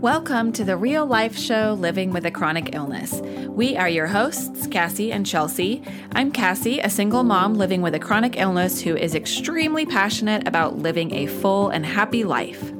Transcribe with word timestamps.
Welcome 0.00 0.52
to 0.52 0.64
the 0.64 0.76
real 0.76 1.04
life 1.04 1.36
show 1.36 1.76
Living 1.76 2.12
with 2.12 2.24
a 2.24 2.30
Chronic 2.30 2.72
Illness. 2.72 3.20
We 3.48 3.76
are 3.76 3.88
your 3.88 4.06
hosts, 4.06 4.68
Cassie 4.68 5.10
and 5.10 5.26
Chelsea. 5.26 5.82
I'm 6.12 6.30
Cassie, 6.30 6.78
a 6.78 6.88
single 6.88 7.24
mom 7.24 7.54
living 7.54 7.82
with 7.82 7.96
a 7.96 7.98
chronic 7.98 8.38
illness 8.38 8.80
who 8.80 8.94
is 8.94 9.16
extremely 9.16 9.84
passionate 9.84 10.46
about 10.46 10.78
living 10.78 11.12
a 11.12 11.26
full 11.26 11.70
and 11.70 11.84
happy 11.84 12.22
life. 12.22 12.70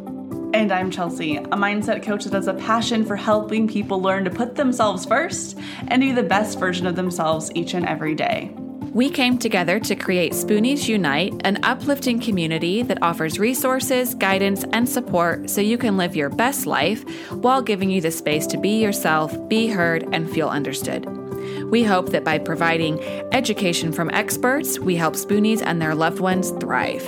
And 0.55 0.71
I'm 0.71 0.93
Chelsea, 0.93 1.39
a 1.39 1.57
mindset 1.57 2.05
coach 2.05 2.23
that 2.23 2.35
has 2.35 2.47
a 2.47 2.55
passion 2.55 3.05
for 3.05 3.17
helping 3.17 3.67
people 3.67 4.01
learn 4.01 4.23
to 4.23 4.31
put 4.31 4.55
themselves 4.55 5.05
first 5.05 5.59
and 5.89 6.01
be 6.01 6.13
the 6.13 6.23
best 6.23 6.61
version 6.61 6.87
of 6.87 6.95
themselves 6.95 7.51
each 7.57 7.75
and 7.75 7.85
every 7.85 8.15
day. 8.15 8.55
We 8.93 9.11
came 9.11 9.37
together 9.37 9.79
to 9.81 9.95
create 9.95 10.33
Spoonies 10.33 10.89
Unite, 10.89 11.35
an 11.45 11.59
uplifting 11.63 12.21
community 12.21 12.83
that 12.83 13.03
offers 13.03 13.39
resources, 13.39 14.15
guidance, 14.15 14.65
and 14.73 14.89
support 14.89 15.51
so 15.51 15.61
you 15.61 15.77
can 15.77 15.99
live 15.99 16.17
your 16.17 16.31
best 16.31 16.65
life 16.67 17.05
while 17.31 17.61
giving 17.61 17.91
you 17.91 18.01
the 18.01 18.11
space 18.11 18.47
to 18.47 18.57
be 18.57 18.81
yourself, 18.81 19.37
be 19.49 19.69
heard, 19.69 20.09
and 20.13 20.31
feel 20.31 20.49
understood. 20.49 21.05
We 21.71 21.85
hope 21.85 22.11
that 22.11 22.25
by 22.25 22.39
providing 22.39 23.03
education 23.33 23.93
from 23.93 24.11
experts, 24.11 24.79
we 24.79 24.97
help 24.97 25.15
Spoonies 25.15 25.63
and 25.63 25.83
their 25.83 25.95
loved 25.95 26.21
ones 26.21 26.51
thrive. 26.53 27.05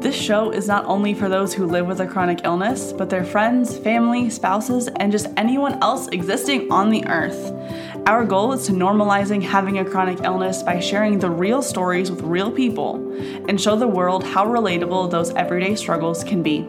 This 0.00 0.14
show 0.14 0.50
is 0.50 0.68
not 0.68 0.84
only 0.84 1.14
for 1.14 1.28
those 1.28 1.52
who 1.52 1.66
live 1.66 1.86
with 1.86 2.00
a 2.00 2.06
chronic 2.06 2.42
illness, 2.44 2.92
but 2.92 3.10
their 3.10 3.24
friends, 3.24 3.76
family, 3.78 4.30
spouses, 4.30 4.88
and 4.96 5.10
just 5.10 5.26
anyone 5.36 5.82
else 5.82 6.06
existing 6.08 6.70
on 6.70 6.90
the 6.90 7.04
earth. 7.06 7.52
Our 8.06 8.24
goal 8.24 8.52
is 8.52 8.66
to 8.66 8.72
normalizing 8.72 9.42
having 9.42 9.78
a 9.80 9.84
chronic 9.84 10.20
illness 10.22 10.62
by 10.62 10.78
sharing 10.78 11.18
the 11.18 11.28
real 11.28 11.60
stories 11.60 12.08
with 12.08 12.20
real 12.20 12.52
people 12.52 12.94
and 13.48 13.60
show 13.60 13.74
the 13.74 13.88
world 13.88 14.22
how 14.22 14.46
relatable 14.46 15.10
those 15.10 15.30
everyday 15.30 15.74
struggles 15.74 16.22
can 16.22 16.40
be. 16.40 16.64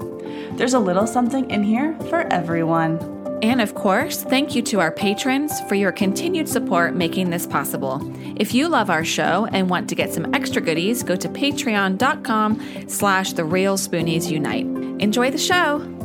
There's 0.54 0.74
a 0.74 0.80
little 0.80 1.06
something 1.06 1.48
in 1.52 1.62
here 1.62 1.96
for 2.10 2.22
everyone. 2.34 2.98
And 3.44 3.62
of 3.62 3.76
course, 3.76 4.24
thank 4.24 4.56
you 4.56 4.64
to 4.64 4.80
our 4.80 4.92
patrons 4.92 5.62
for 5.70 5.76
your 5.76 5.92
continued 5.92 6.50
support 6.50 6.96
making 6.96 7.30
this 7.30 7.46
possible. 7.46 8.02
If 8.38 8.56
you 8.56 8.68
love 8.68 8.90
our 8.90 9.06
show 9.06 9.46
and 9.52 9.70
want 9.70 9.90
to 9.90 9.96
get 9.96 10.12
some 10.12 10.34
extra 10.34 10.60
goodies, 10.60 11.04
go 11.04 11.16
to 11.16 11.30
patreon.com 11.30 12.88
slash 12.88 13.34
the 13.34 13.46
real 13.46 13.78
spoonies 13.78 14.32
unite. 14.32 14.66
Enjoy 15.00 15.30
the 15.30 15.38
show. 15.38 15.97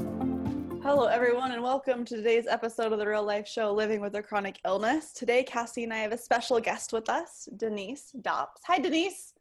Hello, 0.84 1.04
everyone, 1.06 1.52
and 1.52 1.62
welcome 1.62 2.04
to 2.04 2.16
today's 2.16 2.48
episode 2.48 2.92
of 2.92 2.98
the 2.98 3.06
Real 3.06 3.22
Life 3.22 3.46
Show 3.46 3.72
Living 3.72 4.00
with 4.00 4.16
a 4.16 4.22
Chronic 4.22 4.58
Illness. 4.66 5.12
Today, 5.12 5.44
Cassie 5.44 5.84
and 5.84 5.92
I 5.92 5.98
have 5.98 6.10
a 6.10 6.18
special 6.18 6.58
guest 6.58 6.92
with 6.92 7.08
us, 7.08 7.48
Denise 7.56 8.10
Dopps. 8.20 8.62
Hi, 8.66 8.80
Denise. 8.80 9.32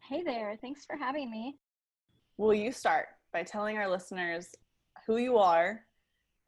Hey 0.00 0.24
there. 0.24 0.58
Thanks 0.60 0.84
for 0.84 0.96
having 0.96 1.30
me. 1.30 1.58
Will 2.38 2.52
you 2.52 2.72
start 2.72 3.06
by 3.32 3.44
telling 3.44 3.78
our 3.78 3.88
listeners 3.88 4.48
who 5.06 5.18
you 5.18 5.38
are 5.38 5.82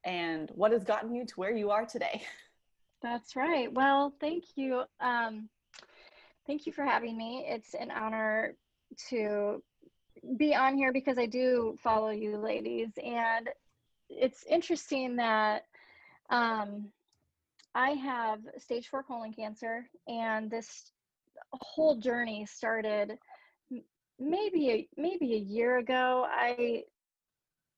and 0.02 0.50
what 0.56 0.72
has 0.72 0.82
gotten 0.82 1.14
you 1.14 1.24
to 1.24 1.34
where 1.36 1.54
you 1.54 1.70
are 1.70 1.86
today? 1.86 2.24
That's 3.02 3.36
right. 3.36 3.72
Well, 3.72 4.12
thank 4.20 4.42
you. 4.56 4.82
Um, 5.00 5.48
thank 6.48 6.66
you 6.66 6.72
for 6.72 6.84
having 6.84 7.16
me. 7.16 7.46
It's 7.48 7.74
an 7.74 7.92
honor 7.92 8.56
to 9.10 9.62
be 10.36 10.52
on 10.52 10.76
here 10.76 10.92
because 10.92 11.16
I 11.16 11.26
do 11.26 11.76
follow 11.80 12.10
you 12.10 12.36
ladies 12.36 12.90
and 13.02 13.48
it's 14.10 14.44
interesting 14.48 15.16
that 15.16 15.62
um, 16.30 16.90
I 17.74 17.90
have 17.90 18.40
stage 18.58 18.88
four 18.88 19.02
colon 19.02 19.32
cancer, 19.32 19.88
and 20.08 20.50
this 20.50 20.92
whole 21.52 21.96
journey 21.96 22.46
started 22.46 23.16
maybe 24.18 24.70
a, 24.70 24.88
maybe 24.96 25.34
a 25.34 25.38
year 25.38 25.78
ago. 25.78 26.26
I, 26.28 26.82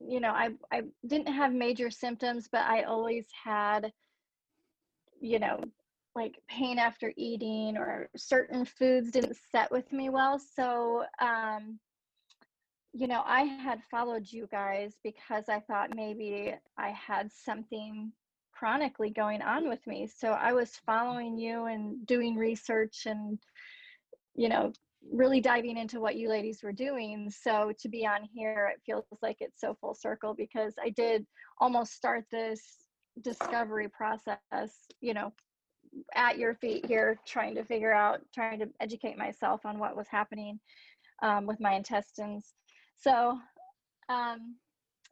you 0.00 0.20
know, 0.20 0.30
I 0.30 0.50
I 0.72 0.82
didn't 1.06 1.32
have 1.32 1.52
major 1.52 1.90
symptoms, 1.90 2.48
but 2.50 2.62
I 2.62 2.82
always 2.82 3.26
had, 3.44 3.92
you 5.20 5.38
know, 5.38 5.60
like 6.14 6.34
pain 6.48 6.78
after 6.78 7.12
eating 7.16 7.76
or 7.76 8.08
certain 8.16 8.64
foods 8.64 9.10
didn't 9.10 9.36
set 9.50 9.70
with 9.70 9.92
me 9.92 10.10
well. 10.10 10.38
So 10.38 11.04
um, 11.20 11.78
you 12.92 13.06
know, 13.06 13.22
I 13.24 13.42
had 13.42 13.80
followed 13.90 14.30
you 14.30 14.46
guys 14.50 14.94
because 15.02 15.48
I 15.48 15.60
thought 15.60 15.96
maybe 15.96 16.54
I 16.78 16.90
had 16.90 17.30
something 17.32 18.12
chronically 18.52 19.10
going 19.10 19.40
on 19.40 19.68
with 19.68 19.84
me. 19.86 20.06
So 20.14 20.32
I 20.32 20.52
was 20.52 20.80
following 20.84 21.38
you 21.38 21.64
and 21.64 22.06
doing 22.06 22.36
research 22.36 23.06
and, 23.06 23.38
you 24.34 24.48
know, 24.48 24.72
really 25.10 25.40
diving 25.40 25.78
into 25.78 26.00
what 26.00 26.16
you 26.16 26.28
ladies 26.28 26.62
were 26.62 26.72
doing. 26.72 27.30
So 27.30 27.72
to 27.80 27.88
be 27.88 28.06
on 28.06 28.28
here, 28.32 28.70
it 28.74 28.82
feels 28.84 29.04
like 29.22 29.38
it's 29.40 29.60
so 29.60 29.74
full 29.80 29.94
circle 29.94 30.34
because 30.34 30.74
I 30.80 30.90
did 30.90 31.26
almost 31.58 31.94
start 31.94 32.24
this 32.30 32.60
discovery 33.22 33.88
process, 33.88 34.38
you 35.00 35.14
know, 35.14 35.32
at 36.14 36.38
your 36.38 36.54
feet 36.54 36.86
here, 36.86 37.18
trying 37.26 37.54
to 37.54 37.64
figure 37.64 37.92
out, 37.92 38.20
trying 38.34 38.58
to 38.60 38.68
educate 38.80 39.16
myself 39.16 39.64
on 39.64 39.78
what 39.78 39.96
was 39.96 40.08
happening 40.08 40.60
um, 41.22 41.46
with 41.46 41.58
my 41.58 41.72
intestines 41.72 42.54
so 42.98 43.38
um, 44.08 44.56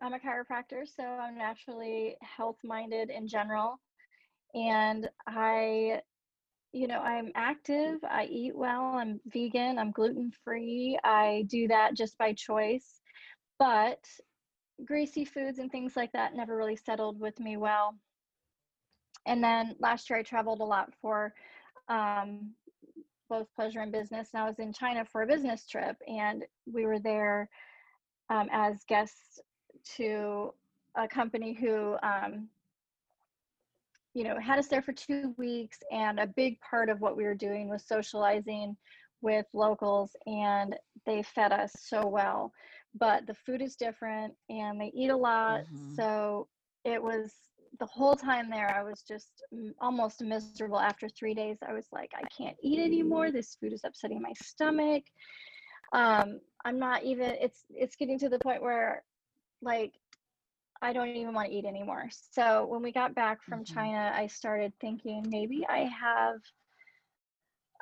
I'm 0.01 0.15
a 0.15 0.19
chiropractor, 0.19 0.87
so 0.87 1.03
I'm 1.03 1.37
naturally 1.37 2.17
health 2.23 2.59
minded 2.65 3.11
in 3.11 3.27
general. 3.29 3.81
And 4.55 5.09
I, 5.27 6.01
you 6.73 6.87
know, 6.87 7.01
I'm 7.01 7.33
active, 7.35 7.99
I 8.03 8.25
eat 8.25 8.57
well, 8.57 8.95
I'm 8.97 9.21
vegan, 9.27 9.79
I'm 9.79 9.93
gluten 9.93 10.33
free. 10.45 10.99
I 11.05 11.45
do 11.49 11.69
that 11.69 11.95
just 11.95 12.17
by 12.19 12.33
choice. 12.33 13.01
But 13.59 14.05
greasy 14.85 15.25
foods 15.25 15.59
and 15.59 15.71
things 15.71 15.97
like 15.97 16.13
that 16.13 16.35
never 16.35 16.57
really 16.57 16.77
settled 16.77 17.21
with 17.21 17.39
me 17.39 17.57
well. 17.57 17.95
And 19.27 19.45
then 19.45 19.77
last 19.79 20.09
year 20.09 20.19
I 20.19 20.23
traveled 20.23 20.61
a 20.61 20.65
lot 20.65 20.93
for 21.01 21.35
um, 21.89 22.53
both 23.29 23.47
pleasure 23.55 23.81
and 23.81 23.93
business. 23.93 24.31
And 24.33 24.43
I 24.43 24.47
was 24.47 24.59
in 24.59 24.73
China 24.73 25.05
for 25.05 25.23
a 25.23 25.27
business 25.27 25.67
trip, 25.67 25.97
and 26.07 26.45
we 26.67 26.87
were 26.87 26.99
there 26.99 27.49
um, 28.31 28.49
as 28.53 28.85
guests 28.89 29.41
to 29.97 30.55
a 30.97 31.07
company 31.07 31.53
who 31.53 31.97
um, 32.03 32.49
you 34.15 34.25
know 34.25 34.39
had 34.41 34.59
us 34.59 34.69
there 34.69 34.83
for 34.83 34.93
two 34.93 35.35
weeks 35.37 35.79
and 35.93 36.19
a 36.19 36.27
big 36.27 36.59
part 36.61 36.89
of 36.89 37.01
what 37.01 37.17
we 37.17 37.25
were 37.25 37.35
doing 37.35 37.69
was 37.69 37.85
socializing 37.87 38.77
with 39.23 39.47
locals 39.53 40.13
and 40.27 40.77
they 41.07 41.23
fed 41.23 41.53
us 41.53 41.73
so 41.79 42.07
well. 42.07 42.53
But 42.99 43.27
the 43.27 43.35
food 43.35 43.63
is 43.63 43.77
different 43.77 44.35
and 44.49 44.81
they 44.81 44.91
eat 44.95 45.11
a 45.11 45.17
lot 45.17 45.61
mm-hmm. 45.61 45.95
so 45.95 46.49
it 46.85 47.01
was 47.03 47.33
the 47.79 47.87
whole 47.87 48.17
time 48.17 48.51
there 48.51 48.75
i 48.77 48.83
was 48.83 49.03
just 49.07 49.45
almost 49.81 50.23
miserable. 50.23 50.81
After 50.81 51.09
three 51.09 51.35
days 51.35 51.59
i 51.67 51.73
was 51.73 51.87
like 51.93 52.11
i 52.17 52.23
can't 52.37 52.57
eat 52.63 52.81
anymore. 52.81 53.31
This 53.31 53.57
food 53.61 53.73
is 53.73 53.83
upsetting 53.85 54.23
my 54.23 54.33
stomach. 54.43 55.05
Um 55.93 56.41
i'm 56.65 56.79
not 56.79 57.03
even 57.05 57.35
it's 57.41 57.65
it's 57.71 57.97
getting 57.97 58.19
to 58.19 58.29
the 58.29 58.39
point 58.39 58.63
where 58.63 59.03
like 59.63 59.93
i 60.83 60.93
don't 60.93 61.09
even 61.09 61.35
want 61.35 61.49
to 61.49 61.55
eat 61.55 61.65
anymore 61.65 62.09
so 62.33 62.67
when 62.67 62.83
we 62.83 62.93
got 62.93 63.15
back 63.15 63.43
from 63.43 63.61
mm-hmm. 63.65 63.75
china 63.75 64.13
i 64.15 64.27
started 64.27 64.73
thinking 64.81 65.25
maybe 65.29 65.67
i 65.69 65.89
have 66.01 66.37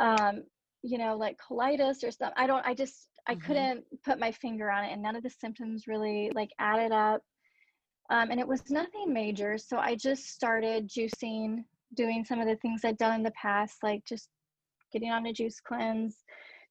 um 0.00 0.42
you 0.82 0.98
know 0.98 1.16
like 1.16 1.36
colitis 1.38 2.04
or 2.04 2.10
something 2.10 2.34
i 2.36 2.46
don't 2.46 2.64
i 2.66 2.74
just 2.74 3.08
i 3.26 3.34
mm-hmm. 3.34 3.46
couldn't 3.46 3.84
put 4.04 4.18
my 4.18 4.30
finger 4.32 4.70
on 4.70 4.84
it 4.84 4.92
and 4.92 5.02
none 5.02 5.16
of 5.16 5.22
the 5.22 5.30
symptoms 5.30 5.86
really 5.86 6.30
like 6.34 6.50
added 6.58 6.92
up 6.92 7.22
um, 8.10 8.30
and 8.30 8.40
it 8.40 8.48
was 8.48 8.70
nothing 8.70 9.12
major 9.12 9.58
so 9.58 9.76
i 9.78 9.94
just 9.94 10.28
started 10.28 10.88
juicing 10.88 11.64
doing 11.94 12.24
some 12.24 12.40
of 12.40 12.46
the 12.46 12.56
things 12.56 12.84
i'd 12.84 12.98
done 12.98 13.14
in 13.14 13.22
the 13.22 13.32
past 13.32 13.78
like 13.82 14.02
just 14.06 14.28
getting 14.92 15.10
on 15.10 15.26
a 15.26 15.32
juice 15.32 15.60
cleanse 15.60 16.16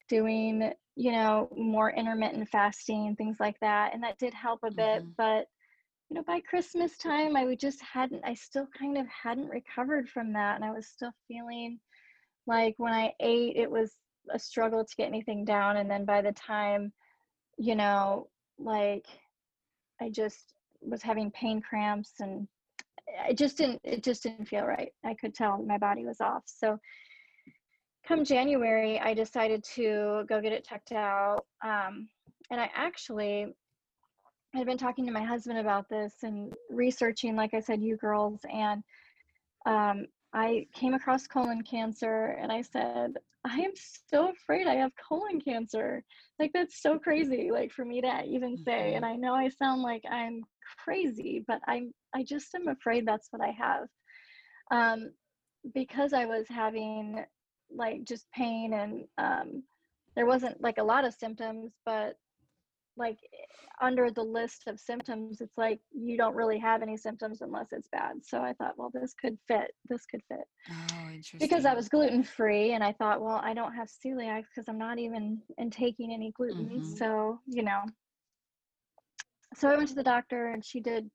doing 0.10 0.72
you 0.98 1.12
know 1.12 1.48
more 1.56 1.92
intermittent 1.92 2.50
fasting 2.50 3.16
things 3.16 3.38
like 3.40 3.58
that 3.62 3.94
and 3.94 4.02
that 4.02 4.18
did 4.18 4.34
help 4.34 4.60
a 4.64 4.72
bit 4.72 5.04
mm-hmm. 5.04 5.10
but 5.16 5.46
you 6.10 6.16
know 6.16 6.24
by 6.24 6.40
christmas 6.50 6.98
time 6.98 7.36
i 7.36 7.54
just 7.54 7.80
hadn't 7.82 8.22
i 8.26 8.34
still 8.34 8.68
kind 8.78 8.98
of 8.98 9.06
hadn't 9.08 9.48
recovered 9.48 10.10
from 10.10 10.34
that 10.34 10.56
and 10.56 10.66
i 10.66 10.72
was 10.72 10.88
still 10.88 11.12
feeling 11.28 11.80
like 12.48 12.74
when 12.78 12.94
i 12.94 13.14
ate 13.20 13.56
it 13.56 13.70
was 13.70 13.94
a 14.34 14.40
struggle 14.40 14.84
to 14.84 14.96
get 14.96 15.08
anything 15.08 15.46
down 15.46 15.78
and 15.78 15.90
then 15.90 16.04
by 16.04 16.20
the 16.20 16.32
time 16.32 16.92
you 17.60 17.76
know 17.76 18.28
like 18.58 19.06
i 20.02 20.10
just 20.10 20.54
was 20.82 21.04
having 21.04 21.30
pain 21.30 21.62
cramps 21.62 22.14
and 22.20 22.48
it 23.30 23.38
just 23.38 23.56
didn't 23.56 23.80
it 23.84 24.04
just 24.04 24.24
didn't 24.24 24.48
feel 24.48 24.66
right 24.66 24.92
i 25.06 25.14
could 25.14 25.36
tell 25.36 25.62
my 25.62 25.78
body 25.78 26.06
was 26.06 26.22
off 26.22 26.42
so 26.48 26.80
come 28.08 28.24
January, 28.24 29.00
I 29.00 29.14
decided 29.14 29.64
to 29.76 30.24
go 30.30 30.42
get 30.42 30.54
it 30.54 30.66
checked 30.66 30.94
out. 30.94 31.46
Um, 31.64 32.08
and 32.50 32.62
I 32.62 32.70
actually 32.74 33.48
had 34.54 34.66
been 34.66 34.78
talking 34.78 35.06
to 35.06 35.12
my 35.12 35.24
husband 35.24 35.60
about 35.60 35.90
this 35.90 36.16
and 36.24 36.54
researching, 36.70 37.36
like 37.36 37.54
I 37.54 37.60
said, 37.60 37.82
you 37.82 37.98
girls. 37.98 38.40
And 38.52 38.82
um, 39.66 40.06
I 40.34 40.68
came 40.74 40.94
across 40.94 41.28
colon 41.28 41.62
cancer 41.64 42.38
and 42.42 42.52
I 42.52 42.62
said, 42.62 43.14
I 43.46 43.60
am 43.60 43.72
so 44.10 44.32
afraid 44.32 44.68
I 44.68 44.76
have 44.76 44.92
colon 44.96 45.40
cancer. 45.42 46.04
Like, 46.40 46.52
that's 46.54 46.82
so 46.82 46.98
crazy, 46.98 47.50
like, 47.52 47.72
for 47.72 47.86
me 47.86 48.02
to 48.02 48.24
even 48.26 48.58
say. 48.58 48.96
And 48.96 49.04
Mhm. 49.04 49.10
I 49.10 49.16
know 49.16 49.34
I 49.34 49.50
sound 49.50 49.82
like 49.82 50.04
I'm 50.10 50.44
crazy, 50.84 51.44
but 51.48 51.60
I'm, 51.68 51.94
I 52.16 52.24
just 52.24 52.54
am 52.56 52.68
afraid 52.68 53.06
that's 53.06 53.28
what 53.32 53.42
I 53.42 53.52
have. 53.52 53.88
Um, 54.72 55.12
because 55.74 56.14
I 56.14 56.26
was 56.26 56.48
having 56.48 57.26
like 57.74 58.04
just 58.06 58.26
pain 58.32 58.74
and 58.74 59.06
um, 59.18 59.64
there 60.16 60.26
wasn't 60.26 60.60
like 60.62 60.78
a 60.78 60.84
lot 60.84 61.06
of 61.06 61.14
symptoms, 61.14 61.74
but 61.86 62.16
like 62.96 63.20
under 63.82 64.10
the 64.10 64.24
list 64.24 64.64
of 64.68 64.80
symptoms, 64.80 65.40
it's 65.42 65.58
like 65.58 65.80
you 65.92 66.18
don't 66.18 66.36
really 66.36 66.58
have 66.58 66.82
any 66.82 66.98
symptoms 66.98 67.42
unless 67.42 67.68
it's 67.72 67.88
bad. 67.92 68.14
So 68.24 68.42
I 68.42 68.54
thought, 68.54 68.74
well, 68.78 68.90
this 68.92 69.14
could 69.14 69.38
fit. 69.48 69.72
This 69.88 70.06
could 70.08 70.22
fit 70.28 70.48
Oh, 70.70 71.06
interesting. 71.10 71.40
because 71.40 71.66
I 71.66 71.76
was 71.76 71.90
gluten 71.90 72.24
free, 72.24 72.72
and 72.72 72.84
I 72.84 72.94
thought, 72.94 73.22
well, 73.22 73.40
I 73.44 73.54
don't 73.54 73.76
have 73.76 73.88
celiac 73.88 74.46
because 74.50 74.68
I'm 74.68 74.80
not 74.80 74.98
even 74.98 75.40
in 75.60 75.70
taking 75.70 76.12
any 76.12 76.32
gluten. 76.32 76.70
Mhm. 76.70 76.98
So 76.98 77.40
you 77.46 77.62
know, 77.62 77.84
so 79.54 79.70
I 79.70 79.76
went 79.78 79.90
to 79.90 79.96
the 79.96 80.04
doctor, 80.04 80.48
and 80.48 80.66
she 80.66 80.80
did 80.80 81.10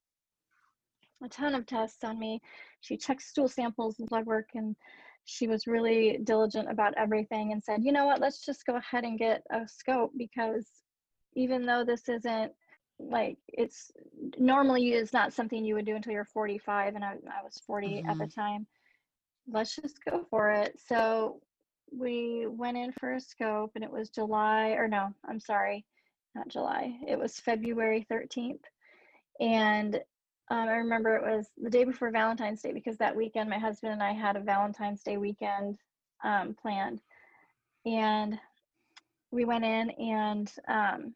a 1.24 1.28
ton 1.28 1.54
of 1.54 1.66
tests 1.66 2.04
on 2.04 2.18
me. 2.18 2.40
She 2.80 2.96
checked 2.96 3.22
stool 3.22 3.48
samples 3.48 3.98
and 3.98 4.08
blood 4.08 4.26
work, 4.26 4.50
and 4.54 4.76
she 5.24 5.46
was 5.46 5.66
really 5.66 6.18
diligent 6.24 6.70
about 6.70 6.94
everything 6.96 7.52
and 7.52 7.62
said, 7.62 7.84
you 7.84 7.92
know 7.92 8.06
what, 8.06 8.20
let's 8.20 8.44
just 8.44 8.66
go 8.66 8.76
ahead 8.76 9.04
and 9.04 9.18
get 9.18 9.42
a 9.50 9.66
scope 9.68 10.12
because 10.16 10.66
even 11.34 11.64
though 11.64 11.84
this 11.84 12.08
isn't 12.08 12.52
like 12.98 13.36
it's 13.48 13.90
normally 14.38 14.92
it's 14.92 15.12
not 15.12 15.32
something 15.32 15.64
you 15.64 15.74
would 15.74 15.86
do 15.86 15.96
until 15.96 16.12
you're 16.12 16.24
45 16.24 16.94
and 16.94 17.04
I, 17.04 17.12
I 17.12 17.42
was 17.42 17.60
40 17.66 17.98
at 17.98 18.18
the 18.18 18.24
mm-hmm. 18.24 18.40
time. 18.40 18.66
Let's 19.50 19.74
just 19.74 20.04
go 20.04 20.24
for 20.30 20.52
it. 20.52 20.78
So 20.86 21.40
we 21.92 22.46
went 22.46 22.76
in 22.76 22.92
for 22.92 23.14
a 23.14 23.20
scope 23.20 23.72
and 23.74 23.84
it 23.84 23.90
was 23.90 24.08
july 24.08 24.70
or 24.70 24.88
no 24.88 25.12
i'm 25.28 25.40
sorry 25.40 25.84
not 26.34 26.48
july 26.48 26.96
it 27.06 27.18
was 27.18 27.38
february 27.38 28.06
13th 28.10 28.60
and 29.40 30.00
um, 30.50 30.68
i 30.68 30.74
remember 30.74 31.16
it 31.16 31.22
was 31.22 31.48
the 31.62 31.70
day 31.70 31.84
before 31.84 32.10
valentine's 32.10 32.62
day 32.62 32.72
because 32.72 32.96
that 32.96 33.14
weekend 33.14 33.48
my 33.48 33.58
husband 33.58 33.92
and 33.92 34.02
i 34.02 34.12
had 34.12 34.36
a 34.36 34.40
valentine's 34.40 35.02
day 35.02 35.16
weekend 35.16 35.76
um, 36.24 36.54
planned 36.60 37.00
and 37.84 38.38
we 39.32 39.44
went 39.44 39.64
in 39.64 39.90
and 39.90 40.52
um, 40.68 41.14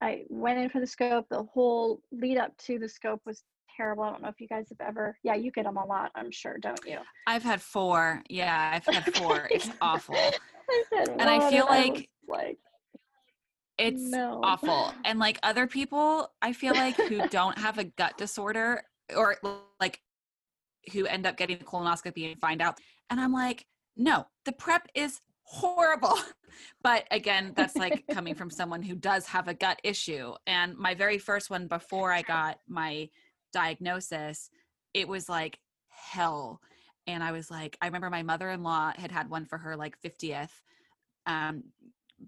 I 0.00 0.24
went 0.28 0.58
in 0.58 0.68
for 0.68 0.80
the 0.80 0.86
scope. 0.86 1.26
The 1.28 1.42
whole 1.42 2.00
lead 2.12 2.38
up 2.38 2.56
to 2.58 2.78
the 2.78 2.88
scope 2.88 3.20
was 3.24 3.44
terrible. 3.76 4.04
I 4.04 4.10
don't 4.10 4.22
know 4.22 4.28
if 4.28 4.40
you 4.40 4.48
guys 4.48 4.68
have 4.70 4.86
ever, 4.86 5.16
yeah, 5.22 5.34
you 5.34 5.50
get 5.50 5.64
them 5.64 5.76
a 5.76 5.84
lot, 5.84 6.10
I'm 6.14 6.30
sure, 6.30 6.58
don't 6.58 6.80
you? 6.86 6.98
I've 7.26 7.42
had 7.42 7.60
four. 7.60 8.22
Yeah, 8.28 8.72
I've 8.74 8.94
had 8.94 9.14
four. 9.14 9.48
It's 9.50 9.70
awful. 9.80 10.16
I 10.16 10.84
said, 10.92 11.08
And 11.18 11.30
I 11.30 11.50
feel 11.50 11.66
like 11.66 12.08
like, 12.28 12.58
It's 13.78 14.02
no. 14.02 14.40
awful. 14.42 14.94
And 15.04 15.18
like 15.18 15.38
other 15.42 15.66
people, 15.66 16.32
I 16.40 16.52
feel 16.52 16.74
like 16.74 16.96
who 16.96 17.28
don't 17.30 17.58
have 17.58 17.78
a 17.78 17.84
gut 17.84 18.16
disorder 18.16 18.82
or 19.14 19.36
like 19.80 20.00
who 20.92 21.06
end 21.06 21.26
up 21.26 21.36
getting 21.36 21.58
the 21.58 21.64
colonoscopy 21.64 22.30
and 22.30 22.40
find 22.40 22.62
out. 22.62 22.78
And 23.10 23.20
I'm 23.20 23.32
like, 23.32 23.66
no, 23.96 24.26
the 24.44 24.52
prep 24.52 24.88
is 24.94 25.20
horrible. 25.42 26.16
But 26.82 27.06
again, 27.10 27.52
that's 27.54 27.76
like 27.76 28.04
coming 28.10 28.34
from 28.34 28.48
someone 28.50 28.80
who 28.80 28.94
does 28.94 29.26
have 29.26 29.46
a 29.46 29.52
gut 29.52 29.78
issue. 29.84 30.32
And 30.46 30.74
my 30.76 30.94
very 30.94 31.18
first 31.18 31.50
one 31.50 31.66
before 31.66 32.12
I 32.12 32.22
got 32.22 32.60
my 32.66 33.10
diagnosis, 33.52 34.48
it 34.94 35.06
was 35.06 35.28
like 35.28 35.58
hell. 35.88 36.60
And 37.06 37.22
I 37.22 37.32
was 37.32 37.50
like, 37.50 37.76
I 37.82 37.86
remember 37.86 38.08
my 38.08 38.22
mother 38.22 38.48
in 38.50 38.62
law 38.62 38.92
had 38.96 39.12
had 39.12 39.28
one 39.28 39.44
for 39.44 39.58
her 39.58 39.76
like 39.76 40.00
50th, 40.00 40.48
um, 41.26 41.64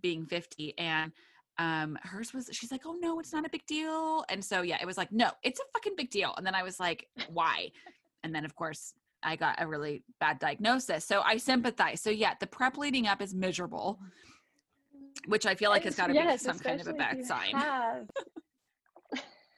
being 0.02 0.26
50. 0.26 0.78
And 0.78 1.12
um 1.58 1.98
hers 2.02 2.32
was 2.32 2.48
she's 2.52 2.70
like 2.70 2.82
oh 2.86 2.96
no 3.00 3.18
it's 3.18 3.32
not 3.32 3.44
a 3.44 3.48
big 3.48 3.66
deal. 3.66 4.24
And 4.28 4.44
so 4.44 4.62
yeah 4.62 4.78
it 4.80 4.86
was 4.86 4.96
like 4.96 5.12
no 5.12 5.30
it's 5.42 5.60
a 5.60 5.64
fucking 5.74 5.94
big 5.96 6.10
deal. 6.10 6.34
And 6.36 6.46
then 6.46 6.54
i 6.54 6.62
was 6.62 6.78
like 6.80 7.08
why? 7.32 7.70
And 8.22 8.34
then 8.34 8.44
of 8.44 8.54
course 8.54 8.94
i 9.22 9.36
got 9.36 9.60
a 9.60 9.66
really 9.66 10.02
bad 10.20 10.38
diagnosis. 10.38 11.04
So 11.04 11.22
i 11.24 11.36
sympathize. 11.36 12.00
So 12.00 12.10
yeah 12.10 12.34
the 12.38 12.46
prep 12.46 12.76
leading 12.76 13.06
up 13.06 13.20
is 13.20 13.34
miserable 13.34 13.98
which 15.26 15.46
i 15.46 15.54
feel 15.54 15.70
like 15.70 15.82
has 15.82 15.96
got 15.96 16.06
to 16.06 16.14
yes, 16.14 16.42
be 16.42 16.46
some 16.46 16.58
kind 16.58 16.80
of 16.80 16.86
a 16.86 16.92
bad 16.92 17.24
sign. 17.24 17.52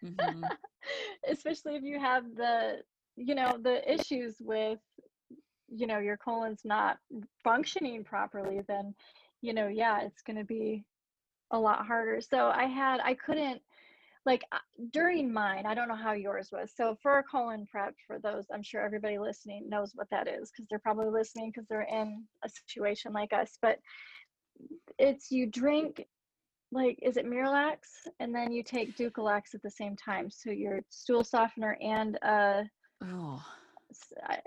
Mhm. 0.02 0.42
especially 1.30 1.76
if 1.76 1.82
you 1.82 2.00
have 2.00 2.24
the 2.34 2.78
you 3.16 3.34
know 3.34 3.58
the 3.60 3.92
issues 3.92 4.36
with 4.40 4.78
you 5.68 5.86
know 5.86 5.98
your 5.98 6.16
colon's 6.16 6.62
not 6.64 6.96
functioning 7.44 8.02
properly 8.02 8.62
then 8.66 8.94
you 9.42 9.52
know 9.52 9.68
yeah 9.68 10.00
it's 10.00 10.22
going 10.22 10.38
to 10.38 10.44
be 10.44 10.84
a 11.50 11.58
lot 11.58 11.86
harder. 11.86 12.20
So 12.20 12.50
i 12.50 12.64
had 12.64 13.00
i 13.04 13.14
couldn't 13.14 13.60
like 14.26 14.42
uh, 14.52 14.58
during 14.92 15.32
mine 15.32 15.64
i 15.66 15.74
don't 15.74 15.88
know 15.88 15.94
how 15.96 16.12
yours 16.12 16.50
was 16.52 16.72
so 16.76 16.96
for 17.02 17.18
a 17.18 17.22
colon 17.22 17.66
prep 17.70 17.94
for 18.06 18.18
those 18.18 18.44
i'm 18.52 18.62
sure 18.62 18.82
everybody 18.82 19.18
listening 19.18 19.68
knows 19.68 19.92
what 19.94 20.08
that 20.10 20.28
is 20.28 20.50
because 20.50 20.66
they're 20.68 20.78
probably 20.78 21.08
listening 21.10 21.50
because 21.50 21.66
they're 21.68 21.88
in 21.90 22.22
a 22.44 22.48
situation 22.48 23.12
like 23.12 23.32
us 23.32 23.56
but 23.62 23.78
it's 24.98 25.30
you 25.30 25.46
drink 25.46 26.06
like 26.72 26.98
is 27.02 27.16
it 27.16 27.26
Miralax? 27.26 27.78
And 28.20 28.34
then 28.34 28.52
you 28.52 28.62
take 28.62 28.96
Dulcolax 28.96 29.54
at 29.54 29.62
the 29.62 29.70
same 29.70 29.96
time 29.96 30.30
so 30.30 30.50
your 30.50 30.80
stool 30.88 31.24
softener 31.24 31.76
and 31.80 32.18
uh 32.22 32.62
oh 33.04 33.42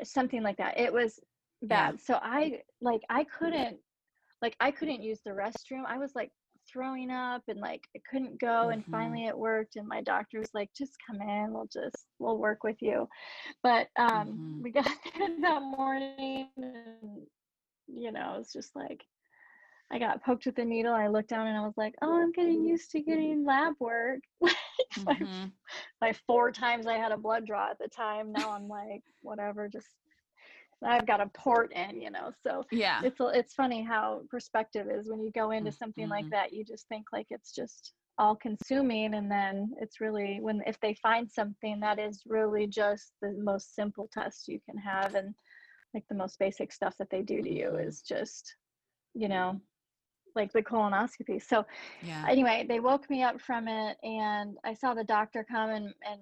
something 0.03 0.41
like 0.41 0.57
that. 0.57 0.79
It 0.79 0.93
was 0.93 1.19
Yeah. 1.69 1.91
bad. 1.91 1.99
So 1.99 2.19
I 2.21 2.61
like 2.81 3.01
I 3.09 3.25
couldn't 3.25 3.77
like 4.41 4.55
I 4.59 4.71
couldn't 4.71 5.01
use 5.01 5.19
the 5.25 5.31
restroom. 5.31 5.83
I 5.87 5.97
was 5.97 6.11
like 6.15 6.31
throwing 6.73 7.11
up 7.11 7.43
and 7.49 7.61
like 7.61 7.83
I 7.95 8.01
couldn't 8.11 8.41
go 8.41 8.69
and 8.69 8.85
Mhm. 8.87 9.23
finally 9.23 9.27
it 9.27 9.37
worked 9.37 9.77
and 9.77 9.87
my 9.87 10.01
doctor 10.03 10.39
was 10.39 10.53
like 10.55 10.71
just 10.77 10.97
come 11.07 11.21
in 11.21 11.53
we'll 11.53 11.69
just 11.71 12.07
we'll 12.19 12.39
work 12.39 12.63
with 12.63 12.81
you 12.81 13.07
but 13.63 13.87
um 13.99 14.41
Mhm. 14.43 14.63
we 14.63 14.71
got 14.71 14.85
there 15.15 15.41
that 15.41 15.63
morning 15.63 16.49
and 16.57 16.77
you 17.87 18.11
know 18.11 18.37
it's 18.39 18.53
just 18.53 18.75
like 18.75 19.05
I 19.91 19.99
got 19.99 20.23
poked 20.23 20.45
with 20.45 20.57
a 20.59 20.65
needle. 20.65 20.93
I 20.93 21.07
looked 21.07 21.29
down 21.29 21.47
and 21.47 21.57
I 21.57 21.61
was 21.61 21.77
like, 21.77 21.95
"Oh, 22.01 22.21
I'm 22.21 22.31
getting 22.31 22.63
used 22.65 22.91
to 22.91 23.01
getting 23.01 23.45
lab 23.45 23.73
work." 23.79 24.21
like 24.41 24.57
Mhm. 24.97 25.53
my 26.01 26.13
four 26.27 26.51
times 26.51 26.87
I 26.87 26.97
had 26.97 27.11
a 27.11 27.17
blood 27.17 27.45
draw 27.45 27.71
at 27.71 27.79
the 27.79 27.87
time. 27.89 28.31
Now 28.31 28.51
I'm 28.51 28.67
like, 28.67 29.03
whatever. 29.21 29.67
Just 29.69 29.87
I've 30.85 31.05
got 31.07 31.21
a 31.21 31.27
port 31.27 31.71
in, 31.73 32.01
you 32.01 32.09
know. 32.11 32.31
So 32.45 32.63
yeah 32.71 33.01
it's 33.03 33.17
it's 33.19 33.53
funny 33.53 33.83
how 33.83 34.21
perspective 34.29 34.87
is 34.89 35.09
when 35.09 35.21
you 35.21 35.31
go 35.31 35.51
into 35.51 35.71
something 35.71 36.09
like 36.09 36.25
Mhm. 36.25 36.31
that. 36.31 36.53
You 36.53 36.63
just 36.65 36.87
think 36.87 37.05
like 37.13 37.27
it's 37.29 37.53
just 37.53 37.93
all 38.17 38.35
consuming, 38.35 39.15
and 39.15 39.29
then 39.31 39.73
it's 39.81 39.99
really 39.99 40.39
when 40.41 40.61
if 40.67 40.79
they 40.79 40.93
find 40.95 41.29
something 41.31 41.79
that 41.79 41.99
is 41.99 42.23
really 42.25 42.67
just 42.67 43.13
the 43.21 43.31
most 43.31 43.75
simple 43.75 44.07
test 44.13 44.47
you 44.47 44.59
can 44.67 44.77
have, 44.77 45.15
and 45.15 45.33
like 45.93 46.05
the 46.09 46.15
most 46.15 46.39
basic 46.39 46.71
stuff 46.71 46.95
that 46.97 47.09
they 47.09 47.21
do 47.21 47.41
to 47.41 47.49
you 47.51 47.75
Mhm. 47.75 47.87
is 47.87 48.01
just, 48.01 48.55
you 49.13 49.27
know, 49.27 49.59
like 50.35 50.51
the 50.53 50.61
colonoscopy. 50.63 51.41
So 51.41 51.65
yeah 52.01 52.25
anyway, 52.27 52.65
they 52.67 52.79
woke 52.79 53.09
me 53.09 53.23
up 53.23 53.39
from 53.41 53.67
it, 53.67 53.97
and 54.03 54.57
I 54.63 54.73
saw 54.73 54.93
the 54.93 55.03
doctor 55.03 55.43
come, 55.43 55.69
and 55.69 55.93
and 56.05 56.21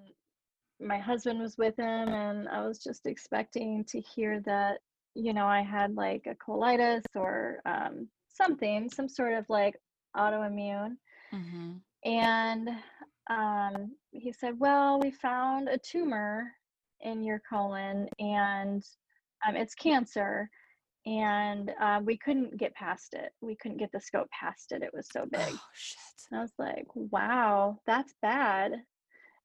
my 0.81 0.97
husband 0.97 1.39
was 1.39 1.57
with 1.57 1.77
him, 1.77 2.09
and 2.09 2.47
I 2.50 2.65
was 2.67 2.79
just 2.79 3.05
expecting 3.05 3.83
to 3.85 4.00
hear 4.01 4.39
that 4.41 4.79
you 5.15 5.33
know 5.33 5.45
I 5.45 5.61
had 5.61 5.95
like 5.95 6.27
a 6.27 6.35
colitis 6.35 7.03
or 7.15 7.61
um, 7.65 8.07
something, 8.29 8.89
some 8.89 9.07
sort 9.09 9.33
of 9.33 9.45
like 9.50 9.75
autoimmune. 10.15 10.95
hmm 11.31 11.73
And 12.03 12.69
um, 13.29 13.95
he 14.11 14.31
said, 14.31 14.59
Well, 14.59 15.00
we 15.00 15.11
found 15.11 15.69
a 15.69 15.77
tumor 15.77 16.51
in 17.01 17.23
your 17.23 17.41
colon 17.50 18.07
and 18.19 18.83
um, 19.47 19.55
it's 19.55 19.75
cancer. 19.75 20.50
And 21.07 21.71
uh, 21.81 22.00
we 22.03 22.17
couldn't 22.17 22.57
get 22.57 22.75
past 22.75 23.15
it. 23.15 23.31
We 23.41 23.55
couldn't 23.55 23.79
get 23.79 23.91
the 23.91 24.00
scope 24.00 24.27
past 24.29 24.71
it. 24.71 24.83
It 24.83 24.91
was 24.93 25.07
so 25.11 25.25
big. 25.31 25.41
oh 25.41 25.59
shit 25.73 25.97
And 26.29 26.39
I 26.39 26.43
was 26.43 26.53
like, 26.59 26.85
wow, 26.93 27.79
that's 27.88 28.13
bad. 28.21 28.73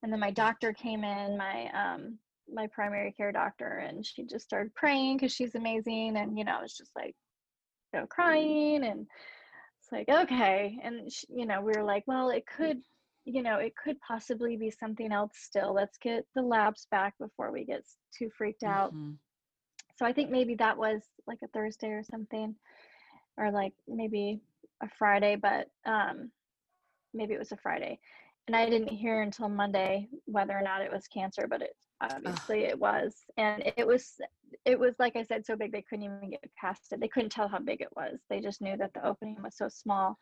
And 0.03 0.13
then 0.13 0.21
my 0.21 0.31
doctor 0.31 0.73
came 0.73 1.05
in, 1.05 1.37
my 1.37 1.71
um 1.73 2.19
my 2.53 2.69
primary 2.69 3.13
care 3.13 3.33
doctor, 3.33 3.79
and 3.79 4.05
she 4.07 4.25
just 4.25 4.45
started 4.45 4.75
praying 4.75 5.17
because 5.17 5.33
she's 5.33 5.55
amazing. 5.55 6.17
And 6.17 6.39
you 6.39 6.45
know, 6.45 6.61
it's 6.63 6.77
just 6.77 6.95
like, 6.97 7.15
you 7.93 8.01
know, 8.01 8.07
crying 8.07 8.85
and 8.85 9.07
it's 9.81 9.93
like, 9.93 10.09
okay. 10.09 10.79
And 10.83 11.11
sh 11.13 11.25
you 11.29 11.47
know, 11.47 11.61
we 11.61 11.73
were 11.77 11.85
like, 11.85 12.05
well, 12.07 12.31
it 12.31 12.47
could, 12.47 12.83
you 13.25 13.43
know, 13.43 13.57
it 13.59 13.75
could 13.77 14.01
possibly 14.01 14.57
be 14.57 14.71
something 14.71 15.13
else 15.13 15.33
still. 15.37 15.73
Let's 15.75 15.99
get 15.99 16.27
the 16.35 16.43
labs 16.43 16.87
back 16.91 17.15
before 17.19 17.53
we 17.53 17.65
get 17.65 17.85
too 18.17 18.31
freaked 18.31 18.63
out. 18.65 18.93
Mhm. 18.93 19.19
So 19.97 20.07
I 20.07 20.13
think 20.13 20.31
maybe 20.31 20.55
that 20.57 20.77
was 20.79 21.03
like 21.27 21.39
a 21.43 21.49
Thursday 21.49 21.89
or 21.89 22.03
something, 22.05 22.55
or 23.37 23.51
like 23.51 23.75
maybe 23.89 24.41
a 24.83 24.89
Friday, 24.89 25.37
but 25.37 25.69
um, 25.87 26.31
maybe 27.15 27.35
it 27.35 27.39
was 27.39 27.53
a 27.53 27.57
Friday. 27.57 28.01
And 28.47 28.55
I 28.55 28.69
didn't 28.69 28.89
hear 28.89 29.23
until 29.23 29.49
Monday 29.49 30.09
whether 30.27 30.57
or 30.57 30.63
not 30.63 30.83
it 30.83 30.93
was 30.93 31.09
cancer, 31.09 31.47
but 31.49 31.63
it 31.63 31.75
obviously 32.01 32.65
it 32.65 32.79
was. 32.79 33.15
And 33.37 33.63
it 33.77 33.87
was 33.87 34.15
it 34.65 34.79
was 34.79 34.95
like 34.99 35.17
I 35.17 35.23
said, 35.23 35.45
so 35.45 35.57
big 35.57 35.73
they 35.73 35.83
couldn't 35.83 36.05
even 36.05 36.31
get 36.31 36.45
past 36.59 36.93
it. 36.93 37.01
They 37.01 37.09
couldn't 37.09 37.31
tell 37.31 37.49
how 37.49 37.59
big 37.59 37.81
it 37.81 37.95
was. 37.97 38.21
They 38.31 38.41
just 38.41 38.61
knew 38.61 38.77
that 38.77 38.93
the 38.95 39.07
opening 39.07 39.37
was 39.43 39.57
so 39.57 39.69
small, 39.69 40.17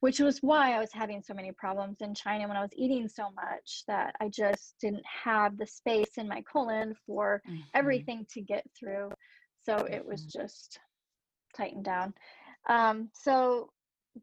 which 0.00 0.20
was 0.20 0.38
why 0.42 0.74
I 0.74 0.80
was 0.80 0.92
having 0.92 1.22
so 1.22 1.34
many 1.34 1.52
problems 1.52 1.98
in 2.00 2.14
China 2.14 2.46
when 2.46 2.56
I 2.56 2.62
was 2.62 2.74
eating 2.76 3.08
so 3.08 3.30
much 3.34 3.84
that 3.88 4.14
I 4.20 4.28
just 4.28 4.74
didn't 4.80 5.04
have 5.24 5.56
the 5.56 5.66
space 5.66 6.18
in 6.18 6.28
my 6.28 6.42
colon 6.42 6.94
for 7.06 7.42
mm-hmm. 7.48 7.60
everything 7.74 8.26
to 8.34 8.42
get 8.42 8.64
through. 8.78 9.10
So 9.62 9.76
it 9.76 10.04
was 10.04 10.20
mm-hmm. 10.20 10.42
just 10.42 10.78
tightened 11.56 11.84
down. 11.84 12.12
Um, 12.68 13.08
so 13.14 13.70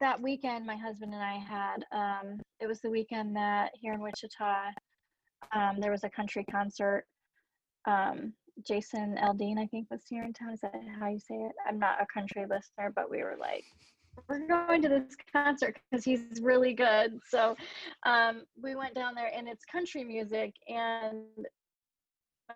that 0.00 0.20
weekend, 0.20 0.66
my 0.66 0.76
husband 0.76 1.12
and 1.14 1.22
I 1.22 1.38
had, 1.38 1.84
um, 1.92 2.40
it 2.62 2.68
was 2.68 2.80
the 2.80 2.90
weekend 2.90 3.34
that 3.34 3.72
here 3.74 3.92
in 3.92 4.00
Wichita, 4.00 4.70
um, 5.52 5.80
there 5.80 5.90
was 5.90 6.04
a 6.04 6.08
country 6.08 6.44
concert. 6.48 7.04
Um, 7.86 8.32
Jason 8.64 9.16
Aldean, 9.20 9.58
I 9.58 9.66
think, 9.66 9.88
was 9.90 10.02
here 10.08 10.22
in 10.22 10.32
town. 10.32 10.52
Is 10.52 10.60
that 10.60 10.72
how 11.00 11.08
you 11.08 11.18
say 11.18 11.34
it? 11.34 11.52
I'm 11.66 11.80
not 11.80 12.00
a 12.00 12.06
country 12.06 12.42
listener, 12.48 12.92
but 12.94 13.10
we 13.10 13.24
were 13.24 13.36
like, 13.40 13.64
we're 14.28 14.46
going 14.46 14.80
to 14.82 14.88
this 14.88 15.16
concert 15.32 15.76
because 15.90 16.04
he's 16.04 16.40
really 16.40 16.72
good. 16.72 17.18
So 17.28 17.56
um, 18.06 18.42
we 18.62 18.76
went 18.76 18.94
down 18.94 19.16
there, 19.16 19.32
and 19.36 19.48
it's 19.48 19.64
country 19.64 20.04
music, 20.04 20.54
and 20.68 21.24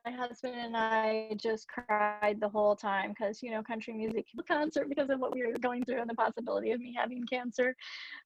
my 0.05 0.13
husband 0.13 0.55
and 0.57 0.77
I 0.77 1.31
just 1.37 1.67
cried 1.67 2.37
the 2.41 2.49
whole 2.49 2.77
time 2.77 3.11
because 3.11 3.43
you 3.43 3.51
know 3.51 3.63
country 3.63 3.95
music 3.95 4.27
concert 4.47 4.89
because 4.89 5.11
of 5.11 5.19
what 5.19 5.35
we 5.35 5.45
were 5.45 5.55
going 5.59 5.85
through 5.85 6.01
and 6.01 6.11
the 6.11 6.15
possibility 6.15 6.71
of 6.73 6.81
me 6.81 6.95
having 6.97 7.25
cancer. 7.25 7.75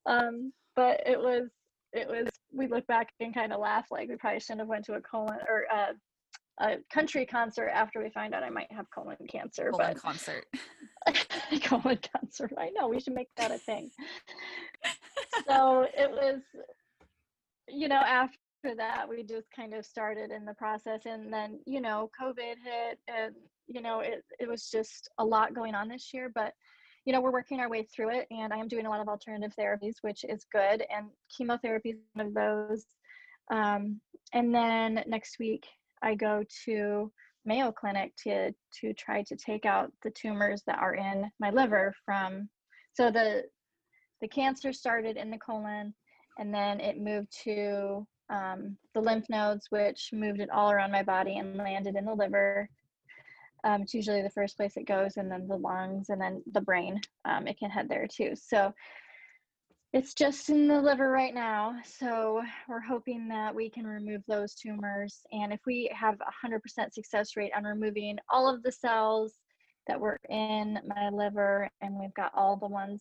Um, 0.06 0.52
but 0.76 1.00
it 1.06 1.18
was 1.18 1.50
it 1.92 2.08
was 2.08 2.28
we 2.52 2.66
look 2.66 2.86
back 2.86 3.10
and 3.20 3.34
kind 3.34 3.52
of 3.52 3.60
laugh 3.60 3.86
like 3.90 4.08
we 4.08 4.16
probably 4.16 4.40
shouldn't 4.40 4.60
have 4.60 4.68
went 4.68 4.84
to 4.84 4.94
a 4.94 5.00
colon 5.00 5.38
or 5.48 5.66
a, 5.72 6.64
a 6.64 6.76
country 6.92 7.24
concert 7.24 7.68
after 7.68 8.02
we 8.02 8.10
find 8.10 8.34
out 8.34 8.42
I 8.42 8.50
might 8.50 8.70
have 8.72 8.90
colon 8.90 9.16
cancer. 9.28 9.70
Colon 9.70 9.94
but 9.94 10.02
concert. 10.02 10.46
colon 11.62 11.98
concert. 12.14 12.52
I 12.58 12.70
know 12.70 12.88
we 12.88 13.00
should 13.00 13.14
make 13.14 13.28
that 13.36 13.50
a 13.50 13.58
thing. 13.58 13.90
so 15.46 15.86
it 15.96 16.10
was, 16.10 16.40
you 17.68 17.88
know, 17.88 17.96
after 17.96 18.34
that 18.76 19.08
we 19.08 19.22
just 19.22 19.50
kind 19.54 19.72
of 19.72 19.86
started 19.86 20.30
in 20.30 20.44
the 20.44 20.54
process 20.54 21.06
and 21.06 21.32
then 21.32 21.58
you 21.64 21.80
know 21.80 22.10
covid 22.20 22.56
hit 22.62 22.98
and 23.08 23.34
you 23.66 23.80
know 23.80 24.00
it, 24.00 24.22
it 24.38 24.46
was 24.46 24.68
just 24.68 25.08
a 25.16 25.24
lot 25.24 25.54
going 25.54 25.74
on 25.74 25.88
this 25.88 26.12
year 26.12 26.30
but 26.34 26.52
you 27.04 27.12
know 27.12 27.20
we're 27.20 27.32
working 27.32 27.60
our 27.60 27.68
way 27.68 27.82
through 27.82 28.10
it 28.10 28.26
and 28.30 28.52
i 28.52 28.56
am 28.56 28.68
doing 28.68 28.86
a 28.86 28.90
lot 28.90 29.00
of 29.00 29.08
alternative 29.08 29.52
therapies 29.58 29.96
which 30.02 30.24
is 30.28 30.46
good 30.52 30.84
and 30.94 31.06
chemotherapy 31.36 31.90
is 31.90 31.96
one 32.14 32.26
of 32.26 32.34
those 32.34 32.86
um, 33.52 34.00
and 34.32 34.54
then 34.54 35.02
next 35.06 35.38
week 35.38 35.66
i 36.02 36.14
go 36.14 36.44
to 36.64 37.10
mayo 37.44 37.72
clinic 37.72 38.12
to 38.16 38.52
to 38.72 38.92
try 38.94 39.22
to 39.22 39.36
take 39.36 39.64
out 39.64 39.92
the 40.02 40.10
tumors 40.10 40.62
that 40.66 40.78
are 40.78 40.94
in 40.94 41.30
my 41.40 41.50
liver 41.50 41.94
from 42.04 42.48
so 42.92 43.10
the 43.10 43.42
the 44.20 44.28
cancer 44.28 44.72
started 44.72 45.16
in 45.16 45.30
the 45.30 45.38
colon 45.38 45.94
and 46.38 46.54
then 46.54 46.80
it 46.80 47.00
moved 47.00 47.28
to 47.44 48.06
um, 48.30 48.76
the 48.94 49.00
lymph 49.00 49.26
nodes, 49.28 49.66
which 49.70 50.10
moved 50.12 50.40
it 50.40 50.50
all 50.50 50.70
around 50.70 50.92
my 50.92 51.02
body 51.02 51.36
and 51.38 51.56
landed 51.56 51.96
in 51.96 52.04
the 52.04 52.14
liver. 52.14 52.68
Um, 53.64 53.82
it's 53.82 53.94
usually 53.94 54.22
the 54.22 54.30
first 54.30 54.56
place 54.56 54.76
it 54.76 54.86
goes, 54.86 55.16
and 55.16 55.30
then 55.30 55.46
the 55.46 55.56
lungs, 55.56 56.08
and 56.08 56.20
then 56.20 56.42
the 56.52 56.60
brain. 56.60 57.00
Um, 57.24 57.46
it 57.46 57.58
can 57.58 57.70
head 57.70 57.88
there 57.88 58.06
too. 58.06 58.32
So 58.34 58.72
it's 59.92 60.14
just 60.14 60.48
in 60.50 60.68
the 60.68 60.80
liver 60.80 61.10
right 61.10 61.34
now. 61.34 61.76
So 61.84 62.42
we're 62.68 62.80
hoping 62.80 63.26
that 63.28 63.54
we 63.54 63.68
can 63.68 63.86
remove 63.86 64.22
those 64.28 64.54
tumors. 64.54 65.20
And 65.32 65.52
if 65.52 65.60
we 65.66 65.90
have 65.92 66.16
a 66.20 66.46
100% 66.48 66.92
success 66.92 67.36
rate 67.36 67.50
on 67.56 67.64
removing 67.64 68.18
all 68.28 68.48
of 68.48 68.62
the 68.62 68.70
cells 68.70 69.34
that 69.88 69.98
were 69.98 70.20
in 70.28 70.78
my 70.86 71.08
liver, 71.08 71.68
and 71.80 71.98
we've 71.98 72.14
got 72.14 72.32
all 72.34 72.56
the 72.56 72.68
ones 72.68 73.00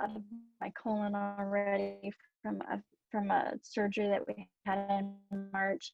out 0.00 0.14
of 0.14 0.22
my 0.60 0.70
colon 0.80 1.14
already 1.14 2.12
from 2.42 2.60
a 2.72 2.80
from 3.10 3.30
a 3.30 3.54
surgery 3.62 4.06
that 4.06 4.26
we 4.26 4.46
had 4.66 4.86
in 4.90 5.14
March, 5.50 5.92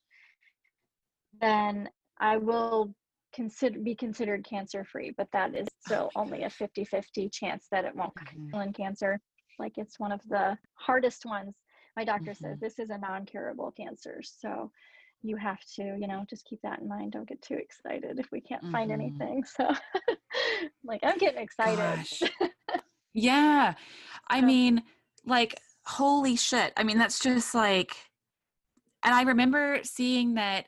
then 1.40 1.88
I 2.18 2.36
will 2.36 2.94
consider 3.34 3.78
be 3.78 3.94
considered 3.94 4.44
cancer 4.48 4.84
free, 4.84 5.12
but 5.16 5.28
that 5.32 5.54
is 5.54 5.66
still 5.84 6.10
only 6.16 6.44
a 6.44 6.48
50-50 6.48 7.32
chance 7.32 7.66
that 7.70 7.84
it 7.84 7.94
won't 7.94 8.14
mm-hmm. 8.14 8.60
in 8.60 8.72
cancer. 8.72 9.20
Like 9.58 9.72
it's 9.76 9.98
one 9.98 10.12
of 10.12 10.20
the 10.28 10.56
hardest 10.74 11.26
ones. 11.26 11.54
My 11.96 12.04
doctor 12.04 12.32
mm-hmm. 12.32 12.46
says 12.46 12.60
this 12.60 12.78
is 12.78 12.90
a 12.90 12.98
non-curable 12.98 13.72
cancer. 13.76 14.20
So 14.22 14.70
you 15.22 15.36
have 15.36 15.60
to, 15.76 15.82
you 15.82 16.06
know, 16.06 16.24
just 16.28 16.44
keep 16.44 16.60
that 16.62 16.80
in 16.80 16.88
mind. 16.88 17.12
Don't 17.12 17.28
get 17.28 17.40
too 17.42 17.56
excited 17.56 18.18
if 18.18 18.26
we 18.30 18.40
can't 18.40 18.62
mm-hmm. 18.62 18.72
find 18.72 18.92
anything. 18.92 19.44
So 19.44 19.70
like 20.84 21.00
I'm 21.02 21.18
getting 21.18 21.42
excited. 21.42 22.06
yeah. 23.14 23.74
I 24.28 24.40
mean, 24.40 24.82
like 25.26 25.58
holy 25.86 26.36
shit. 26.36 26.72
I 26.76 26.84
mean, 26.84 26.98
that's 26.98 27.20
just 27.20 27.54
like, 27.54 27.94
and 29.04 29.14
I 29.14 29.22
remember 29.22 29.80
seeing 29.82 30.34
that 30.34 30.66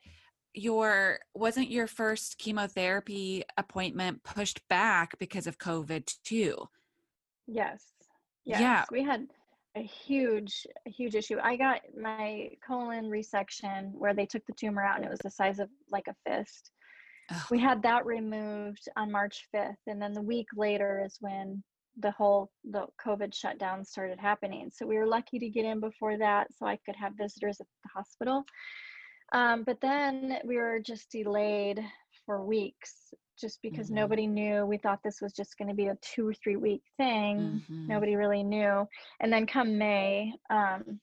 your 0.57 1.19
wasn't 1.35 1.71
your 1.71 1.87
first 1.87 2.39
chemotherapy 2.39 3.45
appointment 3.57 4.23
pushed 4.25 4.67
back 4.69 5.19
because 5.19 5.47
of 5.47 5.59
COVID 5.59 6.13
too. 6.25 6.69
Yes. 7.47 7.85
yes. 8.45 8.61
Yeah. 8.61 8.85
We 8.91 9.05
had 9.05 9.27
a 9.77 9.83
huge, 9.83 10.67
a 10.87 10.91
huge 10.91 11.15
issue. 11.15 11.37
I 11.43 11.57
got 11.57 11.83
my 12.01 12.51
colon 12.67 13.05
resection 13.05 13.93
where 13.93 14.15
they 14.15 14.27
took 14.27 14.45
the 14.47 14.55
tumor 14.59 14.83
out 14.83 14.97
and 14.97 15.05
it 15.05 15.11
was 15.11 15.21
the 15.23 15.31
size 15.31 15.59
of 15.59 15.69
like 15.91 16.09
a 16.09 16.15
fist. 16.29 16.71
We 17.51 17.59
had 17.59 17.83
that 17.83 18.07
removed 18.07 18.89
on 18.97 19.11
March 19.11 19.49
5th. 19.55 19.75
And 19.89 20.01
then 20.01 20.13
the 20.13 20.23
week 20.23 20.47
later 20.57 21.03
is 21.05 21.17
when 21.21 21.63
the 21.99 22.11
whole 22.11 22.51
the 22.71 22.87
covid 23.05 23.35
shutdown 23.35 23.85
started 23.85 24.19
happening 24.19 24.71
so 24.71 24.87
we 24.87 24.99
were 24.99 25.07
lucky 25.07 25.39
to 25.39 25.49
get 25.49 25.65
in 25.65 25.81
before 25.81 26.19
that 26.19 26.47
so 26.53 26.67
i 26.67 26.79
could 26.85 26.95
have 26.95 27.13
visitors 27.17 27.61
at 27.61 27.67
the 27.83 27.89
hospital 27.95 28.45
um, 29.33 29.65
but 29.65 29.81
then 29.81 30.39
we 30.45 30.57
were 30.57 30.79
just 30.79 31.11
delayed 31.11 31.85
for 32.25 32.45
weeks 32.45 33.15
just 33.39 33.61
because 33.63 33.87
mm-hmm. 33.87 33.97
nobody 33.97 34.27
knew 34.27 34.65
we 34.65 34.79
thought 34.79 35.01
this 35.05 35.21
was 35.21 35.33
just 35.33 35.59
going 35.59 35.69
to 35.69 35.75
be 35.75 35.89
a 35.89 35.99
two 36.01 36.29
or 36.29 36.35
three 36.35 36.57
week 36.57 36.83
thing 36.97 37.39
mm-hmm. 37.39 37.87
nobody 37.87 38.17
really 38.17 38.43
knew 38.43 38.87
and 39.21 39.33
then 39.33 39.47
come 39.47 39.77
may 39.77 40.33
um, 40.51 41.01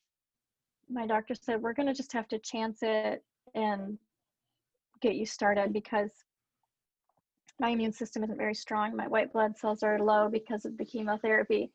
my 0.89 1.07
doctor 1.07 1.35
said 1.35 1.61
we're 1.61 1.73
going 1.73 1.87
to 1.87 1.93
just 1.93 2.13
have 2.13 2.27
to 2.27 2.39
chance 2.39 2.79
it 2.81 3.23
and 3.55 3.97
get 5.01 5.15
you 5.15 5.25
started 5.25 5.73
because 5.73 6.11
my 7.59 7.69
immune 7.69 7.93
system 7.93 8.23
isn't 8.23 8.37
very 8.37 8.55
strong. 8.55 8.95
My 8.95 9.07
white 9.07 9.31
blood 9.31 9.57
cells 9.57 9.83
are 9.83 9.99
low 9.99 10.29
because 10.29 10.65
of 10.65 10.77
the 10.77 10.85
chemotherapy. 10.85 11.71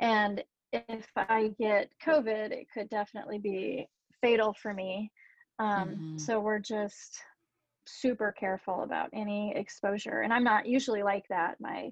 And 0.00 0.42
if 0.72 1.06
I 1.16 1.52
get 1.58 1.90
COVID, 2.04 2.50
it 2.52 2.66
could 2.72 2.90
definitely 2.90 3.38
be 3.38 3.88
fatal 4.20 4.54
for 4.60 4.74
me. 4.74 5.10
Um, 5.58 5.88
mm-hmm. 5.88 6.18
So 6.18 6.40
we're 6.40 6.58
just 6.58 7.18
super 7.86 8.32
careful 8.38 8.82
about 8.82 9.10
any 9.12 9.52
exposure. 9.56 10.20
And 10.20 10.32
I'm 10.32 10.44
not 10.44 10.66
usually 10.66 11.02
like 11.02 11.24
that. 11.30 11.56
My 11.60 11.90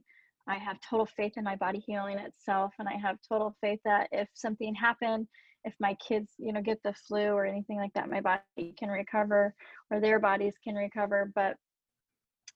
I 0.49 0.59
have 0.59 0.79
total 0.81 1.07
faith 1.07 1.33
in 1.37 1.43
my 1.43 1.57
body 1.57 1.83
healing 1.85 2.19
itself, 2.19 2.73
and 2.79 2.89
I 2.89 2.97
have 2.97 3.19
total 3.29 3.57
faith 3.61 3.81
that 3.85 4.09
if 4.13 4.29
something 4.35 4.77
happened, 4.77 5.27
if 5.65 5.75
my 5.81 5.95
kids, 5.95 6.31
you 6.39 6.53
know, 6.53 6.63
get 6.63 6.81
the 6.85 6.93
flu 6.93 7.31
or 7.31 7.45
anything 7.45 7.79
like 7.79 7.93
that, 7.95 8.09
my 8.09 8.21
body 8.21 8.73
can 8.79 8.89
recover, 8.89 9.55
or 9.91 9.99
their 9.99 10.21
bodies 10.21 10.55
can 10.63 10.77
recover. 10.77 11.33
But 11.35 11.57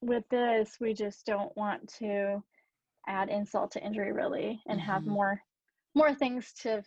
with 0.00 0.22
this, 0.30 0.76
we 0.80 0.94
just 0.94 1.26
don't 1.26 1.54
want 1.56 1.92
to 1.98 2.40
add 3.08 3.28
insult 3.28 3.72
to 3.72 3.84
injury 3.84 4.12
really 4.12 4.60
and 4.68 4.78
mm-hmm. 4.78 4.90
have 4.90 5.06
more 5.06 5.40
more 5.94 6.14
things 6.14 6.52
to 6.62 6.82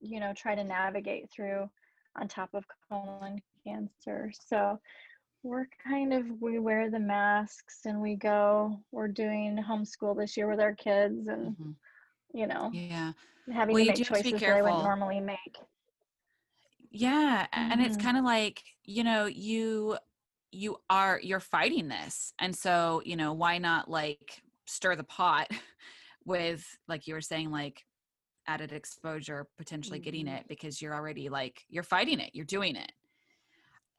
you 0.00 0.18
know 0.18 0.32
try 0.36 0.54
to 0.54 0.64
navigate 0.64 1.30
through 1.30 1.68
on 2.16 2.26
top 2.26 2.50
of 2.54 2.64
colon 2.88 3.40
cancer 3.66 4.30
so 4.46 4.78
we're 5.42 5.66
kind 5.84 6.12
of 6.12 6.24
we 6.40 6.58
wear 6.58 6.90
the 6.90 6.98
masks 6.98 7.80
and 7.84 8.00
we 8.00 8.14
go 8.14 8.78
we're 8.92 9.08
doing 9.08 9.58
homeschool 9.68 10.16
this 10.16 10.36
year 10.36 10.48
with 10.48 10.60
our 10.60 10.74
kids 10.74 11.26
and 11.28 11.52
mm-hmm. 11.52 11.70
you 12.34 12.46
know 12.46 12.70
yeah 12.72 13.12
having 13.52 13.74
well, 13.74 13.84
to 13.84 13.90
make 13.90 14.04
choices 14.04 14.40
that 14.40 14.44
i 14.44 14.62
would 14.62 14.82
normally 14.82 15.20
make 15.20 15.58
yeah 16.90 17.46
mm-hmm. 17.52 17.72
and 17.72 17.80
it's 17.80 17.96
mm-hmm. 17.96 18.06
kind 18.06 18.18
of 18.18 18.24
like 18.24 18.62
you 18.84 19.02
know 19.02 19.26
you 19.26 19.96
you 20.52 20.76
are 20.90 21.18
you're 21.22 21.40
fighting 21.40 21.88
this 21.88 22.34
and 22.38 22.54
so 22.54 23.02
you 23.04 23.16
know 23.16 23.32
why 23.32 23.58
not 23.58 23.90
like 23.90 24.42
stir 24.66 24.94
the 24.94 25.04
pot 25.04 25.48
with 26.24 26.64
like 26.86 27.08
you 27.08 27.14
were 27.14 27.20
saying 27.20 27.50
like 27.50 27.84
added 28.46 28.72
exposure 28.72 29.46
potentially 29.56 29.98
mm-hmm. 29.98 30.04
getting 30.04 30.28
it 30.28 30.44
because 30.48 30.80
you're 30.80 30.94
already 30.94 31.28
like 31.28 31.64
you're 31.68 31.82
fighting 31.82 32.20
it 32.20 32.30
you're 32.32 32.44
doing 32.44 32.76
it 32.76 32.92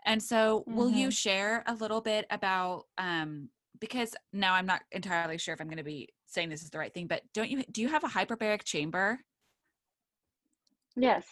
and 0.05 0.22
so 0.22 0.62
mm-hmm. 0.62 0.75
will 0.77 0.89
you 0.89 1.07
mm-hmm. 1.07 1.12
share 1.12 1.63
a 1.67 1.74
little 1.74 2.01
bit 2.01 2.25
about 2.29 2.83
um 2.98 3.50
because 3.79 4.15
now 4.31 4.53
i'm 4.53 4.65
not 4.65 4.81
entirely 4.91 5.38
sure 5.38 5.53
if 5.53 5.62
i'm 5.62 5.67
going 5.67 5.77
to 5.77 5.83
be 5.83 6.07
saying 6.27 6.50
this 6.50 6.63
is 6.63 6.69
the 6.69 6.77
right 6.77 6.93
thing 6.93 7.07
but 7.07 7.22
don't 7.33 7.50
you 7.50 7.63
do 7.72 7.81
you 7.81 7.88
have 7.88 8.03
a 8.03 8.07
hyperbaric 8.07 8.63
chamber 8.63 9.19
yes 10.95 11.25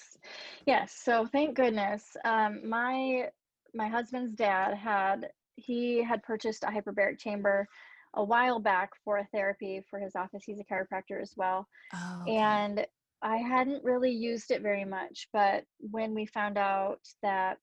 yes 0.65 0.99
so 1.03 1.27
thank 1.31 1.55
goodness 1.55 2.03
um 2.25 2.67
my 2.67 3.27
my 3.73 3.87
husband's 3.87 4.33
dad 4.35 4.75
had 4.75 5.29
he 5.55 6.03
had 6.03 6.23
purchased 6.23 6.63
a 6.63 6.67
hyperbaric 6.67 7.19
chamber 7.19 7.67
a 8.15 8.23
while 8.23 8.59
back 8.59 8.91
for 9.03 9.17
a 9.17 9.27
therapy 9.33 9.81
for 9.89 9.99
his 9.99 10.15
office. 10.15 10.43
He's 10.45 10.59
a 10.59 10.63
chiropractor 10.63 11.21
as 11.21 11.33
well. 11.37 11.67
Oh, 11.93 12.19
okay. 12.23 12.35
And 12.35 12.85
I 13.21 13.37
hadn't 13.37 13.83
really 13.83 14.11
used 14.11 14.51
it 14.51 14.61
very 14.61 14.85
much, 14.85 15.27
but 15.31 15.63
when 15.79 16.13
we 16.13 16.25
found 16.25 16.57
out 16.57 16.99
that 17.21 17.57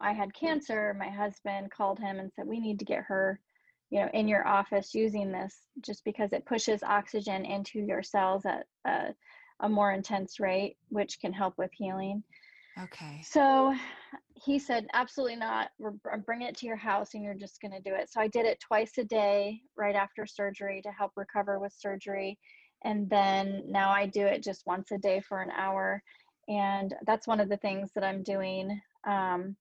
I 0.00 0.12
had 0.12 0.34
cancer, 0.34 0.94
my 0.98 1.08
husband 1.08 1.70
called 1.70 1.98
him 1.98 2.18
and 2.18 2.30
said, 2.32 2.46
We 2.46 2.60
need 2.60 2.78
to 2.80 2.84
get 2.84 3.04
her, 3.04 3.40
you 3.90 4.00
know, 4.00 4.08
in 4.12 4.28
your 4.28 4.46
office 4.46 4.94
using 4.94 5.32
this 5.32 5.56
just 5.80 6.04
because 6.04 6.32
it 6.32 6.46
pushes 6.46 6.82
oxygen 6.82 7.44
into 7.44 7.80
your 7.80 8.02
cells 8.02 8.44
at 8.44 8.66
a, 8.84 9.14
a 9.60 9.68
more 9.68 9.92
intense 9.92 10.40
rate, 10.40 10.76
which 10.88 11.20
can 11.20 11.32
help 11.32 11.54
with 11.58 11.70
healing. 11.72 12.22
Okay. 12.80 13.22
So 13.24 13.74
he 14.34 14.58
said, 14.58 14.86
absolutely 14.92 15.36
not. 15.36 15.70
We're, 15.78 15.92
I'm 16.12 16.22
bringing 16.22 16.48
it 16.48 16.56
to 16.58 16.66
your 16.66 16.76
house 16.76 17.14
and 17.14 17.22
you're 17.22 17.34
just 17.34 17.60
going 17.60 17.72
to 17.72 17.80
do 17.80 17.94
it. 17.94 18.10
So 18.10 18.20
I 18.20 18.28
did 18.28 18.46
it 18.46 18.60
twice 18.60 18.98
a 18.98 19.04
day 19.04 19.60
right 19.76 19.94
after 19.94 20.26
surgery 20.26 20.82
to 20.82 20.90
help 20.90 21.12
recover 21.16 21.58
with 21.60 21.72
surgery. 21.72 22.38
And 22.84 23.08
then 23.08 23.62
now 23.68 23.90
I 23.90 24.06
do 24.06 24.26
it 24.26 24.42
just 24.42 24.66
once 24.66 24.90
a 24.90 24.98
day 24.98 25.20
for 25.20 25.40
an 25.40 25.50
hour. 25.50 26.02
And 26.48 26.94
that's 27.06 27.26
one 27.26 27.40
of 27.40 27.48
the 27.48 27.56
things 27.56 27.90
that 27.94 28.04
I'm 28.04 28.22
doing. 28.22 28.80
Um, 29.06 29.56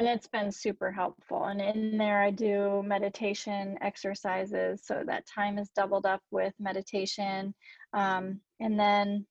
and 0.00 0.08
it's 0.08 0.28
been 0.28 0.50
super 0.50 0.90
helpful. 0.90 1.44
And 1.44 1.60
in 1.60 1.98
there, 1.98 2.22
I 2.22 2.30
do 2.30 2.82
meditation 2.82 3.76
exercises. 3.82 4.80
So 4.82 5.02
that 5.04 5.26
time 5.26 5.58
is 5.58 5.68
doubled 5.76 6.06
up 6.06 6.22
with 6.30 6.54
meditation. 6.58 7.52
Um, 7.92 8.40
and 8.60 8.80
then 8.80 9.26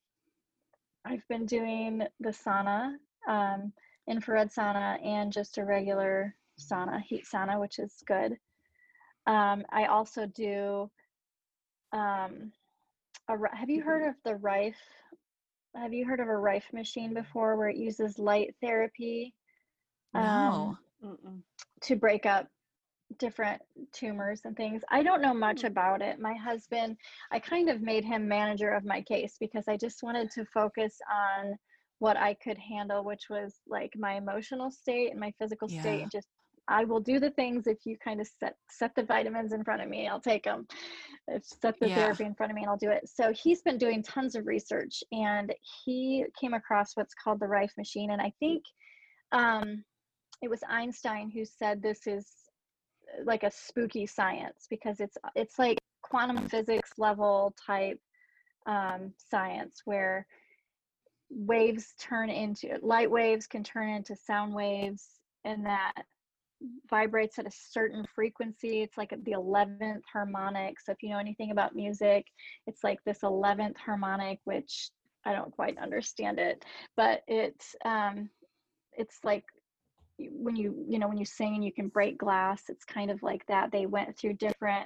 I've 1.03 1.27
been 1.27 1.47
doing 1.47 2.03
the 2.19 2.29
sauna, 2.29 2.91
um, 3.27 3.73
infrared 4.07 4.51
sauna, 4.51 5.03
and 5.03 5.33
just 5.33 5.57
a 5.57 5.65
regular 5.65 6.35
sauna, 6.59 7.01
heat 7.01 7.25
sauna, 7.25 7.59
which 7.59 7.79
is 7.79 8.03
good. 8.05 8.37
Um, 9.25 9.65
I 9.71 9.85
also 9.85 10.27
do. 10.27 10.91
Um, 11.93 12.51
a, 13.27 13.35
have 13.55 13.71
you 13.71 13.81
heard 13.81 14.07
of 14.07 14.13
the 14.23 14.35
Rife? 14.35 14.75
Have 15.75 15.93
you 15.93 16.05
heard 16.05 16.19
of 16.19 16.27
a 16.27 16.37
Rife 16.37 16.71
machine 16.73 17.15
before, 17.15 17.55
where 17.55 17.69
it 17.69 17.77
uses 17.77 18.19
light 18.19 18.53
therapy? 18.61 19.33
No. 20.13 20.77
Um, 21.03 21.43
to 21.81 21.95
break 21.95 22.25
up 22.25 22.47
different 23.17 23.61
tumors 23.93 24.41
and 24.45 24.55
things. 24.55 24.83
I 24.89 25.01
don't 25.01 25.21
know 25.21 25.33
much 25.33 25.61
hmm. 25.61 25.67
about 25.67 26.01
it. 26.01 26.19
My 26.19 26.33
husband, 26.33 26.97
I 27.31 27.39
kind 27.39 27.69
of 27.69 27.81
made 27.81 28.05
him 28.05 28.27
manager 28.27 28.69
of 28.71 28.85
my 28.85 29.01
case 29.01 29.35
because 29.39 29.67
I 29.67 29.77
just 29.77 30.03
wanted 30.03 30.29
to 30.31 30.45
focus 30.53 30.97
on 31.11 31.57
what 31.99 32.17
I 32.17 32.33
could 32.35 32.57
handle, 32.57 33.03
which 33.03 33.23
was 33.29 33.55
like 33.67 33.93
my 33.97 34.15
emotional 34.15 34.71
state 34.71 35.11
and 35.11 35.19
my 35.19 35.33
physical 35.39 35.69
yeah. 35.69 35.81
state 35.81 36.01
and 36.03 36.11
just 36.11 36.27
I 36.69 36.83
will 36.83 36.99
do 36.99 37.19
the 37.19 37.31
things 37.31 37.65
if 37.65 37.79
you 37.85 37.97
kind 37.97 38.21
of 38.21 38.27
set 38.39 38.55
set 38.69 38.93
the 38.95 39.03
vitamins 39.03 39.53
in 39.53 39.63
front 39.63 39.81
of 39.81 39.89
me, 39.89 40.07
I'll 40.07 40.21
take 40.21 40.43
them. 40.43 40.67
If 41.27 41.43
set 41.43 41.79
the 41.79 41.89
yeah. 41.89 41.95
therapy 41.95 42.25
in 42.25 42.35
front 42.35 42.51
of 42.51 42.55
me, 42.55 42.61
and 42.61 42.69
I'll 42.69 42.77
do 42.77 42.91
it. 42.91 43.09
So 43.09 43.33
he's 43.33 43.61
been 43.61 43.79
doing 43.79 44.03
tons 44.03 44.35
of 44.35 44.45
research, 44.45 45.03
and 45.11 45.53
he 45.83 46.25
came 46.39 46.53
across 46.53 46.95
what's 46.95 47.15
called 47.15 47.39
the 47.39 47.47
Rife 47.47 47.73
machine, 47.77 48.11
and 48.11 48.21
I 48.21 48.31
think 48.39 48.63
um, 49.31 49.83
it 50.41 50.49
was 50.49 50.61
Einstein 50.67 51.29
who 51.29 51.45
said 51.45 51.81
this 51.81 52.07
is 52.07 52.27
like 53.23 53.43
a 53.43 53.51
spooky 53.51 54.05
science 54.05 54.67
because 54.69 54.99
it's 54.99 55.17
it's 55.35 55.59
like 55.59 55.77
quantum 56.01 56.47
physics 56.47 56.91
level 56.97 57.53
type 57.65 57.99
um, 58.65 59.13
science 59.17 59.81
where 59.85 60.25
waves 61.29 61.93
turn 61.99 62.29
into 62.29 62.77
light 62.81 63.09
waves 63.09 63.47
can 63.47 63.63
turn 63.63 63.89
into 63.89 64.15
sound 64.15 64.53
waves 64.53 65.19
and 65.43 65.65
that 65.65 65.93
vibrates 66.89 67.39
at 67.39 67.47
a 67.47 67.51
certain 67.51 68.05
frequency. 68.13 68.81
It's 68.81 68.97
like 68.97 69.11
the 69.11 69.31
11th 69.31 70.01
harmonic. 70.11 70.79
So 70.79 70.91
if 70.91 71.01
you 71.01 71.09
know 71.09 71.19
anything 71.19 71.51
about 71.51 71.75
music 71.75 72.25
it's 72.67 72.83
like 72.83 72.99
this 73.05 73.19
11th 73.19 73.77
harmonic 73.77 74.39
which 74.45 74.89
i 75.25 75.33
don't 75.33 75.51
quite 75.51 75.77
understand 75.77 76.39
it 76.39 76.63
but 76.95 77.23
it's 77.27 77.75
um 77.83 78.29
it's 78.93 79.19
like 79.23 79.43
when 80.31 80.55
you 80.55 80.85
you 80.87 80.99
know 80.99 81.07
when 81.07 81.17
you 81.17 81.25
sing 81.25 81.55
and 81.55 81.63
you 81.63 81.71
can 81.71 81.87
break 81.87 82.17
glass 82.17 82.63
it's 82.69 82.85
kind 82.85 83.09
of 83.09 83.21
like 83.23 83.45
that 83.47 83.71
they 83.71 83.85
went 83.85 84.17
through 84.17 84.33
different 84.33 84.85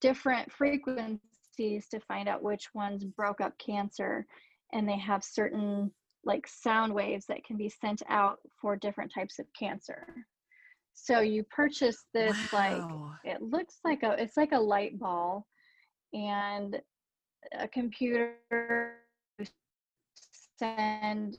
different 0.00 0.50
frequencies 0.50 1.88
to 1.90 2.00
find 2.00 2.28
out 2.28 2.42
which 2.42 2.68
ones 2.74 3.04
broke 3.04 3.40
up 3.40 3.52
cancer 3.58 4.26
and 4.72 4.88
they 4.88 4.98
have 4.98 5.24
certain 5.24 5.90
like 6.24 6.46
sound 6.46 6.92
waves 6.94 7.26
that 7.26 7.44
can 7.44 7.56
be 7.56 7.68
sent 7.68 8.02
out 8.08 8.38
for 8.60 8.76
different 8.76 9.12
types 9.12 9.38
of 9.38 9.46
cancer 9.58 10.06
so 10.92 11.20
you 11.20 11.42
purchase 11.44 12.04
this 12.12 12.36
wow. 12.52 13.12
like 13.24 13.34
it 13.34 13.42
looks 13.42 13.78
like 13.84 14.02
a 14.02 14.10
it's 14.22 14.36
like 14.36 14.52
a 14.52 14.58
light 14.58 14.98
ball 14.98 15.46
and 16.12 16.80
a 17.58 17.68
computer 17.68 18.34
send 20.58 21.38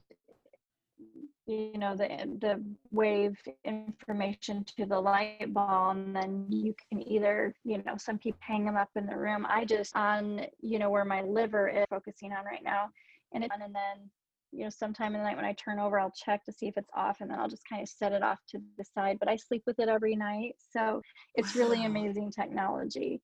you 1.51 1.77
know 1.77 1.95
the 1.95 2.07
the 2.39 2.63
wave 2.91 3.37
information 3.65 4.63
to 4.63 4.85
the 4.85 4.99
light 4.99 5.53
ball 5.53 5.91
and 5.91 6.15
then 6.15 6.45
you 6.49 6.73
can 6.89 7.05
either 7.07 7.53
you 7.63 7.77
know 7.85 7.95
some 7.97 8.17
people 8.17 8.39
hang 8.41 8.65
them 8.65 8.77
up 8.77 8.89
in 8.95 9.05
the 9.05 9.15
room 9.15 9.45
i 9.49 9.65
just 9.65 9.95
on 9.95 10.45
you 10.61 10.79
know 10.79 10.89
where 10.89 11.05
my 11.05 11.21
liver 11.21 11.67
is 11.67 11.85
focusing 11.89 12.31
on 12.31 12.45
right 12.45 12.63
now 12.63 12.89
and 13.33 13.43
it 13.43 13.51
and 13.53 13.75
then 13.75 14.09
you 14.51 14.63
know 14.63 14.69
sometime 14.69 15.13
in 15.13 15.21
the 15.21 15.25
night 15.25 15.35
when 15.35 15.45
i 15.45 15.53
turn 15.53 15.79
over 15.79 15.99
i'll 15.99 16.11
check 16.11 16.43
to 16.45 16.51
see 16.51 16.67
if 16.67 16.77
it's 16.77 16.89
off 16.95 17.17
and 17.21 17.29
then 17.29 17.39
i'll 17.39 17.49
just 17.49 17.67
kind 17.67 17.81
of 17.81 17.89
set 17.89 18.13
it 18.13 18.23
off 18.23 18.39
to 18.47 18.59
the 18.77 18.83
side 18.83 19.17
but 19.19 19.29
i 19.29 19.35
sleep 19.35 19.63
with 19.65 19.79
it 19.79 19.89
every 19.89 20.15
night 20.15 20.55
so 20.73 21.01
it's 21.35 21.55
wow. 21.55 21.61
really 21.61 21.85
amazing 21.85 22.31
technology 22.31 23.21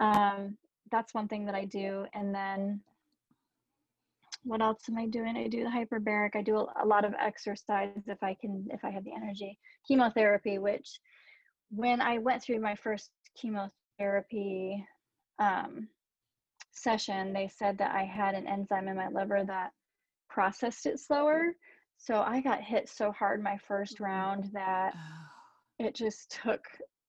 um, 0.00 0.56
that's 0.90 1.14
one 1.14 1.28
thing 1.28 1.44
that 1.44 1.54
i 1.54 1.64
do 1.64 2.06
and 2.14 2.34
then 2.34 2.80
what 4.44 4.62
else 4.62 4.82
am 4.88 4.98
I 4.98 5.06
doing? 5.06 5.36
I 5.36 5.48
do 5.48 5.64
the 5.64 5.70
hyperbaric. 5.70 6.30
I 6.34 6.42
do 6.42 6.56
a, 6.56 6.84
a, 6.84 6.86
lot 6.86 7.04
of 7.04 7.14
exercise 7.20 7.90
if 8.06 8.22
I 8.22 8.36
can, 8.40 8.66
if 8.70 8.84
I 8.84 8.90
have 8.90 9.04
the 9.04 9.14
energy. 9.14 9.58
Chemotherapy, 9.86 10.58
which 10.58 11.00
when 11.70 12.00
I 12.00 12.18
went 12.18 12.42
through 12.42 12.60
my 12.60 12.74
first 12.74 13.10
chemotherapy 13.36 14.84
um, 15.38 15.88
session, 16.72 17.32
they 17.32 17.48
said 17.48 17.78
that 17.78 17.94
I 17.94 18.04
had 18.04 18.34
an 18.34 18.46
enzyme 18.46 18.88
in 18.88 18.96
my 18.96 19.08
liver 19.08 19.44
that 19.46 19.70
processed 20.28 20.86
it 20.86 20.98
slower. 20.98 21.52
So 21.98 22.22
I 22.22 22.40
got 22.40 22.62
hit 22.62 22.88
so 22.88 23.12
hard 23.12 23.42
my 23.42 23.58
first 23.66 23.96
mm-hmm. 23.96 24.04
round 24.04 24.50
that 24.52 24.94
oh. 24.94 25.84
it 25.84 25.94
just 25.94 26.38
took 26.42 26.64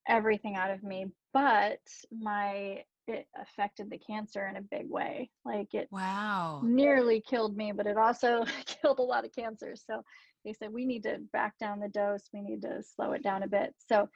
everything 0.08 0.56
out 0.56 0.72
of 0.72 0.84
me. 0.84 1.06
But 1.34 1.80
my 2.12 2.84
it 3.10 3.28
affected 3.42 3.90
the 3.90 3.98
cancer 3.98 4.48
in 4.48 4.58
a 4.58 4.62
big 4.62 4.90
way. 4.90 5.30
Like 5.46 5.74
it 5.74 5.88
wow 5.92 6.62
nearly 6.64 7.22
killed 7.28 7.58
me, 7.58 7.72
but 7.72 7.88
it 7.88 7.98
also 7.98 8.46
killed 8.66 9.00
a 9.00 9.04
lot 9.04 9.26
of 9.26 9.36
cancers. 9.36 9.84
So 9.86 10.02
they 10.46 10.54
said 10.54 10.72
we 10.72 10.86
need 10.86 11.04
to 11.04 11.18
back 11.34 11.58
down 11.60 11.80
the 11.80 11.90
dose. 11.90 12.30
We 12.34 12.42
need 12.42 12.62
to 12.62 12.82
slow 12.84 13.12
it 13.14 13.24
down 13.24 13.44
a 13.44 13.48
bit. 13.48 13.74
So 13.78 14.08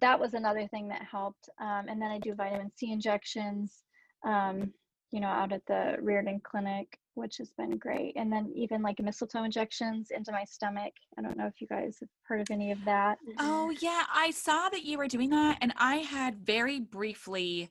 that 0.00 0.18
was 0.18 0.34
another 0.34 0.66
thing 0.68 0.88
that 0.88 1.02
helped. 1.10 1.48
Um, 1.60 1.86
and 1.88 2.00
then 2.00 2.10
I 2.10 2.18
do 2.18 2.34
vitamin 2.34 2.70
C 2.76 2.92
injections, 2.92 3.84
um, 4.24 4.72
you 5.10 5.20
know, 5.20 5.28
out 5.28 5.52
at 5.52 5.62
the 5.66 5.96
Riordan 6.00 6.40
Clinic, 6.44 6.98
which 7.14 7.38
has 7.38 7.50
been 7.56 7.76
great. 7.78 8.12
And 8.16 8.32
then 8.32 8.52
even 8.54 8.82
like 8.82 9.00
mistletoe 9.00 9.44
injections 9.44 10.08
into 10.10 10.32
my 10.32 10.44
stomach. 10.44 10.92
I 11.18 11.22
don't 11.22 11.36
know 11.36 11.46
if 11.46 11.60
you 11.60 11.66
guys 11.66 11.96
have 12.00 12.08
heard 12.22 12.40
of 12.40 12.50
any 12.50 12.70
of 12.70 12.84
that. 12.84 13.18
Oh 13.38 13.70
yeah, 13.80 14.04
I 14.14 14.30
saw 14.30 14.68
that 14.68 14.84
you 14.84 14.98
were 14.98 15.08
doing 15.08 15.30
that, 15.30 15.58
and 15.60 15.72
I 15.76 15.96
had 15.96 16.46
very 16.46 16.78
briefly 16.78 17.70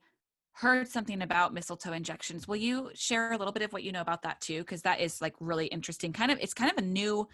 heard 0.60 0.90
something 0.90 1.22
about 1.22 1.54
mistletoe 1.54 1.94
injections. 1.94 2.48
Will 2.48 2.58
you 2.58 2.92
share 2.94 3.32
a 3.32 3.38
little 3.38 3.54
bit 3.54 3.64
of 3.64 3.72
what 3.72 3.84
you 3.84 3.94
know 3.94 4.02
about 4.02 4.24
that 4.24 4.42
too? 4.42 4.60
Because 4.60 4.82
that 4.82 5.00
is 5.00 5.22
like 5.22 5.34
really 5.40 5.68
interesting. 5.68 6.12
Kind 6.12 6.32
of, 6.32 6.40
it's 6.42 6.54
kind 6.54 6.70
of 6.72 6.78
a 6.78 6.86
new. 6.86 7.28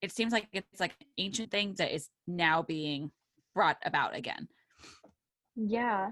It 0.00 0.12
seems 0.12 0.32
like 0.32 0.46
it's 0.52 0.78
like 0.78 0.94
an 1.00 1.06
ancient 1.18 1.50
thing 1.50 1.74
that 1.78 1.92
is 1.92 2.08
now 2.26 2.62
being 2.62 3.10
brought 3.54 3.78
about 3.84 4.14
again. 4.14 4.46
Yeah. 5.56 6.10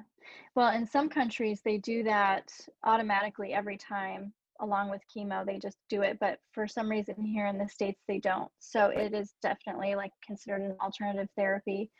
Well, 0.56 0.74
in 0.74 0.86
some 0.86 1.08
countries, 1.08 1.60
they 1.64 1.78
do 1.78 2.02
that 2.04 2.50
automatically 2.82 3.52
every 3.52 3.76
time 3.76 4.32
along 4.60 4.90
with 4.90 5.02
chemo. 5.14 5.46
They 5.46 5.58
just 5.58 5.76
do 5.88 6.02
it. 6.02 6.18
But 6.20 6.38
for 6.52 6.66
some 6.66 6.88
reason 6.88 7.14
here 7.22 7.46
in 7.46 7.58
the 7.58 7.68
States, 7.68 8.00
they 8.08 8.18
don't. 8.18 8.50
So 8.58 8.88
it 8.88 9.14
is 9.14 9.34
definitely 9.42 9.94
like 9.94 10.12
considered 10.26 10.62
an 10.62 10.76
alternative 10.82 11.28
therapy 11.36 11.90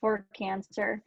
for 0.00 0.26
cancer. 0.36 1.02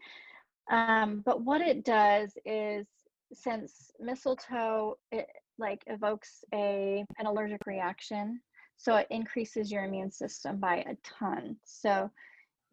Um, 0.70 1.22
but 1.26 1.42
what 1.42 1.62
it 1.62 1.86
does 1.86 2.34
is 2.46 2.88
since 3.34 3.92
mistletoe 4.00 4.98
it 5.12 5.28
like 5.58 5.84
evokes 5.88 6.44
a 6.54 7.06
an 7.18 7.26
allergic 7.26 7.66
reaction, 7.66 8.42
so 8.78 8.96
it 8.96 9.08
increases 9.10 9.72
your 9.72 9.86
immune 9.86 10.12
system 10.12 10.58
by 10.58 10.78
a 10.88 10.96
ton. 11.04 11.58
So 11.64 12.12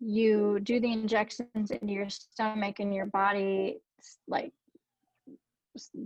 you 0.00 0.60
do 0.62 0.80
the 0.80 0.92
injections 0.92 1.70
into 1.70 1.92
your 1.92 2.10
stomach 2.10 2.80
and 2.80 2.94
your 2.94 3.06
body 3.06 3.80
like 4.28 4.52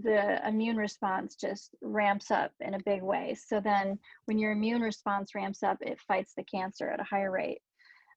the 0.02 0.48
immune 0.48 0.76
response 0.76 1.34
just 1.34 1.74
ramps 1.82 2.30
up 2.30 2.52
in 2.60 2.74
a 2.74 2.82
big 2.84 3.02
way. 3.02 3.34
So 3.34 3.60
then 3.60 3.98
when 4.24 4.38
your 4.38 4.52
immune 4.52 4.80
response 4.80 5.34
ramps 5.34 5.62
up, 5.62 5.78
it 5.82 6.00
fights 6.00 6.32
the 6.34 6.44
cancer 6.44 6.88
at 6.88 7.00
a 7.00 7.04
higher 7.04 7.30
rate. 7.30 7.60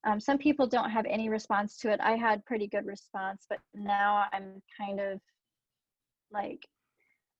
Um, 0.04 0.18
some 0.18 0.38
people 0.38 0.66
don't 0.66 0.90
have 0.90 1.06
any 1.06 1.28
response 1.28 1.76
to 1.78 1.92
it. 1.92 2.00
I 2.00 2.16
had 2.16 2.44
pretty 2.44 2.66
good 2.66 2.86
response, 2.86 3.46
but 3.48 3.58
now 3.74 4.24
I'm 4.32 4.60
kind 4.78 5.00
of 5.00 5.20
like 6.32 6.66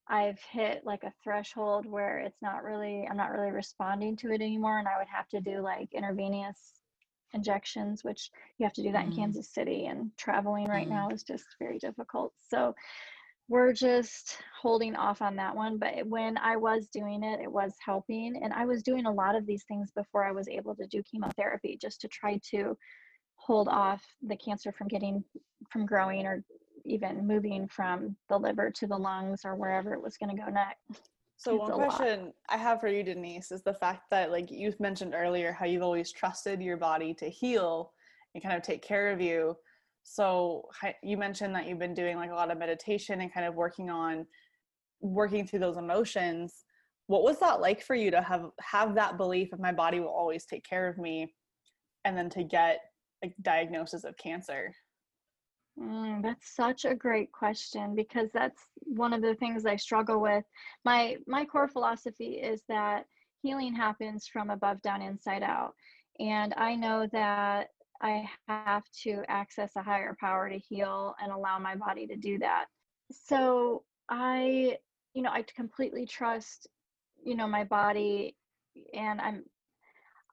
I've 0.07 0.39
hit 0.51 0.83
like 0.85 1.03
a 1.03 1.13
threshold 1.23 1.85
where 1.85 2.19
it's 2.19 2.41
not 2.41 2.63
really 2.63 3.07
I'm 3.09 3.17
not 3.17 3.31
really 3.31 3.51
responding 3.51 4.15
to 4.17 4.31
it 4.31 4.41
anymore 4.41 4.79
and 4.79 4.87
I 4.87 4.97
would 4.97 5.07
have 5.07 5.27
to 5.29 5.39
do 5.39 5.61
like 5.61 5.89
intravenous 5.93 6.73
injections 7.33 8.03
which 8.03 8.29
you 8.57 8.65
have 8.65 8.73
to 8.73 8.83
do 8.83 8.91
that 8.91 9.03
mm-hmm. 9.03 9.11
in 9.13 9.17
Kansas 9.17 9.49
City 9.49 9.87
and 9.87 10.11
traveling 10.17 10.67
right 10.67 10.87
mm-hmm. 10.87 10.95
now 10.95 11.09
is 11.09 11.23
just 11.23 11.45
very 11.57 11.79
difficult. 11.79 12.33
So 12.49 12.75
we're 13.49 13.73
just 13.73 14.37
holding 14.61 14.95
off 14.95 15.21
on 15.21 15.35
that 15.35 15.55
one 15.55 15.77
but 15.77 16.05
when 16.07 16.37
I 16.37 16.55
was 16.55 16.87
doing 16.87 17.23
it 17.23 17.39
it 17.41 17.51
was 17.51 17.73
helping 17.83 18.39
and 18.41 18.53
I 18.53 18.65
was 18.65 18.83
doing 18.83 19.05
a 19.05 19.11
lot 19.11 19.35
of 19.35 19.45
these 19.45 19.63
things 19.67 19.91
before 19.91 20.23
I 20.23 20.31
was 20.31 20.47
able 20.47 20.75
to 20.75 20.87
do 20.87 21.03
chemotherapy 21.03 21.77
just 21.79 22.01
to 22.01 22.07
try 22.07 22.39
to 22.51 22.77
hold 23.35 23.67
off 23.67 24.03
the 24.21 24.37
cancer 24.37 24.71
from 24.71 24.87
getting 24.87 25.23
from 25.69 25.85
growing 25.85 26.25
or 26.25 26.43
even 26.85 27.25
moving 27.27 27.67
from 27.67 28.15
the 28.29 28.37
liver 28.37 28.71
to 28.71 28.87
the 28.87 28.97
lungs 28.97 29.41
or 29.45 29.55
wherever 29.55 29.93
it 29.93 30.01
was 30.01 30.17
going 30.17 30.35
to 30.35 30.41
go 30.41 30.49
next. 30.49 31.09
So 31.37 31.55
it's 31.55 31.69
one 31.69 31.89
question 31.89 32.25
lot. 32.25 32.33
I 32.49 32.57
have 32.57 32.79
for 32.79 32.87
you, 32.87 33.03
Denise, 33.03 33.51
is 33.51 33.63
the 33.63 33.73
fact 33.73 34.03
that 34.11 34.31
like 34.31 34.51
you've 34.51 34.79
mentioned 34.79 35.13
earlier 35.15 35.51
how 35.51 35.65
you've 35.65 35.83
always 35.83 36.11
trusted 36.11 36.61
your 36.61 36.77
body 36.77 37.13
to 37.15 37.25
heal 37.29 37.91
and 38.33 38.43
kind 38.43 38.55
of 38.55 38.63
take 38.63 38.81
care 38.81 39.11
of 39.11 39.19
you. 39.19 39.57
So 40.03 40.69
you 41.01 41.17
mentioned 41.17 41.55
that 41.55 41.67
you've 41.67 41.79
been 41.79 41.93
doing 41.93 42.17
like 42.17 42.31
a 42.31 42.35
lot 42.35 42.51
of 42.51 42.57
meditation 42.57 43.21
and 43.21 43.33
kind 43.33 43.45
of 43.45 43.55
working 43.55 43.89
on 43.89 44.25
working 45.01 45.47
through 45.47 45.59
those 45.59 45.77
emotions. 45.77 46.65
What 47.07 47.23
was 47.23 47.39
that 47.39 47.61
like 47.61 47.81
for 47.81 47.95
you 47.95 48.11
to 48.11 48.21
have 48.21 48.49
have 48.61 48.95
that 48.95 49.17
belief 49.17 49.53
of 49.53 49.59
my 49.59 49.71
body 49.71 49.99
will 49.99 50.07
always 50.07 50.45
take 50.45 50.63
care 50.63 50.87
of 50.87 50.97
me 50.97 51.33
and 52.05 52.17
then 52.17 52.29
to 52.31 52.43
get 52.43 52.79
like 53.23 53.33
diagnosis 53.41 54.03
of 54.03 54.17
cancer? 54.17 54.73
Mm, 55.79 56.21
that's 56.21 56.55
such 56.55 56.85
a 56.85 56.93
great 56.93 57.31
question 57.31 57.95
because 57.95 58.29
that's 58.33 58.61
one 58.83 59.11
of 59.11 59.21
the 59.21 59.35
things 59.35 59.65
I 59.65 59.75
struggle 59.75 60.19
with. 60.21 60.43
My 60.85 61.17
my 61.27 61.45
core 61.45 61.67
philosophy 61.67 62.35
is 62.35 62.61
that 62.69 63.05
healing 63.41 63.75
happens 63.75 64.27
from 64.27 64.49
above 64.49 64.81
down 64.81 65.01
inside 65.01 65.43
out. 65.43 65.73
And 66.19 66.53
I 66.55 66.75
know 66.75 67.07
that 67.11 67.69
I 68.03 68.29
have 68.47 68.83
to 69.03 69.23
access 69.29 69.71
a 69.75 69.81
higher 69.81 70.15
power 70.19 70.49
to 70.49 70.59
heal 70.59 71.15
and 71.21 71.31
allow 71.31 71.57
my 71.57 71.75
body 71.75 72.05
to 72.07 72.15
do 72.15 72.37
that. 72.39 72.65
So 73.11 73.83
I, 74.09 74.77
you 75.13 75.21
know, 75.21 75.31
I 75.31 75.43
completely 75.55 76.05
trust, 76.05 76.67
you 77.23 77.35
know, 77.35 77.47
my 77.47 77.63
body 77.63 78.35
and 78.93 79.21
I'm 79.21 79.43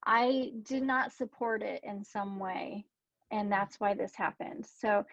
I 0.04 0.52
did 0.62 0.82
not 0.82 1.12
support 1.12 1.62
it 1.62 1.82
in 1.84 2.04
some 2.04 2.38
way 2.38 2.86
and 3.30 3.50
that's 3.50 3.78
why 3.78 3.94
this 3.94 4.12
happened 4.14 4.66
so 4.80 5.04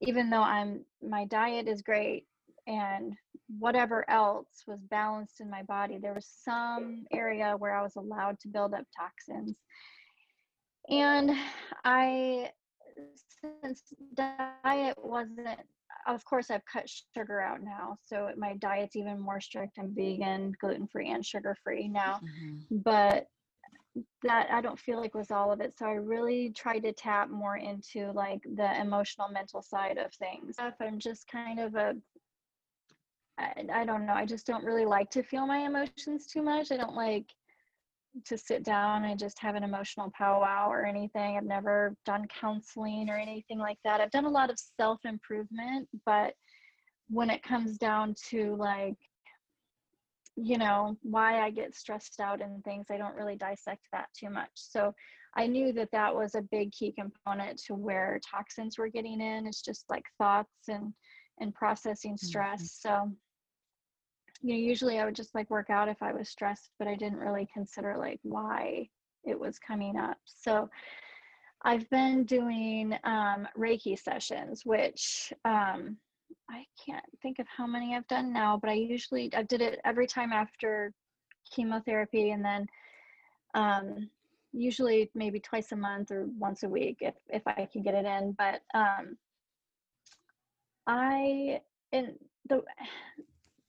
even 0.00 0.30
though 0.30 0.42
i'm 0.42 0.84
my 1.02 1.24
diet 1.26 1.68
is 1.68 1.82
great 1.82 2.24
and 2.66 3.14
whatever 3.58 4.08
else 4.10 4.64
was 4.66 4.80
balanced 4.90 5.40
in 5.40 5.50
my 5.50 5.62
body 5.62 5.98
there 5.98 6.14
was 6.14 6.26
some 6.44 7.04
area 7.12 7.54
where 7.58 7.76
i 7.76 7.82
was 7.82 7.96
allowed 7.96 8.38
to 8.40 8.48
build 8.48 8.74
up 8.74 8.84
toxins 8.96 9.56
and 10.88 11.32
i 11.84 12.50
since 13.62 13.82
diet 14.14 14.96
wasn't 15.02 15.60
of 16.06 16.24
course 16.24 16.50
i've 16.50 16.64
cut 16.70 16.88
sugar 17.14 17.40
out 17.40 17.62
now 17.62 17.96
so 18.04 18.30
my 18.36 18.54
diet's 18.54 18.96
even 18.96 19.18
more 19.18 19.40
strict 19.40 19.78
i'm 19.78 19.94
vegan 19.94 20.52
gluten 20.60 20.86
free 20.86 21.10
and 21.10 21.24
sugar 21.24 21.56
free 21.64 21.88
now 21.88 22.20
mm-hmm. 22.22 22.76
but 22.78 23.26
that 24.22 24.48
I 24.50 24.60
don't 24.60 24.78
feel 24.78 25.00
like 25.00 25.14
was 25.14 25.30
all 25.30 25.52
of 25.52 25.60
it. 25.60 25.74
So 25.78 25.86
I 25.86 25.92
really 25.92 26.50
tried 26.50 26.80
to 26.80 26.92
tap 26.92 27.30
more 27.30 27.56
into 27.56 28.12
like 28.12 28.40
the 28.56 28.78
emotional 28.80 29.28
mental 29.28 29.62
side 29.62 29.98
of 29.98 30.12
things. 30.14 30.56
If 30.58 30.74
I'm 30.80 30.98
just 30.98 31.26
kind 31.28 31.60
of 31.60 31.74
a 31.74 31.94
I, 33.38 33.52
I 33.72 33.84
don't 33.84 34.06
know, 34.06 34.14
I 34.14 34.24
just 34.24 34.46
don't 34.46 34.64
really 34.64 34.86
like 34.86 35.10
to 35.10 35.22
feel 35.22 35.46
my 35.46 35.58
emotions 35.58 36.26
too 36.26 36.42
much. 36.42 36.72
I 36.72 36.76
don't 36.76 36.94
like 36.94 37.26
to 38.24 38.38
sit 38.38 38.62
down 38.64 39.04
and 39.04 39.18
just 39.18 39.38
have 39.38 39.54
an 39.54 39.62
emotional 39.62 40.10
powwow 40.16 40.68
or 40.70 40.84
anything. 40.84 41.36
I've 41.36 41.44
never 41.44 41.94
done 42.04 42.26
counseling 42.28 43.08
or 43.10 43.16
anything 43.16 43.58
like 43.58 43.78
that. 43.84 44.00
I've 44.00 44.10
done 44.10 44.24
a 44.24 44.30
lot 44.30 44.50
of 44.50 44.58
self 44.78 45.00
improvement, 45.04 45.88
but 46.04 46.34
when 47.08 47.30
it 47.30 47.42
comes 47.42 47.78
down 47.78 48.14
to 48.30 48.56
like 48.56 48.96
you 50.36 50.58
know 50.58 50.96
why 51.02 51.40
i 51.40 51.50
get 51.50 51.74
stressed 51.74 52.20
out 52.20 52.42
and 52.42 52.62
things 52.62 52.86
i 52.90 52.96
don't 52.96 53.14
really 53.16 53.36
dissect 53.36 53.80
that 53.92 54.06
too 54.18 54.28
much 54.28 54.50
so 54.54 54.92
i 55.34 55.46
knew 55.46 55.72
that 55.72 55.88
that 55.92 56.14
was 56.14 56.34
a 56.34 56.42
big 56.50 56.70
key 56.72 56.92
component 56.92 57.58
to 57.58 57.74
where 57.74 58.20
toxins 58.28 58.76
were 58.76 58.88
getting 58.88 59.20
in 59.20 59.46
it's 59.46 59.62
just 59.62 59.84
like 59.88 60.04
thoughts 60.18 60.68
and 60.68 60.92
and 61.40 61.54
processing 61.54 62.16
stress 62.18 62.62
mm-hmm. 62.86 62.88
so 62.88 63.12
you 64.42 64.54
know 64.54 64.60
usually 64.60 64.98
i 64.98 65.04
would 65.04 65.16
just 65.16 65.34
like 65.34 65.48
work 65.50 65.70
out 65.70 65.88
if 65.88 66.02
i 66.02 66.12
was 66.12 66.28
stressed 66.28 66.70
but 66.78 66.88
i 66.88 66.94
didn't 66.94 67.18
really 67.18 67.48
consider 67.52 67.96
like 67.98 68.20
why 68.22 68.88
it 69.24 69.38
was 69.38 69.58
coming 69.58 69.96
up 69.96 70.18
so 70.24 70.68
i've 71.64 71.88
been 71.90 72.24
doing 72.24 72.96
um, 73.04 73.48
reiki 73.56 73.98
sessions 73.98 74.64
which 74.64 75.32
um, 75.44 75.96
I 76.50 76.64
can't 76.84 77.04
think 77.22 77.38
of 77.38 77.46
how 77.48 77.66
many 77.66 77.94
I've 77.94 78.06
done 78.06 78.32
now, 78.32 78.56
but 78.56 78.70
I 78.70 78.74
usually 78.74 79.32
I 79.34 79.42
did 79.42 79.60
it 79.60 79.80
every 79.84 80.06
time 80.06 80.32
after 80.32 80.92
chemotherapy 81.50 82.30
and 82.30 82.44
then 82.44 82.66
um, 83.54 84.10
usually 84.52 85.10
maybe 85.14 85.40
twice 85.40 85.72
a 85.72 85.76
month 85.76 86.10
or 86.10 86.26
once 86.38 86.62
a 86.62 86.68
week 86.68 86.98
if 87.00 87.14
if 87.28 87.42
I 87.46 87.68
can 87.72 87.82
get 87.82 87.94
it 87.94 88.04
in. 88.04 88.32
But 88.38 88.62
um, 88.74 89.16
I 90.86 91.60
in 91.92 92.14
the 92.48 92.62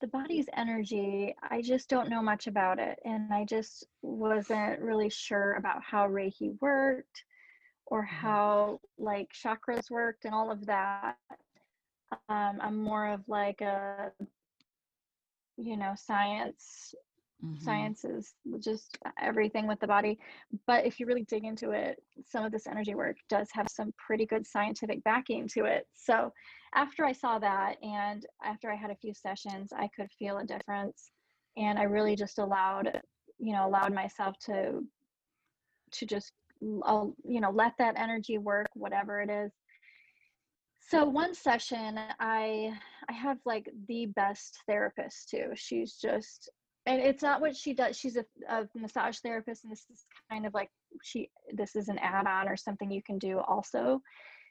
the 0.02 0.08
body's 0.08 0.48
energy, 0.56 1.36
I 1.42 1.62
just 1.62 1.90
don't 1.90 2.10
know 2.10 2.22
much 2.22 2.48
about 2.48 2.80
it, 2.80 3.00
and 3.04 3.34
I 3.34 3.46
just 3.46 3.86
wasn't 4.02 4.80
really 4.80 5.10
sure 5.10 5.54
about 5.54 5.82
how 5.84 6.08
Reiki 6.08 6.56
worked 6.62 7.24
or 7.88 8.04
mm-hmm. 8.04 8.16
how 8.16 8.80
like 8.98 9.32
chakras 9.34 9.90
worked 9.90 10.26
and 10.26 10.34
all 10.34 10.52
of 10.52 10.66
that 10.66 11.16
um, 12.30 12.60
i'm 12.62 12.78
more 12.78 13.08
of 13.08 13.22
like 13.28 13.62
a 13.62 14.12
you 15.58 15.78
know 15.78 15.94
science 15.96 16.94
mm-hmm. 17.44 17.64
science 17.64 18.04
is 18.04 18.34
just 18.60 18.98
everything 19.20 19.68
with 19.68 19.80
the 19.80 19.88
body. 19.88 20.18
But 20.66 20.86
if 20.86 21.00
you 21.00 21.06
really 21.06 21.26
dig 21.26 21.46
into 21.46 21.72
it 21.72 22.02
some 22.26 22.44
of 22.44 22.52
this 22.52 22.68
energy 22.68 22.96
work 22.96 23.18
does 23.30 23.50
have 23.54 23.68
some 23.70 23.94
pretty 23.98 24.26
good 24.26 24.46
scientific 24.46 25.04
backing 25.04 25.48
to 25.50 25.66
it. 25.66 25.88
So 25.94 26.32
after 26.76 27.06
i 27.06 27.12
saw 27.12 27.40
that 27.40 27.76
and 27.82 28.26
after 28.44 28.72
i 28.72 28.76
had 28.76 28.92
a 28.92 28.96
few 28.96 29.14
sessions 29.14 29.72
i 29.76 29.90
could 29.96 30.10
feel 30.18 30.38
a 30.40 30.46
difference. 30.46 31.12
And 31.58 31.80
i 31.80 31.84
really 31.84 32.16
just 32.16 32.40
allowed 32.40 33.02
you 33.40 33.54
know 33.54 33.68
allowed 33.68 33.94
myself 33.94 34.36
to 34.46 34.84
to 35.92 36.06
just 36.06 36.34
I'll, 36.84 37.14
you 37.24 37.40
know 37.40 37.52
let 37.52 37.74
that 37.78 37.98
energy 37.98 38.38
work 38.38 38.68
whatever 38.74 39.22
it 39.22 39.30
is. 39.30 39.52
So 40.80 41.06
one 41.06 41.36
session 41.36 42.00
i 42.20 42.74
i 43.10 43.14
have 43.14 43.38
like 43.46 43.70
the 43.88 44.08
best 44.08 44.60
therapist 44.68 45.30
too. 45.30 45.52
She's 45.56 45.94
just 45.94 46.50
and 46.88 47.02
it's 47.02 47.22
not 47.22 47.42
what 47.42 47.56
she 47.56 47.74
does 47.74 47.98
she's 47.98 48.16
a, 48.16 48.26
a 48.50 48.68
massage 48.74 49.20
therapist 49.20 49.64
and 49.64 49.72
this 49.72 49.86
is 49.92 50.06
kind 50.32 50.46
of 50.46 50.54
like 50.54 50.70
she 51.04 51.30
this 51.54 51.76
is 51.76 51.90
an 51.90 52.00
add-on 52.00 52.48
or 52.48 52.56
something 52.56 52.90
you 52.90 53.04
can 53.04 53.20
do 53.20 53.40
also 53.48 54.02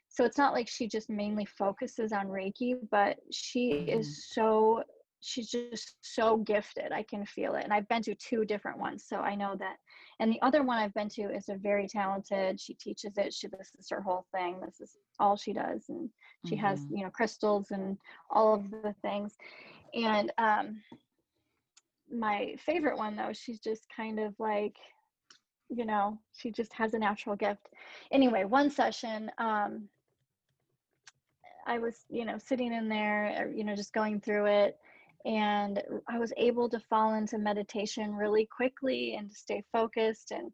so 0.07 0.23
it's 0.23 0.37
not 0.37 0.53
like 0.53 0.69
she 0.69 0.87
just 0.87 1.09
mainly 1.09 1.45
focuses 1.45 2.13
on 2.13 2.27
reiki 2.27 2.75
but 2.91 3.17
she 3.31 3.73
mm-hmm. 3.73 3.99
is 3.99 4.29
so 4.29 4.81
she's 5.19 5.49
just 5.49 5.95
so 6.01 6.37
gifted 6.37 6.91
i 6.91 7.01
can 7.01 7.25
feel 7.25 7.55
it 7.55 7.63
and 7.63 7.73
i've 7.73 7.87
been 7.87 8.03
to 8.03 8.13
two 8.15 8.45
different 8.45 8.77
ones 8.77 9.03
so 9.07 9.17
i 9.17 9.33
know 9.33 9.55
that 9.57 9.75
and 10.19 10.31
the 10.31 10.41
other 10.43 10.61
one 10.61 10.77
i've 10.77 10.93
been 10.93 11.09
to 11.09 11.23
is 11.23 11.49
a 11.49 11.55
very 11.55 11.87
talented 11.87 12.61
she 12.61 12.75
teaches 12.75 13.17
it 13.17 13.33
she 13.33 13.47
this 13.47 13.71
is 13.79 13.87
her 13.89 14.01
whole 14.01 14.27
thing 14.31 14.59
this 14.63 14.79
is 14.79 14.91
all 15.19 15.35
she 15.35 15.53
does 15.53 15.85
and 15.89 16.07
she 16.45 16.55
mm-hmm. 16.55 16.65
has 16.65 16.85
you 16.91 17.03
know 17.03 17.09
crystals 17.09 17.71
and 17.71 17.97
all 18.29 18.53
of 18.53 18.69
the 18.69 18.93
things 19.01 19.33
and 19.95 20.31
um 20.37 20.79
my 22.11 22.55
favorite 22.65 22.97
one 22.97 23.15
though 23.15 23.31
she's 23.33 23.59
just 23.59 23.83
kind 23.95 24.19
of 24.19 24.33
like 24.39 24.75
you 25.69 25.85
know 25.85 26.17
she 26.33 26.51
just 26.51 26.71
has 26.73 26.93
a 26.93 26.99
natural 26.99 27.35
gift 27.35 27.69
anyway 28.11 28.43
one 28.43 28.69
session 28.69 29.29
um 29.37 29.89
I 31.67 31.79
was, 31.79 32.05
you 32.09 32.23
know, 32.23 32.37
sitting 32.37 32.71
in 32.71 32.87
there, 32.87 33.51
you 33.53 33.65
know, 33.65 33.75
just 33.75 33.93
going 33.93 34.21
through 34.21 34.45
it 34.45 34.77
and 35.25 35.83
I 36.07 36.17
was 36.17 36.31
able 36.37 36.69
to 36.69 36.79
fall 36.79 37.15
into 37.15 37.37
meditation 37.37 38.15
really 38.15 38.45
quickly 38.45 39.15
and 39.15 39.29
to 39.29 39.35
stay 39.35 39.63
focused. 39.73 40.31
And 40.31 40.51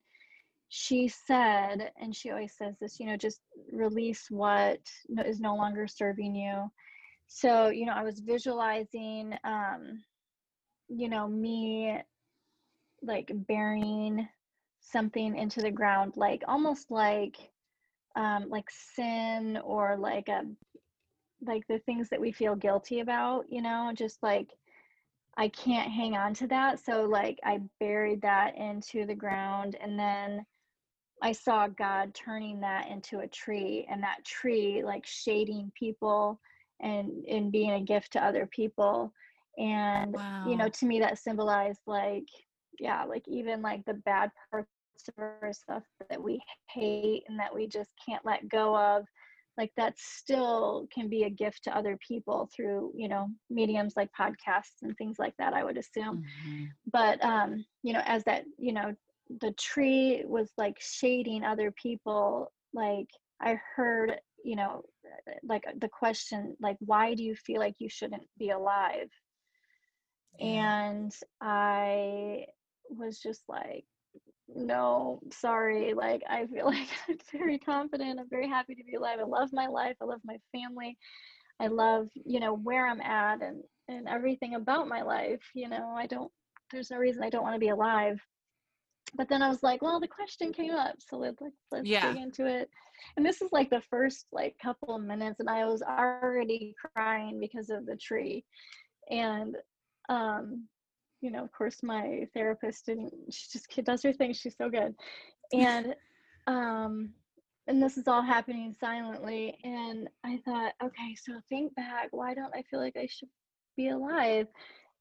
she 0.70 1.08
said, 1.08 1.92
and 2.02 2.16
she 2.16 2.32
always 2.32 2.54
says 2.58 2.76
this, 2.82 3.00
you 3.00 3.06
know, 3.06 3.16
just 3.16 3.42
release 3.72 4.26
what 4.32 4.80
is 5.24 5.40
no 5.40 5.56
longer 5.56 5.86
serving 5.88 6.36
you. 6.36 6.72
So, 7.28 7.70
you 7.70 7.86
know, 7.86 7.94
I 7.94 8.04
was 8.04 8.20
visualizing, 8.20 9.34
um, 9.44 10.04
you 10.96 11.10
know, 11.10 11.28
me 11.28 11.98
like 13.02 13.32
burying 13.48 14.28
something 14.80 15.36
into 15.38 15.62
the 15.62 15.72
ground, 15.72 16.14
like 16.16 16.44
almost 16.48 16.92
like 16.92 17.38
um, 18.16 18.50
like 18.50 18.70
sin 18.70 19.58
or 19.64 19.98
like 19.98 20.30
a 20.30 20.44
like 21.46 21.66
the 21.68 21.80
things 21.80 22.10
that 22.10 22.22
we 22.22 22.32
feel 22.32 22.56
guilty 22.56 23.00
about, 23.00 23.46
you 23.50 23.62
know, 23.62 23.92
just 23.94 24.22
like 24.24 24.50
I 25.36 25.48
can't 25.50 25.92
hang 25.92 26.16
on 26.16 26.34
to 26.36 26.48
that. 26.48 26.80
So 26.86 27.06
like 27.06 27.40
I 27.44 27.60
buried 27.80 28.22
that 28.22 28.56
into 28.58 29.06
the 29.06 29.16
ground 29.16 29.76
and 29.82 29.98
then 29.98 30.46
I 31.22 31.32
saw 31.32 31.68
God 31.68 32.14
turning 32.14 32.60
that 32.62 32.90
into 32.90 33.20
a 33.20 33.28
tree 33.28 33.88
and 33.90 34.04
that 34.04 34.24
tree 34.26 34.84
like 34.84 35.06
shading 35.06 35.72
people 35.78 36.40
and 36.82 37.26
and 37.26 37.52
being 37.52 37.72
a 37.72 37.82
gift 37.82 38.14
to 38.14 38.24
other 38.24 38.46
people. 38.46 39.14
And 39.58 40.14
wow. 40.14 40.46
you 40.48 40.56
know, 40.56 40.70
to 40.70 40.86
me 40.86 41.00
that 41.00 41.20
symbolized 41.20 41.82
like 41.88 42.28
yeah, 42.80 43.04
like 43.04 43.24
even 43.28 43.62
like 43.62 43.86
the 43.86 43.94
bad 43.94 44.32
parts 44.52 44.68
of 45.08 45.14
our 45.18 45.52
stuff 45.54 45.84
that 46.10 46.22
we 46.22 46.42
hate 46.70 47.24
and 47.28 47.40
that 47.40 47.54
we 47.54 47.68
just 47.68 47.92
can't 48.08 48.26
let 48.26 48.48
go 48.50 48.76
of 48.76 49.06
like 49.58 49.72
that 49.78 49.94
still 49.98 50.88
can 50.92 51.10
be 51.10 51.24
a 51.24 51.30
gift 51.30 51.64
to 51.64 51.78
other 51.78 51.98
people 52.06 52.50
through 52.56 52.92
you 52.96 53.08
know 53.08 53.28
mediums 53.50 53.94
like 53.96 54.10
podcasts 54.20 54.82
and 54.82 54.98
things 54.98 55.18
like 55.20 55.34
that 55.38 55.54
i 55.54 55.64
would 55.64 55.78
assume 55.78 56.24
mm-hmm. 56.48 56.64
but 56.92 57.24
um 57.24 57.64
you 57.84 57.94
know 57.94 58.02
as 58.06 58.24
that 58.24 58.46
you 58.58 58.72
know 58.72 58.96
the 59.42 59.52
tree 59.60 60.24
was 60.26 60.50
like 60.58 60.78
shading 60.80 61.44
other 61.44 61.72
people 61.72 62.52
like 62.74 63.08
i 63.42 63.60
heard 63.76 64.16
you 64.44 64.56
know 64.56 64.82
like 65.44 65.64
the 65.80 65.90
question 65.90 66.56
like 66.62 66.78
why 66.80 67.14
do 67.14 67.24
you 67.24 67.36
feel 67.36 67.60
like 67.60 67.76
you 67.80 67.90
shouldn't 67.90 68.24
be 68.38 68.50
alive. 68.50 69.10
And 70.40 71.14
i 71.42 72.46
was 72.90 73.20
just 73.20 73.44
like 73.48 73.86
no, 74.56 75.20
sorry. 75.32 75.94
Like, 75.94 76.22
I 76.30 76.46
feel 76.48 76.66
like 76.68 76.88
I'm 77.08 77.18
very 77.32 77.58
confident. 77.60 78.20
I'm 78.20 78.30
very 78.30 78.48
happy 78.48 78.76
to 78.76 78.84
be 78.84 78.96
alive. 78.96 79.20
I 79.20 79.24
love 79.24 79.50
my 79.54 79.68
life. 79.68 79.96
I 80.02 80.06
love 80.06 80.22
my 80.26 80.38
family. 80.52 80.98
I 81.60 81.68
love, 81.68 82.08
you 82.26 82.40
know, 82.40 82.56
where 82.56 82.88
I'm 82.88 83.02
at 83.02 83.42
and, 83.42 83.64
and 83.88 84.08
everything 84.08 84.56
about 84.56 84.88
my 84.88 85.02
life. 85.02 85.42
You 85.54 85.70
know, 85.70 85.94
I 85.96 86.08
don't, 86.08 86.32
there's 86.72 86.92
no 86.92 86.98
reason 86.98 87.24
I 87.24 87.30
don't 87.30 87.44
want 87.44 87.56
to 87.56 87.60
be 87.60 87.70
alive. 87.70 88.20
But 89.16 89.30
then 89.30 89.44
I 89.44 89.50
was 89.50 89.62
like, 89.62 89.84
well, 89.84 90.00
the 90.00 90.08
question 90.08 90.52
came 90.52 90.72
up. 90.72 90.96
So 90.98 91.18
let's, 91.18 91.42
let's 91.72 91.88
yeah. 91.88 92.12
dig 92.12 92.22
into 92.22 92.48
it. 92.48 92.70
And 93.16 93.26
this 93.26 93.42
is 93.42 93.52
like 93.52 93.70
the 93.70 93.84
first 93.90 94.26
like 94.32 94.56
couple 94.62 94.96
of 94.96 95.04
minutes 95.04 95.40
and 95.40 95.50
I 95.50 95.66
was 95.66 95.84
already 95.84 96.74
crying 96.96 97.40
because 97.40 97.70
of 97.70 97.86
the 97.86 97.96
tree. 97.96 98.44
And 99.12 99.56
um 100.10 100.68
you 101.24 101.32
know, 101.32 101.42
of 101.42 101.52
course, 101.54 101.82
my 101.82 102.28
therapist 102.34 102.86
didn't, 102.86 103.14
she 103.32 103.48
just 103.54 103.86
does 103.86 104.04
her 104.04 104.12
thing. 104.12 104.34
She's 104.34 104.58
so 104.58 104.70
good. 104.70 104.94
And, 105.54 105.96
um, 106.48 107.12
and 107.66 107.82
this 107.82 107.98
is 107.98 108.10
all 108.10 108.22
happening 108.22 108.76
silently. 108.78 109.58
And 109.64 110.10
I 110.26 110.42
thought, 110.44 110.74
okay, 110.84 111.16
so 111.16 111.40
think 111.48 111.74
back. 111.76 112.10
Why 112.12 112.34
don't 112.34 112.54
I 112.54 112.64
feel 112.70 112.82
like 112.82 112.98
I 112.98 113.08
should 113.10 113.30
be 113.78 113.88
alive? 113.88 114.48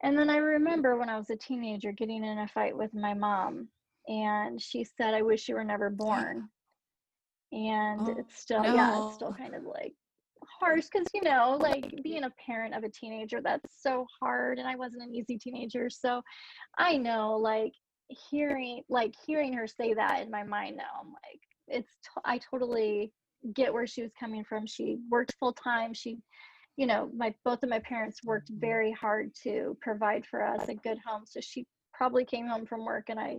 And 0.05 0.17
then 0.17 0.31
I 0.31 0.37
remember 0.37 0.97
when 0.97 1.09
I 1.09 1.19
was 1.19 1.29
a 1.31 1.37
teenager 1.37 1.91
getting 1.91 2.25
in 2.25 2.39
a 2.39 2.49
fight 2.49 2.77
with 2.77 2.95
my 2.95 3.15
mom, 3.15 3.69
and 4.07 4.61
she 4.61 4.85
said, 4.85 5.15
I 5.15 5.23
wish 5.23 5.49
you 5.49 5.57
were 5.57 5.65
never 5.65 5.91
born. 5.91 6.49
And 7.53 8.09
oh, 8.09 8.15
it's 8.19 8.41
still, 8.41 8.63
no. 8.63 8.75
yeah, 8.75 9.07
it's 9.07 9.15
still 9.17 9.33
kind 9.33 9.55
of 9.55 9.65
like 9.65 9.95
harsh 10.63 10.87
because 10.93 11.09
you 11.13 11.23
know 11.23 11.59
like 11.61 11.93
being 12.05 12.25
a 12.25 12.33
parent 12.47 12.75
of 12.75 12.85
a 12.85 12.89
teenager 12.89 13.41
that's 13.43 13.83
so 13.83 14.07
hard 14.21 14.59
and 14.59 14.69
i 14.69 14.77
wasn't 14.77 15.03
an 15.03 15.15
easy 15.15 15.37
teenager 15.37 15.91
so 15.91 16.23
i 16.79 16.97
know 16.97 17.37
like 17.37 17.73
hearing 18.31 18.83
like 18.89 19.15
hearing 19.27 19.53
her 19.53 19.67
say 19.67 19.93
that 19.95 20.23
in 20.23 20.31
my 20.31 20.45
mind 20.45 20.77
now 20.77 21.01
i'm 21.01 21.09
like 21.09 21.41
it's 21.69 21.91
t- 22.05 22.21
I 22.25 22.39
totally 22.39 23.13
get 23.55 23.73
where 23.73 23.87
she 23.87 24.03
was 24.03 24.13
coming 24.19 24.45
from 24.45 24.67
she 24.67 24.99
worked 25.11 25.35
full 25.41 25.53
time 25.53 25.95
she 25.95 26.19
you 26.77 26.87
know 26.87 27.11
my 27.17 27.35
both 27.45 27.63
of 27.63 27.69
my 27.69 27.81
parents 27.81 28.21
worked 28.25 28.51
mm-hmm. 28.51 28.61
very 28.61 28.93
hard 28.93 29.33
to 29.43 29.77
provide 29.81 30.25
for 30.27 30.45
us 30.45 30.69
a 30.69 30.75
good 30.75 30.99
home 31.05 31.23
so 31.25 31.41
she 31.41 31.67
probably 31.93 32.25
came 32.25 32.47
home 32.47 32.67
from 32.67 32.85
work 32.85 33.07
and 33.09 33.19
i 33.19 33.39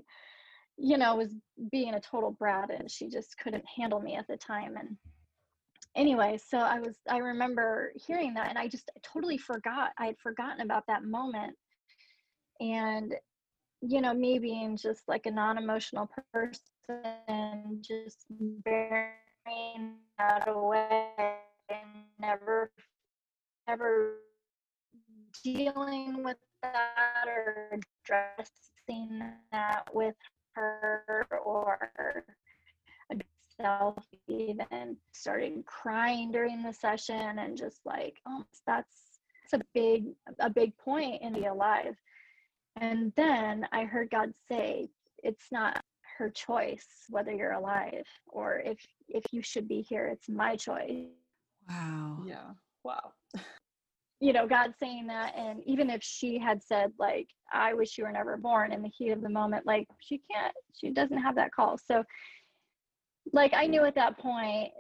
you 0.78 0.98
know 0.98 1.16
was 1.16 1.34
being 1.72 1.94
a 1.94 2.02
total 2.02 2.32
brat 2.32 2.70
and 2.78 2.90
she 2.90 3.08
just 3.08 3.38
couldn't 3.38 3.64
handle 3.78 4.00
me 4.00 4.16
at 4.16 4.28
the 4.28 4.38
time 4.38 4.76
and 4.78 4.98
anyway 5.96 6.38
so 6.44 6.58
i 6.58 6.80
was 6.80 6.96
i 7.10 7.18
remember 7.18 7.92
hearing 8.08 8.34
that 8.34 8.50
and 8.50 8.58
i 8.58 8.68
just 8.68 8.90
totally 9.04 9.38
forgot 9.38 9.92
i 10.00 10.06
had 10.08 10.18
forgotten 10.20 10.62
about 10.62 10.84
that 10.88 11.04
moment. 11.04 11.56
And 12.60 13.14
you 13.82 14.00
know 14.00 14.14
me 14.14 14.40
being 14.40 14.78
just 14.78 15.02
like 15.08 15.26
a 15.26 15.32
non-emotional 15.32 16.10
person 16.34 17.82
just 17.82 18.26
bearing 18.64 19.96
that 20.18 20.48
away 20.48 21.00
and 21.70 22.06
never 22.20 22.72
never 23.68 24.20
dealing 25.44 26.24
with 26.24 26.38
that 26.62 27.26
or 27.28 27.70
addressing 27.72 29.22
that 29.52 29.90
with 29.94 30.16
her 30.54 31.28
or 31.44 32.26
myself 33.60 34.06
even 34.28 34.98
started 35.12 35.66
crying 35.66 36.32
during 36.32 36.64
the 36.64 36.74
session 36.74 37.40
and 37.40 37.58
just 37.58 37.80
like 37.86 38.18
oh 38.28 38.44
that's 38.66 39.20
it's 39.44 39.54
a 39.54 39.62
big 39.74 40.06
a 40.40 40.50
big 40.50 40.76
point 40.78 41.22
in 41.22 41.34
be 41.34 41.46
alive. 41.46 41.96
And 42.80 43.14
then 43.16 43.68
i 43.72 43.84
heard 43.84 44.10
god 44.10 44.34
say 44.50 44.90
it's 45.24 45.48
not 45.52 45.84
her 46.18 46.30
choice 46.30 46.88
whether 47.10 47.32
you're 47.32 47.54
alive 47.54 48.06
or 48.28 48.62
if 48.66 48.80
if 49.10 49.24
you 49.32 49.42
should 49.42 49.68
be 49.68 49.82
here. 49.82 50.08
It's 50.08 50.30
my 50.30 50.56
choice. 50.56 51.06
Wow. 51.70 52.24
Yeah. 52.26 52.52
Wow. 52.84 53.14
You 54.20 54.32
know 54.32 54.48
god 54.48 54.74
saying 54.80 55.08
that 55.08 55.34
and 55.38 55.62
even 55.66 55.90
if 55.90 56.02
she 56.02 56.40
had 56.40 56.64
said 56.64 56.94
like 56.98 57.28
i 57.52 57.74
wish 57.74 57.98
you 57.98 58.06
were 58.06 58.12
never 58.12 58.38
born 58.38 58.72
in 58.72 58.82
the 58.82 58.92
heat 58.98 59.10
of 59.10 59.22
the 59.22 59.30
moment 59.30 59.66
like 59.66 59.88
she 60.00 60.22
can't 60.32 60.54
she 60.74 60.90
doesn't 60.92 61.18
have 61.18 61.36
that 61.36 61.52
call. 61.52 61.78
So 61.78 62.04
like 63.32 63.54
I 63.54 63.68
knew 63.68 63.86
at 63.86 63.96
that 63.96 64.18
point, 64.18 64.72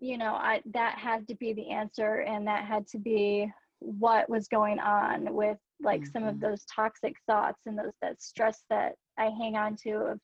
you 0.00 0.18
know, 0.18 0.34
I 0.34 0.60
that 0.72 0.98
had 0.98 1.28
to 1.28 1.34
be 1.36 1.52
the 1.52 1.70
answer 1.70 2.20
and 2.20 2.46
that 2.46 2.64
had 2.64 2.86
to 2.88 2.98
be 2.98 3.50
what 3.78 4.28
was 4.28 4.48
going 4.48 4.78
on 4.78 5.32
with 5.32 5.58
like 5.80 6.00
mm-hmm. 6.00 6.10
some 6.12 6.24
of 6.24 6.36
mm-hmm. 6.36 6.50
those 6.50 6.64
toxic 6.64 7.14
thoughts 7.28 7.60
and 7.66 7.78
those 7.78 7.94
that 8.00 8.20
stress 8.20 8.64
that 8.70 8.94
I 9.18 9.30
hang 9.38 9.56
on 9.56 9.76
to 9.84 9.92
of 9.92 10.20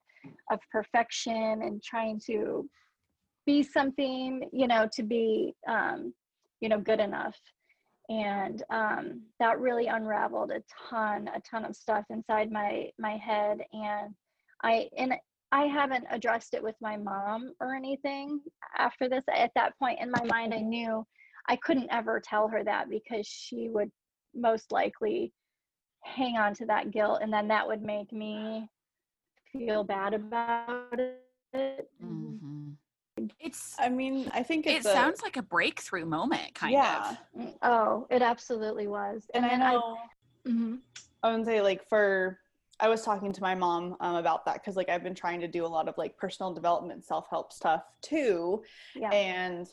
of 0.50 0.58
perfection 0.72 1.62
and 1.62 1.82
trying 1.82 2.20
to 2.26 2.68
be 3.46 3.62
something, 3.62 4.48
you 4.52 4.66
know, 4.66 4.88
to 4.94 5.02
be 5.02 5.54
um, 5.68 6.12
you 6.60 6.68
know, 6.68 6.80
good 6.80 7.00
enough. 7.00 7.36
And 8.08 8.62
um, 8.70 9.22
that 9.38 9.60
really 9.60 9.86
unraveled 9.86 10.50
a 10.50 10.62
ton, 10.88 11.28
a 11.34 11.40
ton 11.40 11.64
of 11.64 11.76
stuff 11.76 12.04
inside 12.10 12.50
my 12.50 12.90
my 12.98 13.16
head. 13.16 13.58
And 13.72 14.14
I 14.62 14.88
and 14.96 15.14
I 15.50 15.62
haven't 15.64 16.06
addressed 16.10 16.54
it 16.54 16.62
with 16.62 16.74
my 16.80 16.96
mom 16.96 17.52
or 17.60 17.74
anything 17.74 18.40
after 18.76 19.08
this. 19.08 19.24
At 19.34 19.50
that 19.54 19.78
point 19.78 19.98
in 20.00 20.10
my 20.10 20.22
mind, 20.24 20.52
I 20.52 20.60
knew 20.60 21.06
I 21.48 21.56
couldn't 21.56 21.88
ever 21.90 22.20
tell 22.20 22.48
her 22.48 22.62
that 22.64 22.90
because 22.90 23.26
she 23.26 23.68
would 23.70 23.90
most 24.34 24.72
likely 24.72 25.32
hang 26.04 26.36
on 26.36 26.54
to 26.54 26.66
that 26.66 26.90
guilt 26.90 27.20
and 27.22 27.32
then 27.32 27.48
that 27.48 27.66
would 27.66 27.82
make 27.82 28.12
me 28.12 28.68
feel 29.52 29.84
bad 29.84 30.14
about 30.14 30.98
it. 30.98 31.90
Mm-hmm. 32.04 32.72
It's, 33.40 33.74
I 33.78 33.88
mean, 33.88 34.30
I 34.32 34.42
think 34.42 34.66
it 34.66 34.84
sounds 34.84 35.22
like 35.22 35.36
a 35.36 35.42
breakthrough 35.42 36.04
moment, 36.04 36.54
kind 36.54 36.72
yeah. 36.72 37.10
of. 37.10 37.42
Mm, 37.42 37.54
oh, 37.62 38.06
it 38.10 38.22
absolutely 38.22 38.86
was. 38.86 39.26
And, 39.34 39.44
and 39.44 39.62
I 39.62 39.72
know, 39.72 39.96
I, 40.46 40.48
mm-hmm. 40.48 40.74
I 41.22 41.36
would 41.36 41.44
say, 41.44 41.60
like, 41.60 41.88
for 41.88 42.38
I 42.80 42.88
was 42.88 43.02
talking 43.02 43.32
to 43.32 43.40
my 43.42 43.54
mom 43.54 43.96
um, 44.00 44.16
about 44.16 44.44
that 44.44 44.54
because 44.54 44.76
like 44.76 44.88
I've 44.88 45.02
been 45.02 45.14
trying 45.14 45.40
to 45.40 45.48
do 45.48 45.64
a 45.64 45.68
lot 45.68 45.88
of 45.88 45.98
like 45.98 46.16
personal 46.16 46.52
development, 46.52 47.04
self 47.04 47.26
help 47.28 47.52
stuff 47.52 47.82
too, 48.02 48.62
yeah. 48.94 49.10
and 49.10 49.68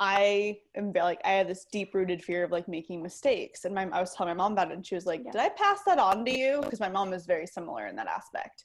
I 0.00 0.58
am 0.74 0.92
like 0.92 1.20
I 1.24 1.32
have 1.32 1.48
this 1.48 1.66
deep 1.70 1.94
rooted 1.94 2.22
fear 2.22 2.44
of 2.44 2.50
like 2.50 2.68
making 2.68 3.02
mistakes. 3.02 3.64
And 3.64 3.74
my 3.74 3.88
I 3.92 4.00
was 4.00 4.14
telling 4.14 4.36
my 4.36 4.42
mom 4.42 4.52
about 4.52 4.70
it, 4.70 4.74
and 4.74 4.86
she 4.86 4.94
was 4.94 5.06
like, 5.06 5.22
yeah. 5.24 5.32
"Did 5.32 5.40
I 5.40 5.48
pass 5.50 5.80
that 5.86 5.98
on 5.98 6.24
to 6.24 6.30
you?" 6.30 6.60
Because 6.62 6.80
my 6.80 6.88
mom 6.88 7.12
is 7.12 7.26
very 7.26 7.46
similar 7.46 7.86
in 7.86 7.96
that 7.96 8.06
aspect, 8.06 8.64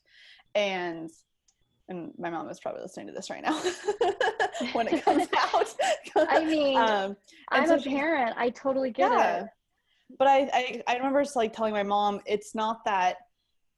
and 0.56 1.10
and 1.90 2.14
my 2.18 2.30
mom 2.30 2.50
is 2.50 2.60
probably 2.60 2.82
listening 2.82 3.08
to 3.08 3.14
this 3.14 3.30
right 3.30 3.44
now 3.44 3.62
when 4.74 4.88
it 4.88 5.04
comes 5.04 5.28
out. 5.38 5.74
I 6.16 6.44
mean, 6.46 6.78
um, 6.78 7.16
I'm 7.50 7.68
so 7.68 7.76
a 7.76 7.82
parent. 7.82 8.36
I 8.38 8.50
totally 8.50 8.92
get 8.92 9.12
yeah. 9.12 9.42
it. 9.42 9.48
But 10.18 10.28
I, 10.28 10.50
I 10.54 10.84
I 10.88 10.98
remember 10.98 11.24
just 11.24 11.36
like 11.36 11.54
telling 11.54 11.74
my 11.74 11.84
mom, 11.84 12.20
it's 12.26 12.56
not 12.56 12.84
that 12.86 13.18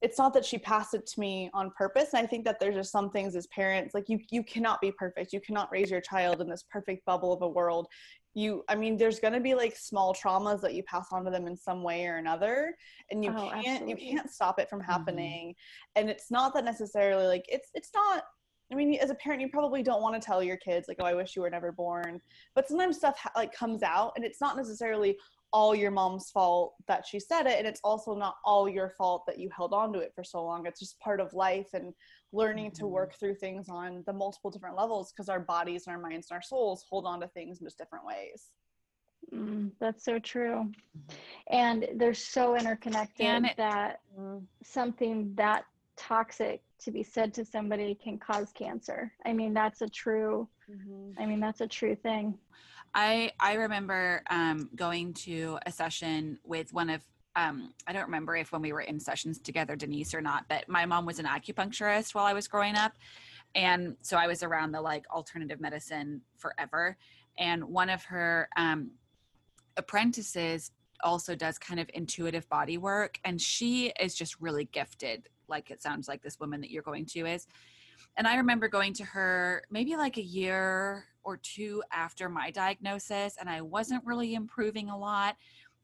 it's 0.03 0.17
not 0.17 0.33
that 0.33 0.43
she 0.43 0.57
passed 0.57 0.93
it 0.93 1.07
to 1.07 1.19
me 1.19 1.49
on 1.53 1.71
purpose 1.71 2.09
and 2.13 2.23
i 2.23 2.27
think 2.27 2.43
that 2.43 2.59
there's 2.59 2.75
just 2.75 2.91
some 2.91 3.09
things 3.09 3.35
as 3.35 3.47
parents 3.47 3.95
like 3.95 4.09
you 4.09 4.19
you 4.29 4.43
cannot 4.43 4.79
be 4.81 4.91
perfect 4.91 5.33
you 5.33 5.39
cannot 5.39 5.71
raise 5.71 5.89
your 5.89 6.01
child 6.01 6.41
in 6.41 6.49
this 6.49 6.65
perfect 6.69 7.03
bubble 7.05 7.31
of 7.31 7.41
a 7.41 7.47
world 7.47 7.87
you 8.35 8.63
i 8.67 8.75
mean 8.75 8.97
there's 8.97 9.19
going 9.19 9.33
to 9.33 9.39
be 9.39 9.55
like 9.55 9.75
small 9.75 10.13
traumas 10.13 10.59
that 10.59 10.73
you 10.73 10.83
pass 10.83 11.07
on 11.11 11.23
to 11.23 11.31
them 11.31 11.47
in 11.47 11.55
some 11.55 11.81
way 11.81 12.05
or 12.05 12.17
another 12.17 12.75
and 13.11 13.23
you 13.23 13.31
oh, 13.31 13.49
can't 13.49 13.65
absolutely. 13.67 14.05
you 14.05 14.15
can't 14.15 14.29
stop 14.29 14.59
it 14.59 14.69
from 14.69 14.81
mm-hmm. 14.81 14.91
happening 14.91 15.49
mm-hmm. 15.49 16.01
and 16.01 16.09
it's 16.09 16.29
not 16.29 16.53
that 16.53 16.65
necessarily 16.65 17.25
like 17.25 17.45
it's 17.47 17.69
it's 17.73 17.89
not 17.95 18.23
I 18.71 18.75
mean, 18.75 18.95
as 18.95 19.11
a 19.11 19.15
parent, 19.15 19.39
you 19.39 19.49
probably 19.49 19.83
don't 19.83 20.01
want 20.01 20.19
to 20.19 20.25
tell 20.25 20.41
your 20.41 20.57
kids 20.57 20.87
like, 20.87 20.97
"Oh, 20.99 21.05
I 21.05 21.13
wish 21.13 21.35
you 21.35 21.43
were 21.43 21.49
never 21.49 21.71
born." 21.71 22.19
But 22.55 22.67
sometimes 22.67 22.97
stuff 22.97 23.15
ha- 23.19 23.31
like 23.35 23.53
comes 23.53 23.83
out, 23.83 24.13
and 24.15 24.25
it's 24.25 24.41
not 24.41 24.57
necessarily 24.57 25.15
all 25.53 25.75
your 25.75 25.91
mom's 25.91 26.31
fault 26.31 26.73
that 26.87 27.05
she 27.05 27.19
said 27.19 27.45
it, 27.45 27.59
and 27.59 27.67
it's 27.67 27.79
also 27.83 28.15
not 28.15 28.35
all 28.43 28.67
your 28.67 28.89
fault 28.97 29.23
that 29.27 29.39
you 29.39 29.49
held 29.55 29.73
on 29.73 29.93
to 29.93 29.99
it 29.99 30.11
for 30.15 30.23
so 30.23 30.43
long. 30.43 30.65
It's 30.65 30.79
just 30.79 30.99
part 30.99 31.21
of 31.21 31.33
life 31.33 31.67
and 31.73 31.93
learning 32.33 32.71
mm-hmm. 32.71 32.81
to 32.81 32.87
work 32.87 33.13
through 33.19 33.35
things 33.35 33.69
on 33.69 34.03
the 34.07 34.13
multiple 34.13 34.49
different 34.49 34.75
levels 34.75 35.13
because 35.13 35.29
our 35.29 35.39
bodies 35.39 35.83
and 35.85 35.95
our 35.95 36.01
minds 36.01 36.27
and 36.29 36.35
our 36.35 36.41
souls 36.41 36.83
hold 36.89 37.05
on 37.05 37.21
to 37.21 37.27
things 37.29 37.61
in 37.61 37.67
just 37.67 37.77
different 37.77 38.05
ways. 38.05 38.49
Mm, 39.33 39.71
that's 39.79 40.03
so 40.03 40.19
true. 40.19 40.69
And 41.49 41.87
they're 41.95 42.13
so 42.13 42.57
interconnected 42.57 43.45
it, 43.45 43.57
that 43.57 44.01
mm. 44.19 44.41
something 44.63 45.33
that 45.35 45.65
toxic 45.97 46.61
to 46.79 46.91
be 46.91 47.03
said 47.03 47.33
to 47.35 47.45
somebody 47.45 47.95
can 47.95 48.17
cause 48.17 48.51
cancer. 48.53 49.11
I 49.25 49.33
mean, 49.33 49.53
that's 49.53 49.81
a 49.81 49.89
true, 49.89 50.47
mm-hmm. 50.69 51.21
I 51.21 51.25
mean, 51.25 51.39
that's 51.39 51.61
a 51.61 51.67
true 51.67 51.95
thing. 51.95 52.37
I, 52.95 53.31
I 53.39 53.53
remember 53.53 54.23
um, 54.29 54.69
going 54.75 55.13
to 55.15 55.57
a 55.65 55.71
session 55.71 56.37
with 56.43 56.73
one 56.73 56.89
of, 56.89 57.01
um, 57.35 57.73
I 57.87 57.93
don't 57.93 58.05
remember 58.05 58.35
if 58.35 58.51
when 58.51 58.61
we 58.61 58.73
were 58.73 58.81
in 58.81 58.99
sessions 58.99 59.39
together, 59.39 59.75
Denise 59.75 60.13
or 60.13 60.21
not, 60.21 60.45
but 60.47 60.69
my 60.69 60.85
mom 60.85 61.05
was 61.05 61.19
an 61.19 61.25
acupuncturist 61.25 62.13
while 62.13 62.25
I 62.25 62.33
was 62.33 62.47
growing 62.47 62.75
up. 62.75 62.93
And 63.55 63.95
so 64.01 64.17
I 64.17 64.27
was 64.27 64.43
around 64.43 64.71
the 64.71 64.81
like 64.81 65.05
alternative 65.09 65.59
medicine 65.59 66.21
forever. 66.37 66.97
And 67.37 67.63
one 67.63 67.89
of 67.89 68.03
her 68.05 68.49
um, 68.55 68.91
apprentices 69.77 70.71
also 71.03 71.35
does 71.35 71.57
kind 71.57 71.79
of 71.79 71.89
intuitive 71.93 72.47
body 72.49 72.77
work 72.77 73.19
and 73.25 73.41
she 73.41 73.91
is 73.99 74.15
just 74.15 74.39
really 74.39 74.65
gifted 74.65 75.27
like 75.53 75.69
it 75.69 75.81
sounds 75.81 76.07
like 76.07 76.21
this 76.23 76.39
woman 76.39 76.59
that 76.61 76.71
you're 76.71 76.81
going 76.81 77.05
to 77.05 77.25
is. 77.25 77.47
And 78.17 78.27
i 78.27 78.35
remember 78.35 78.67
going 78.67 78.93
to 78.95 79.05
her 79.05 79.63
maybe 79.69 79.95
like 79.95 80.17
a 80.17 80.23
year 80.23 81.05
or 81.23 81.37
two 81.37 81.81
after 81.91 82.27
my 82.27 82.51
diagnosis 82.51 83.37
and 83.39 83.49
i 83.49 83.61
wasn't 83.61 84.03
really 84.05 84.33
improving 84.33 84.89
a 84.89 84.97
lot. 84.97 85.35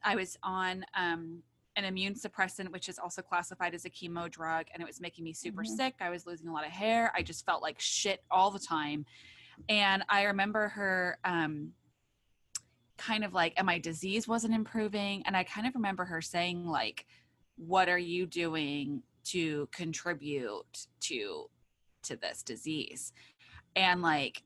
I 0.03 0.15
was 0.15 0.38
on 0.43 0.86
um, 0.97 1.43
an 1.75 1.84
immune 1.86 2.15
suppressant 2.15 2.71
which 2.71 2.89
is 2.89 2.97
also 2.99 3.21
classified 3.21 3.73
as 3.75 3.86
a 3.86 3.89
chemo 3.89 4.29
drug 4.29 4.65
and 4.73 4.82
it 4.82 4.88
was 4.88 4.99
making 4.99 5.23
me 5.23 5.34
super 5.34 5.63
mm-hmm. 5.63 5.75
sick. 5.75 5.95
I 6.01 6.10
was 6.10 6.25
losing 6.25 6.47
a 6.47 6.53
lot 6.53 6.65
of 6.65 6.71
hair. 6.71 7.12
I 7.15 7.21
just 7.21 7.45
felt 7.45 7.62
like 7.62 7.79
shit 7.79 8.23
all 8.32 8.49
the 8.51 8.60
time. 8.60 9.05
And 9.67 10.03
i 10.10 10.23
remember 10.23 10.69
her 10.69 11.19
um, 11.23 11.73
kind 12.97 13.23
of 13.23 13.34
like 13.34 13.53
and 13.58 13.65
my 13.65 13.77
disease 13.77 14.27
wasn't 14.27 14.53
improving. 14.53 15.23
And 15.25 15.38
i 15.38 15.43
kind 15.43 15.67
of 15.67 15.75
remember 15.75 16.05
her 16.05 16.21
saying 16.21 16.65
like 16.65 17.05
what 17.60 17.89
are 17.89 17.99
you 17.99 18.25
doing 18.25 19.03
to 19.32 19.68
contribute 19.72 20.88
to 21.02 21.50
to 22.04 22.15
this 22.15 22.44
disease. 22.44 23.13
And 23.76 24.02
like 24.02 24.44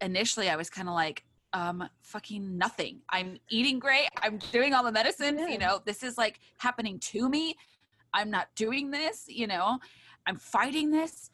initially 0.00 0.50
i 0.50 0.56
was 0.56 0.68
kind 0.68 0.88
of 0.88 0.94
like 0.94 1.24
um 1.52 1.88
fucking 2.02 2.58
nothing. 2.58 3.00
I'm 3.08 3.38
eating 3.48 3.78
great. 3.78 4.08
I'm 4.22 4.38
doing 4.52 4.74
all 4.74 4.84
the 4.84 4.92
medicines 4.92 5.40
you 5.48 5.58
know? 5.58 5.80
This 5.84 6.02
is 6.02 6.18
like 6.18 6.40
happening 6.58 6.98
to 7.00 7.28
me. 7.28 7.56
I'm 8.12 8.30
not 8.30 8.48
doing 8.54 8.90
this 8.90 9.24
you 9.28 9.46
know? 9.46 9.78
I'm 10.26 10.36
fighting 10.36 10.90
this. 10.90 11.30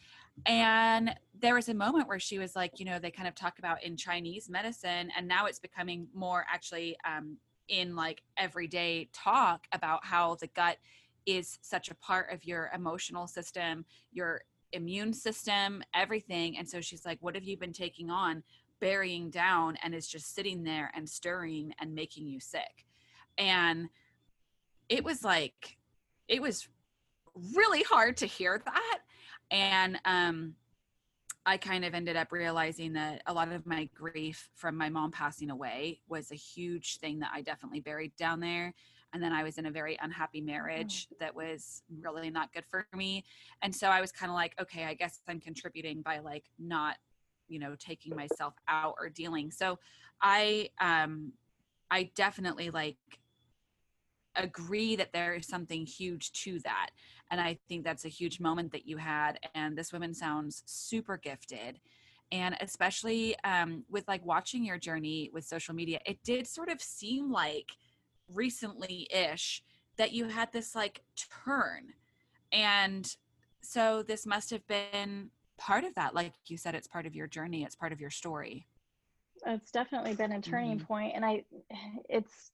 And 0.47 1.15
there 1.39 1.55
was 1.55 1.69
a 1.69 1.75
moment 1.75 2.09
where 2.09 2.19
she 2.19 2.39
was 2.39 2.57
like, 2.57 2.79
you 2.79 2.85
know, 2.85 2.99
they 2.99 3.11
kind 3.11 3.29
of 3.29 3.35
talk 3.35 3.59
about 3.59 3.83
in 3.83 3.97
Chinese 3.97 4.49
medicine, 4.49 5.11
and 5.17 5.29
now 5.29 5.47
it's 5.47 5.59
becoming 5.59 6.09
more 6.15 6.47
actually 6.53 6.97
um, 7.05 7.37
in 7.69 7.95
like 7.95 8.23
everyday 8.37 9.09
talk 9.13 9.67
about 9.73 10.05
how 10.05 10.37
the 10.37 10.49
gut 10.49 10.79
is 11.27 11.59
such 11.63 11.91
a 11.91 11.95
part 11.97 12.33
of 12.33 12.45
your 12.45 12.71
emotional 12.75 13.27
system, 13.27 13.85
your 14.13 14.43
immune 14.73 15.13
system, 15.13 15.83
everything. 15.95 16.57
And 16.59 16.69
so 16.69 16.81
she's 16.81 17.05
like, 17.05 17.19
what 17.21 17.35
have 17.35 17.45
you 17.45 17.57
been 17.57 17.73
taking 17.73 18.11
on, 18.11 18.43
burying 18.81 19.31
down, 19.31 19.77
and 19.83 19.95
is 19.95 20.09
just 20.09 20.35
sitting 20.35 20.63
there 20.63 20.91
and 20.95 21.09
stirring 21.09 21.75
and 21.81 21.95
making 21.95 22.27
you 22.29 22.41
sick? 22.41 22.87
And 23.39 23.89
it 24.89 25.05
was 25.05 25.25
like, 25.25 25.77
it 26.29 26.43
was 26.43 26.69
really 27.55 27.83
hard 27.83 28.17
to 28.19 28.27
hear 28.27 28.61
that 28.65 28.99
and 29.51 29.99
um 30.05 30.55
I 31.47 31.57
kind 31.57 31.87
of 31.87 31.95
ended 31.95 32.17
up 32.17 32.33
realizing 32.33 32.93
that 32.93 33.23
a 33.27 33.33
lot 33.33 33.51
of 33.51 33.67
my 33.67 33.89
grief 33.95 34.51
from 34.55 34.77
my 34.77 34.91
mom 34.91 35.11
passing 35.11 35.51
away 35.51 36.01
was 36.07 36.31
a 36.31 36.37
huge 36.37 36.99
thing 36.99 37.21
that 37.21 37.31
I 37.35 37.41
definitely 37.41 37.81
buried 37.81 38.15
down 38.17 38.41
there. 38.41 38.75
And 39.13 39.23
then 39.23 39.33
I 39.33 39.43
was 39.43 39.59
in 39.59 39.67
a 39.67 39.71
very 39.71 39.99
unhappy 40.01 40.41
marriage 40.41 41.09
oh. 41.13 41.17
that 41.21 41.35
was 41.35 41.83
really 42.01 42.31
not 42.31 42.53
good 42.53 42.65
for 42.71 42.87
me. 42.95 43.25
And 43.63 43.75
so 43.75 43.89
I 43.89 44.01
was 44.01 44.13
kind 44.13 44.31
of 44.31 44.35
like, 44.35 44.55
okay, 44.61 44.85
I 44.85 44.95
guess 44.95 45.21
I'm 45.29 45.41
contributing 45.41 46.03
by 46.03 46.21
like 46.21 46.45
not, 46.59 46.97
you 47.49 47.59
know, 47.59 47.75
taking 47.79 48.15
myself 48.15 48.55
out 48.69 48.95
or 48.99 49.09
dealing. 49.09 49.51
So 49.51 49.79
I 50.23 50.71
um 50.81 51.33
I 51.91 52.11
definitely 52.15 52.71
like 52.71 52.97
agree 54.37 54.97
that 54.97 55.13
there 55.13 55.35
is 55.35 55.47
something 55.47 55.85
huge 55.85 56.33
to 56.33 56.61
that. 56.61 56.91
And 57.31 57.41
I 57.41 57.59
think 57.69 57.85
that's 57.85 58.05
a 58.05 58.09
huge 58.09 58.41
moment 58.41 58.73
that 58.73 58.87
you 58.87 58.97
had. 58.97 59.39
And 59.55 59.77
this 59.77 59.93
woman 59.93 60.15
sounds 60.15 60.63
super 60.67 61.17
gifted. 61.17 61.81
And 62.33 62.57
especially 62.61 63.37
um, 63.43 63.85
with 63.91 64.07
like 64.07 64.25
watching 64.25 64.65
your 64.65 64.79
journey 64.79 65.31
with 65.33 65.45
social 65.45 65.75
media, 65.75 65.99
it 66.07 66.23
did 66.23 66.47
sort 66.47 66.69
of 66.69 66.81
seem 66.81 67.31
like 67.31 67.73
recently 68.33 69.09
ish 69.11 69.63
that 69.97 70.13
you 70.13 70.27
had 70.27 70.53
this 70.53 70.75
like 70.75 71.03
turn. 71.45 71.93
And 72.53 73.15
so 73.61 74.03
this 74.03 74.27
must 74.27 74.51
have 74.51 74.67
been 74.67 75.31
part 75.59 75.85
of 75.85 75.95
that. 75.95 76.15
Like 76.15 76.33
you 76.47 76.57
said, 76.57 76.75
it's 76.75 76.89
part 76.89 77.07
of 77.07 77.15
your 77.15 77.27
journey, 77.27 77.65
it's 77.65 77.77
part 77.77 77.93
of 77.93 78.01
your 78.01 78.11
story. 78.11 78.67
It's 79.47 79.71
definitely 79.71 80.15
been 80.15 80.33
a 80.33 80.41
turning 80.41 80.77
mm-hmm. 80.77 80.87
point, 80.87 81.13
and 81.15 81.25
I, 81.25 81.45
it's 82.09 82.53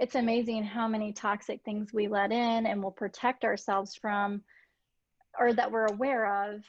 it's 0.00 0.16
amazing 0.16 0.64
how 0.64 0.88
many 0.88 1.12
toxic 1.12 1.62
things 1.64 1.92
we 1.92 2.08
let 2.08 2.32
in 2.32 2.66
and 2.66 2.82
will 2.82 2.90
protect 2.90 3.44
ourselves 3.44 3.94
from 3.94 4.42
or 5.38 5.52
that 5.52 5.70
we're 5.70 5.86
aware 5.86 6.52
of 6.52 6.62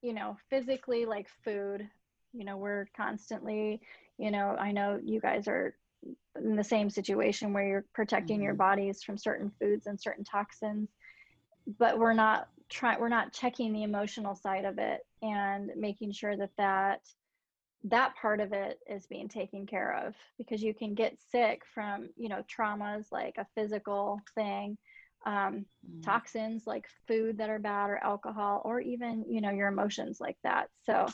you 0.00 0.12
know 0.12 0.36
physically 0.50 1.04
like 1.04 1.28
food 1.44 1.88
you 2.32 2.44
know 2.44 2.56
we're 2.56 2.88
constantly 2.96 3.80
you 4.18 4.30
know 4.30 4.56
i 4.58 4.72
know 4.72 4.98
you 5.02 5.20
guys 5.20 5.46
are 5.46 5.74
in 6.44 6.56
the 6.56 6.64
same 6.64 6.90
situation 6.90 7.52
where 7.52 7.66
you're 7.66 7.84
protecting 7.94 8.36
mm-hmm. 8.36 8.44
your 8.44 8.54
bodies 8.54 9.02
from 9.02 9.16
certain 9.16 9.50
foods 9.60 9.86
and 9.86 10.00
certain 10.00 10.24
toxins 10.24 10.88
but 11.78 11.98
we're 11.98 12.12
not 12.12 12.48
trying 12.68 12.98
we're 13.00 13.08
not 13.08 13.32
checking 13.32 13.72
the 13.72 13.82
emotional 13.82 14.34
side 14.34 14.64
of 14.64 14.78
it 14.78 15.00
and 15.22 15.70
making 15.76 16.12
sure 16.12 16.36
that 16.36 16.50
that 16.56 17.00
that 17.84 18.14
part 18.16 18.40
of 18.40 18.52
it 18.52 18.78
is 18.88 19.06
being 19.06 19.28
taken 19.28 19.66
care 19.66 20.06
of 20.06 20.14
because 20.38 20.62
you 20.62 20.72
can 20.72 20.94
get 20.94 21.18
sick 21.30 21.62
from 21.74 22.08
you 22.16 22.28
know 22.28 22.42
traumas 22.48 23.06
like 23.10 23.34
a 23.38 23.46
physical 23.54 24.20
thing 24.34 24.76
um, 25.24 25.64
mm. 25.88 26.02
toxins 26.02 26.66
like 26.66 26.86
food 27.06 27.38
that 27.38 27.50
are 27.50 27.58
bad 27.58 27.90
or 27.90 27.98
alcohol 27.98 28.62
or 28.64 28.80
even 28.80 29.24
you 29.28 29.40
know 29.40 29.50
your 29.50 29.68
emotions 29.68 30.20
like 30.20 30.36
that 30.42 30.68
so 30.84 31.06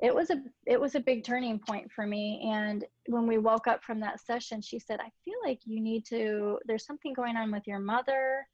it 0.00 0.14
was 0.14 0.30
a 0.30 0.42
it 0.66 0.80
was 0.80 0.94
a 0.94 1.00
big 1.00 1.24
turning 1.24 1.58
point 1.58 1.90
for 1.90 2.06
me 2.06 2.50
and 2.52 2.84
when 3.06 3.26
we 3.26 3.38
woke 3.38 3.66
up 3.66 3.82
from 3.82 4.00
that 4.00 4.20
session 4.20 4.60
she 4.60 4.78
said 4.78 5.00
i 5.00 5.10
feel 5.24 5.38
like 5.44 5.60
you 5.64 5.80
need 5.80 6.04
to 6.04 6.58
there's 6.66 6.84
something 6.84 7.14
going 7.14 7.36
on 7.36 7.50
with 7.50 7.66
your 7.66 7.78
mother 7.78 8.46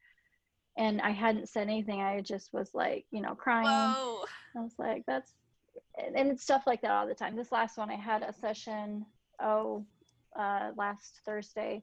and 0.79 1.01
i 1.01 1.11
hadn't 1.11 1.49
said 1.49 1.69
anything 1.69 2.01
i 2.01 2.21
just 2.21 2.53
was 2.53 2.71
like 2.75 3.05
you 3.11 3.21
know 3.21 3.35
crying 3.35 3.67
Whoa. 3.67 4.25
i 4.57 4.61
was 4.61 4.75
like 4.79 5.03
that's 5.07 5.33
and 5.97 6.31
it's 6.31 6.43
stuff 6.43 6.63
like 6.67 6.81
that 6.83 6.91
all 6.91 7.07
the 7.07 7.15
time. 7.15 7.37
This 7.37 7.53
last 7.53 7.79
one, 7.79 7.91
I 7.91 7.97
had 7.97 8.23
a 8.23 8.33
session, 8.33 9.05
oh, 9.41 9.85
uh, 10.39 10.71
last 10.77 11.21
Thursday, 11.25 11.83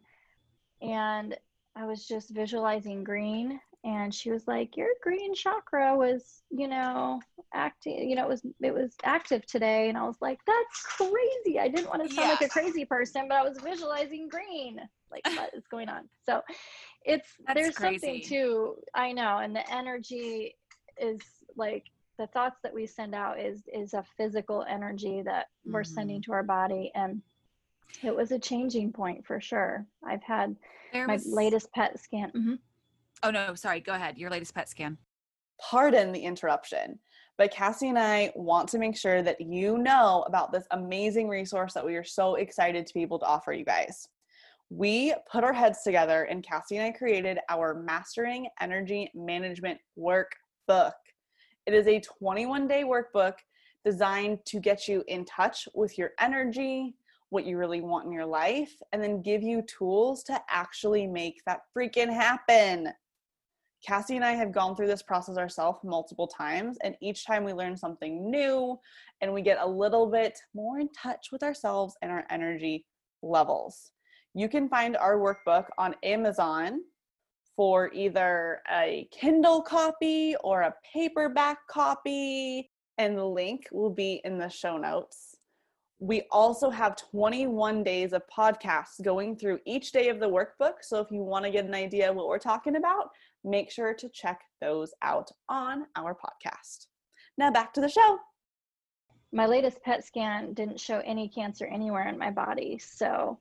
and 0.82 1.38
I 1.76 1.86
was 1.86 2.06
just 2.06 2.30
visualizing 2.32 3.04
green. 3.04 3.60
And 3.84 4.14
she 4.14 4.30
was 4.30 4.46
like, 4.48 4.76
"Your 4.76 4.90
green 5.02 5.34
chakra 5.34 5.96
was, 5.96 6.44
you 6.50 6.68
know, 6.68 7.22
acting. 7.54 8.10
You 8.10 8.16
know, 8.16 8.24
it 8.24 8.30
was 8.30 8.42
it 8.62 8.74
was 8.74 8.94
active 9.04 9.46
today." 9.46 9.88
And 9.88 9.98
I 9.98 10.06
was 10.06 10.18
like, 10.20 10.40
"That's 10.46 10.82
crazy! 10.82 11.60
I 11.60 11.70
didn't 11.70 11.88
want 11.88 12.04
to 12.04 12.14
sound 12.14 12.28
yeah. 12.28 12.32
like 12.34 12.42
a 12.42 12.50
crazy 12.50 12.84
person, 12.84 13.28
but 13.30 13.38
I 13.38 13.44
was 13.44 13.58
visualizing 13.60 14.28
green. 14.28 14.82
Like, 15.10 15.26
what 15.38 15.54
is 15.54 15.66
going 15.68 15.88
on?" 15.88 16.10
So, 16.26 16.42
it's 17.06 17.30
That's 17.48 17.60
there's 17.60 17.76
crazy. 17.76 18.00
something 18.00 18.22
too. 18.24 18.76
I 18.94 19.14
know, 19.14 19.38
and 19.38 19.56
the 19.56 19.74
energy 19.74 20.58
is 21.00 21.22
like 21.56 21.86
the 22.20 22.28
thoughts 22.28 22.60
that 22.62 22.74
we 22.74 22.86
send 22.86 23.16
out 23.16 23.40
is 23.40 23.64
is 23.74 23.94
a 23.94 24.04
physical 24.18 24.66
energy 24.70 25.24
that 25.24 25.46
mm-hmm. 25.46 25.74
we're 25.74 25.84
sending 25.84 26.22
to 26.22 26.34
our 26.34 26.44
body 26.44 26.92
and 26.94 27.22
it 28.04 28.16
was 28.16 28.32
a 28.32 28.38
changing 28.38 28.92
point 28.92 29.26
for 29.26 29.42
sure 29.42 29.86
i've 30.06 30.22
had 30.22 30.56
there 30.94 31.08
my 31.08 31.14
was... 31.14 31.26
latest 31.26 31.72
pet 31.72 32.00
scan 32.00 32.30
mm-hmm. 32.36 32.56
Oh 33.24 33.32
no 33.32 33.56
sorry 33.56 33.80
go 33.80 33.94
ahead 33.94 34.18
your 34.18 34.30
latest 34.30 34.54
pet 34.54 34.70
scan. 34.70 34.98
Pardon 35.62 36.12
the 36.12 36.22
interruption 36.22 37.00
but 37.40 37.52
cassie 37.52 37.88
and 37.88 37.98
i 37.98 38.32
want 38.36 38.68
to 38.70 38.78
make 38.78 38.96
sure 38.96 39.24
that 39.24 39.40
you 39.40 39.78
know 39.78 40.24
about 40.28 40.52
this 40.52 40.66
amazing 40.72 41.28
resource 41.28 41.74
that 41.74 41.86
we 41.86 41.96
are 41.96 42.04
so 42.04 42.36
excited 42.36 42.86
to 42.86 42.94
be 42.94 43.02
able 43.02 43.18
to 43.18 43.26
offer 43.26 43.54
you 43.54 43.66
guys. 43.66 44.08
We 44.70 45.16
put 45.32 45.44
our 45.44 45.54
heads 45.54 45.82
together 45.82 46.24
and 46.26 46.44
cassie 46.44 46.78
and 46.78 46.86
i 46.86 46.96
created 46.96 47.40
our 47.50 47.74
mastering 47.74 48.48
energy 48.62 49.10
management 49.16 49.80
workbook. 49.98 50.92
It 51.66 51.74
is 51.74 51.88
a 51.88 52.02
21 52.02 52.68
day 52.68 52.84
workbook 52.84 53.36
designed 53.86 54.40
to 54.46 54.60
get 54.60 54.88
you 54.88 55.04
in 55.08 55.24
touch 55.26 55.68
with 55.74 55.98
your 55.98 56.12
energy, 56.20 56.96
what 57.30 57.46
you 57.46 57.58
really 57.58 57.82
want 57.82 58.06
in 58.06 58.12
your 58.12 58.26
life, 58.26 58.74
and 58.92 59.02
then 59.02 59.22
give 59.22 59.42
you 59.42 59.62
tools 59.62 60.24
to 60.24 60.40
actually 60.50 61.08
make 61.08 61.42
that 61.46 61.62
freaking 61.76 62.14
happen. 62.14 62.90
Cassie 63.86 64.16
and 64.16 64.26
I 64.26 64.34
have 64.34 64.52
gone 64.52 64.76
through 64.76 64.88
this 64.88 65.02
process 65.02 65.38
ourselves 65.38 65.80
multiple 65.84 66.28
times, 66.28 66.78
and 66.84 66.96
each 67.02 67.26
time 67.26 67.44
we 67.44 67.54
learn 67.54 67.78
something 67.78 68.30
new 68.30 68.80
and 69.22 69.34
we 69.34 69.42
get 69.42 69.58
a 69.62 69.68
little 69.68 70.08
bit 70.08 70.38
more 70.54 70.80
in 70.80 70.90
touch 70.92 71.30
with 71.32 71.44
ourselves 71.44 71.96
and 72.02 72.12
our 72.12 72.26
energy 72.30 72.86
levels. 73.22 73.92
You 74.34 74.50
can 74.50 74.70
find 74.70 74.96
our 74.98 75.18
workbook 75.18 75.66
on 75.78 75.96
Amazon 76.04 76.82
for 77.56 77.92
either 77.94 78.62
a 78.72 79.08
Kindle 79.12 79.62
copy 79.62 80.36
or 80.44 80.62
a 80.62 80.76
paperback 80.94 81.68
copy, 81.68 82.70
and 82.98 83.18
the 83.18 83.26
link 83.26 83.68
will 83.72 83.90
be 83.90 84.22
in 84.24 84.38
the 84.38 84.50
show 84.50 84.78
notes. 84.78 85.36
We 86.00 86.24
also 86.32 86.70
have 86.70 86.96
21 86.96 87.84
days 87.84 88.14
of 88.14 88.22
podcasts 88.34 89.04
going 89.04 89.36
through 89.36 89.60
each 89.66 89.92
day 89.92 90.08
of 90.08 90.22
the 90.22 90.30
workbook. 90.30 90.76
So 90.82 91.02
if 91.02 91.12
you 91.12 91.22
want 91.22 91.44
to 91.44 91.52
get 91.52 91.66
an 91.66 91.76
idea 91.76 92.14
what 92.14 92.28
we're 92.28 92.40
talking 92.40 92.78
about, 92.78 93.10
make 93.44 93.72
sure 93.72 93.94
to 93.94 94.10
check 94.10 94.42
those 94.62 94.94
out 95.02 95.32
on 95.48 95.86
our 95.96 96.16
podcast. 96.16 96.88
Now 97.38 97.52
back 97.52 97.74
to 97.74 97.82
the 97.82 97.90
show. 97.90 98.20
My 99.32 99.46
latest 99.46 99.82
PET 99.84 100.04
scan 100.04 100.54
didn't 100.54 100.80
show 100.80 101.00
any 101.00 101.30
cancer 101.30 101.66
anywhere 101.66 102.08
in 102.08 102.18
my 102.18 102.32
body. 102.32 102.80
So 102.80 103.40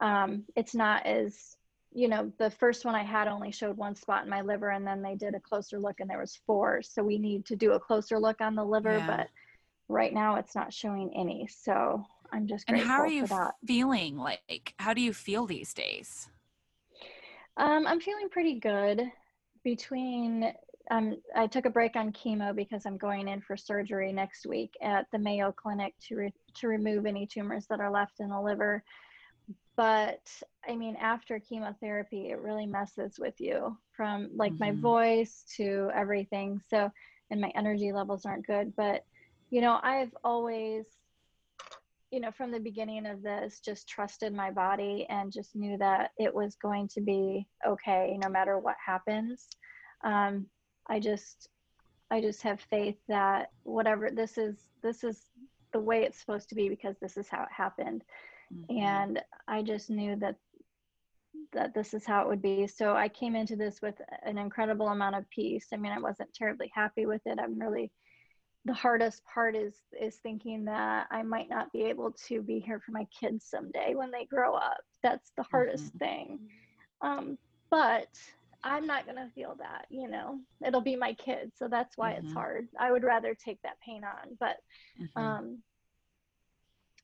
um, 0.00 0.44
it's 0.56 0.74
not 0.74 1.06
as, 1.06 1.56
you 1.92 2.08
know, 2.08 2.32
the 2.38 2.50
first 2.50 2.84
one 2.84 2.94
I 2.94 3.04
had 3.04 3.28
only 3.28 3.52
showed 3.52 3.76
one 3.76 3.94
spot 3.94 4.24
in 4.24 4.30
my 4.30 4.42
liver, 4.42 4.70
and 4.70 4.86
then 4.86 5.00
they 5.00 5.14
did 5.14 5.34
a 5.34 5.40
closer 5.40 5.78
look 5.78 6.00
and 6.00 6.10
there 6.10 6.18
was 6.18 6.40
four. 6.46 6.82
So 6.82 7.02
we 7.02 7.18
need 7.18 7.46
to 7.46 7.56
do 7.56 7.72
a 7.72 7.80
closer 7.80 8.18
look 8.18 8.40
on 8.40 8.54
the 8.54 8.64
liver, 8.64 8.98
yeah. 8.98 9.06
but 9.06 9.28
right 9.88 10.12
now 10.12 10.36
it's 10.36 10.54
not 10.54 10.72
showing 10.72 11.12
any. 11.16 11.48
So 11.48 12.04
I'm 12.32 12.46
just 12.46 12.64
and 12.68 12.78
how 12.78 12.98
are 12.98 13.08
you 13.08 13.26
feeling? 13.66 14.16
Like, 14.16 14.74
how 14.78 14.92
do 14.92 15.00
you 15.00 15.12
feel 15.12 15.46
these 15.46 15.72
days? 15.72 16.28
Um, 17.56 17.86
I'm 17.86 18.00
feeling 18.00 18.28
pretty 18.28 18.60
good. 18.60 19.02
Between 19.64 20.52
um, 20.90 21.16
I 21.36 21.46
took 21.46 21.66
a 21.66 21.70
break 21.70 21.96
on 21.96 22.12
chemo 22.12 22.54
because 22.54 22.86
I'm 22.86 22.96
going 22.96 23.28
in 23.28 23.40
for 23.40 23.56
surgery 23.56 24.12
next 24.12 24.46
week 24.46 24.74
at 24.80 25.06
the 25.12 25.18
Mayo 25.18 25.52
Clinic 25.52 25.94
to 26.08 26.16
re- 26.16 26.34
to 26.54 26.68
remove 26.68 27.06
any 27.06 27.26
tumors 27.26 27.66
that 27.66 27.80
are 27.80 27.90
left 27.90 28.20
in 28.20 28.30
the 28.30 28.40
liver. 28.40 28.82
But 29.76 30.28
I 30.68 30.74
mean, 30.76 30.96
after 30.96 31.38
chemotherapy, 31.38 32.30
it 32.30 32.40
really 32.40 32.66
messes 32.66 33.18
with 33.18 33.40
you 33.40 33.76
from 33.96 34.30
like 34.34 34.52
mm-hmm. 34.54 34.64
my 34.64 34.80
voice 34.80 35.44
to 35.56 35.90
everything. 35.94 36.60
So, 36.68 36.90
and 37.30 37.40
my 37.40 37.52
energy 37.54 37.92
levels 37.92 38.24
aren't 38.24 38.46
good. 38.46 38.74
But 38.76 39.04
you 39.50 39.60
know, 39.60 39.78
I've 39.82 40.14
always, 40.24 40.84
you 42.10 42.20
know, 42.20 42.30
from 42.30 42.50
the 42.50 42.60
beginning 42.60 43.06
of 43.06 43.22
this, 43.22 43.60
just 43.60 43.88
trusted 43.88 44.32
my 44.32 44.50
body 44.50 45.06
and 45.10 45.32
just 45.32 45.54
knew 45.54 45.76
that 45.78 46.10
it 46.18 46.34
was 46.34 46.56
going 46.56 46.88
to 46.88 47.00
be 47.00 47.46
okay 47.66 48.18
no 48.22 48.28
matter 48.28 48.58
what 48.58 48.76
happens. 48.84 49.48
Um, 50.04 50.46
I 50.88 51.00
just, 51.00 51.48
I 52.10 52.20
just 52.20 52.42
have 52.42 52.60
faith 52.70 52.96
that 53.08 53.50
whatever 53.64 54.10
this 54.10 54.38
is, 54.38 54.56
this 54.82 55.04
is 55.04 55.26
the 55.72 55.80
way 55.80 56.04
it's 56.04 56.18
supposed 56.18 56.48
to 56.48 56.54
be 56.54 56.68
because 56.68 56.96
this 56.98 57.16
is 57.16 57.28
how 57.28 57.42
it 57.42 57.52
happened. 57.54 58.02
Mm-hmm. 58.54 58.84
And 58.84 59.22
I 59.46 59.62
just 59.62 59.90
knew 59.90 60.16
that 60.16 60.36
that 61.52 61.74
this 61.74 61.94
is 61.94 62.04
how 62.04 62.22
it 62.22 62.28
would 62.28 62.42
be. 62.42 62.66
So 62.66 62.94
I 62.94 63.08
came 63.08 63.34
into 63.34 63.56
this 63.56 63.80
with 63.80 63.94
an 64.24 64.38
incredible 64.38 64.88
amount 64.88 65.16
of 65.16 65.28
peace. 65.30 65.68
I 65.72 65.76
mean, 65.76 65.92
I 65.92 65.98
wasn't 65.98 66.32
terribly 66.34 66.70
happy 66.74 67.06
with 67.06 67.22
it. 67.26 67.38
I'm 67.40 67.58
really 67.58 67.90
the 68.64 68.74
hardest 68.74 69.22
part 69.24 69.56
is 69.56 69.74
is 70.00 70.16
thinking 70.16 70.64
that 70.66 71.06
I 71.10 71.22
might 71.22 71.48
not 71.48 71.72
be 71.72 71.84
able 71.84 72.12
to 72.26 72.42
be 72.42 72.58
here 72.58 72.80
for 72.80 72.92
my 72.92 73.06
kids 73.18 73.46
someday 73.46 73.94
when 73.94 74.10
they 74.10 74.24
grow 74.24 74.54
up. 74.54 74.80
That's 75.02 75.30
the 75.36 75.44
hardest 75.44 75.86
mm-hmm. 75.86 75.98
thing. 75.98 76.38
Um, 77.00 77.38
but 77.70 78.08
I'm 78.62 78.86
not 78.86 79.06
gonna 79.06 79.30
feel 79.34 79.56
that, 79.58 79.86
you 79.88 80.08
know. 80.08 80.40
It'll 80.66 80.80
be 80.80 80.96
my 80.96 81.14
kids, 81.14 81.52
so 81.58 81.68
that's 81.68 81.96
why 81.96 82.12
mm-hmm. 82.12 82.26
it's 82.26 82.34
hard. 82.34 82.68
I 82.78 82.90
would 82.90 83.04
rather 83.04 83.34
take 83.34 83.62
that 83.62 83.80
pain 83.80 84.02
on, 84.04 84.36
but 84.38 84.56
mm-hmm. 85.00 85.18
um, 85.18 85.58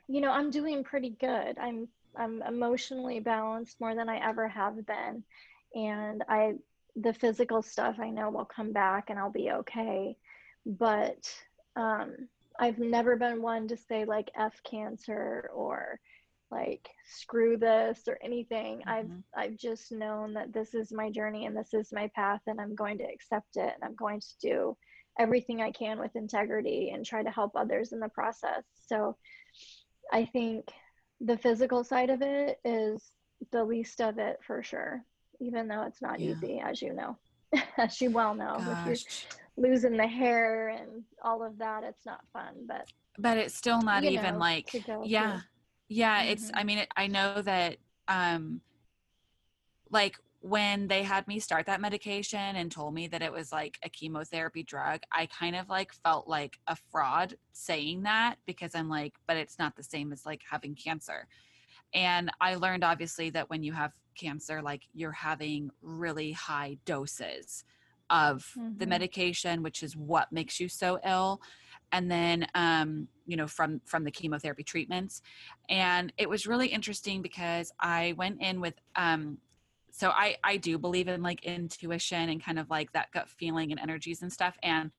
you 0.08 0.20
know, 0.20 0.30
I'm 0.30 0.50
doing 0.50 0.84
pretty 0.84 1.10
good. 1.10 1.58
I'm 1.58 1.88
I'm 2.16 2.42
emotionally 2.42 3.20
balanced 3.20 3.80
more 3.80 3.94
than 3.94 4.08
I 4.08 4.18
ever 4.18 4.48
have 4.48 4.84
been, 4.86 5.24
and 5.74 6.24
I 6.28 6.54
the 6.96 7.12
physical 7.12 7.62
stuff 7.62 7.96
I 7.98 8.10
know 8.10 8.30
will 8.30 8.44
come 8.44 8.72
back 8.72 9.10
and 9.10 9.18
I'll 9.18 9.30
be 9.30 9.50
okay. 9.50 10.16
But 10.66 11.32
um, 11.76 12.28
I've 12.58 12.78
never 12.78 13.16
been 13.16 13.42
one 13.42 13.68
to 13.68 13.76
say 13.76 14.04
like 14.04 14.30
F 14.36 14.60
cancer 14.64 15.50
or 15.54 15.98
like 16.50 16.88
screw 17.06 17.56
this 17.56 18.02
or 18.06 18.18
anything. 18.22 18.78
Mm-hmm. 18.78 18.88
I've 18.88 19.10
I've 19.36 19.56
just 19.56 19.92
known 19.92 20.34
that 20.34 20.52
this 20.52 20.74
is 20.74 20.92
my 20.92 21.10
journey 21.10 21.46
and 21.46 21.56
this 21.56 21.74
is 21.74 21.92
my 21.92 22.10
path 22.14 22.40
and 22.46 22.60
I'm 22.60 22.74
going 22.74 22.98
to 22.98 23.04
accept 23.04 23.56
it 23.56 23.74
and 23.74 23.82
I'm 23.82 23.96
going 23.96 24.20
to 24.20 24.38
do 24.40 24.76
everything 25.18 25.60
I 25.60 25.70
can 25.70 25.98
with 25.98 26.16
integrity 26.16 26.90
and 26.92 27.04
try 27.04 27.22
to 27.22 27.30
help 27.30 27.52
others 27.54 27.92
in 27.92 28.00
the 28.00 28.08
process. 28.08 28.64
So 28.86 29.16
I 30.12 30.24
think 30.26 30.70
the 31.20 31.38
physical 31.38 31.84
side 31.84 32.10
of 32.10 32.20
it 32.22 32.58
is 32.64 33.02
the 33.52 33.64
least 33.64 34.00
of 34.00 34.18
it 34.18 34.38
for 34.46 34.62
sure, 34.62 35.04
even 35.40 35.68
though 35.68 35.82
it's 35.82 36.02
not 36.02 36.20
yeah. 36.20 36.32
easy, 36.32 36.60
as 36.60 36.82
you 36.82 36.92
know, 36.92 37.16
as 37.78 38.00
you 38.00 38.10
well 38.10 38.34
know. 38.34 38.56
Gosh 38.58 39.26
losing 39.56 39.96
the 39.96 40.06
hair 40.06 40.68
and 40.68 41.04
all 41.22 41.42
of 41.42 41.58
that 41.58 41.84
it's 41.84 42.04
not 42.04 42.20
fun 42.32 42.54
but 42.66 42.88
but 43.18 43.38
it's 43.38 43.54
still 43.54 43.80
not 43.80 44.02
even 44.04 44.34
know, 44.34 44.40
like 44.40 44.84
yeah. 45.04 45.40
yeah 45.88 46.20
mm-hmm. 46.20 46.32
it's 46.32 46.50
i 46.54 46.64
mean 46.64 46.78
it, 46.78 46.88
i 46.96 47.06
know 47.06 47.40
that 47.42 47.76
um 48.08 48.60
like 49.90 50.18
when 50.40 50.88
they 50.88 51.02
had 51.02 51.26
me 51.26 51.38
start 51.38 51.64
that 51.66 51.80
medication 51.80 52.38
and 52.38 52.70
told 52.70 52.92
me 52.92 53.06
that 53.06 53.22
it 53.22 53.32
was 53.32 53.50
like 53.52 53.78
a 53.84 53.88
chemotherapy 53.88 54.62
drug 54.64 55.00
i 55.12 55.26
kind 55.26 55.54
of 55.54 55.68
like 55.68 55.92
felt 55.92 56.26
like 56.26 56.58
a 56.66 56.76
fraud 56.90 57.34
saying 57.52 58.02
that 58.02 58.36
because 58.46 58.74
i'm 58.74 58.88
like 58.88 59.14
but 59.26 59.36
it's 59.36 59.58
not 59.58 59.76
the 59.76 59.82
same 59.82 60.12
as 60.12 60.26
like 60.26 60.42
having 60.50 60.74
cancer. 60.74 61.26
And 61.94 62.28
i 62.40 62.56
learned 62.56 62.82
obviously 62.82 63.30
that 63.30 63.48
when 63.48 63.62
you 63.62 63.72
have 63.72 63.92
cancer 64.16 64.60
like 64.60 64.82
you're 64.92 65.12
having 65.12 65.70
really 65.80 66.32
high 66.32 66.76
doses 66.84 67.64
of 68.10 68.52
mm-hmm. 68.58 68.78
the 68.78 68.86
medication 68.86 69.62
which 69.62 69.82
is 69.82 69.96
what 69.96 70.30
makes 70.32 70.60
you 70.60 70.68
so 70.68 70.98
ill 71.04 71.40
and 71.94 72.10
then 72.10 72.46
um, 72.54 73.06
you 73.24 73.36
know 73.36 73.46
from 73.46 73.80
from 73.86 74.04
the 74.04 74.10
chemotherapy 74.10 74.64
treatments. 74.64 75.22
And 75.68 76.12
it 76.18 76.28
was 76.28 76.46
really 76.46 76.66
interesting 76.66 77.22
because 77.22 77.72
i 77.80 78.14
went 78.18 78.42
in 78.42 78.60
with 78.60 78.74
um, 78.96 79.38
so 79.90 80.10
i 80.10 80.36
i 80.42 80.56
do 80.56 80.76
believe 80.76 81.08
in 81.08 81.22
like 81.22 81.44
intuition 81.44 82.28
and 82.28 82.44
kind 82.44 82.58
of 82.58 82.68
like 82.68 82.92
that 82.92 83.12
gut 83.12 83.28
feeling 83.28 83.70
and 83.70 83.80
energies 83.80 84.22
and 84.22 84.32
stuff. 84.32 84.58
And 84.62 84.90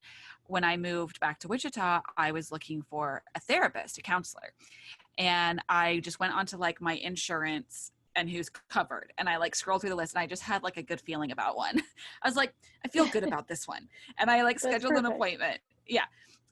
when 0.48 0.64
i 0.64 0.78
moved 0.78 1.20
back 1.20 1.40
to 1.40 1.48
wichita 1.48 2.02
i 2.18 2.32
was 2.32 2.52
looking 2.52 2.82
for 2.82 3.24
a 3.36 3.40
therapist 3.40 3.98
a 3.98 4.02
counselor. 4.02 4.54
And 5.18 5.62
i 5.68 6.00
just 6.00 6.20
went 6.20 6.34
onto 6.34 6.56
like 6.58 6.80
my 6.82 6.96
insurance 6.96 7.92
and 8.16 8.30
who's 8.30 8.50
covered. 8.70 9.14
And 9.18 9.28
I 9.28 9.38
like 9.38 9.56
scroll 9.56 9.80
through 9.80 9.90
the 9.90 9.96
list 9.96 10.14
and 10.14 10.22
I 10.22 10.28
just 10.28 10.44
had 10.44 10.64
like 10.64 10.78
a 10.78 10.84
good 10.84 11.02
feeling 11.02 11.32
about 11.32 11.56
one. 11.56 11.82
I 12.22 12.28
was 12.28 12.36
like, 12.36 12.54
I 12.84 12.88
feel 12.88 13.08
good 13.08 13.24
about 13.24 13.48
this 13.48 13.68
one. 13.68 13.88
And 14.18 14.30
I 14.30 14.44
like 14.44 14.60
scheduled 14.62 14.94
an 14.94 15.06
appointment. 15.06 15.60
Yeah. 15.88 16.06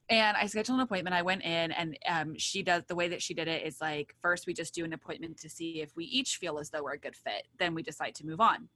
And 0.09 0.35
I 0.35 0.47
scheduled 0.47 0.77
an 0.77 0.83
appointment. 0.83 1.15
I 1.15 1.21
went 1.21 1.43
in 1.43 1.71
and 1.71 1.97
um, 2.07 2.37
she 2.37 2.61
does 2.61 2.83
the 2.87 2.95
way 2.95 3.07
that 3.07 3.21
she 3.21 3.33
did 3.33 3.47
it 3.47 3.65
is 3.65 3.79
like, 3.79 4.15
first 4.21 4.45
we 4.45 4.53
just 4.53 4.75
do 4.75 4.83
an 4.83 4.93
appointment 4.93 5.37
to 5.39 5.49
see 5.49 5.81
if 5.81 5.95
we 5.95 6.05
each 6.05 6.37
feel 6.37 6.59
as 6.59 6.69
though 6.69 6.83
we're 6.83 6.93
a 6.93 6.99
good 6.99 7.15
fit. 7.15 7.47
Then 7.57 7.73
we 7.73 7.83
decide 7.83 8.15
to 8.15 8.25
move 8.25 8.41
on. 8.41 8.67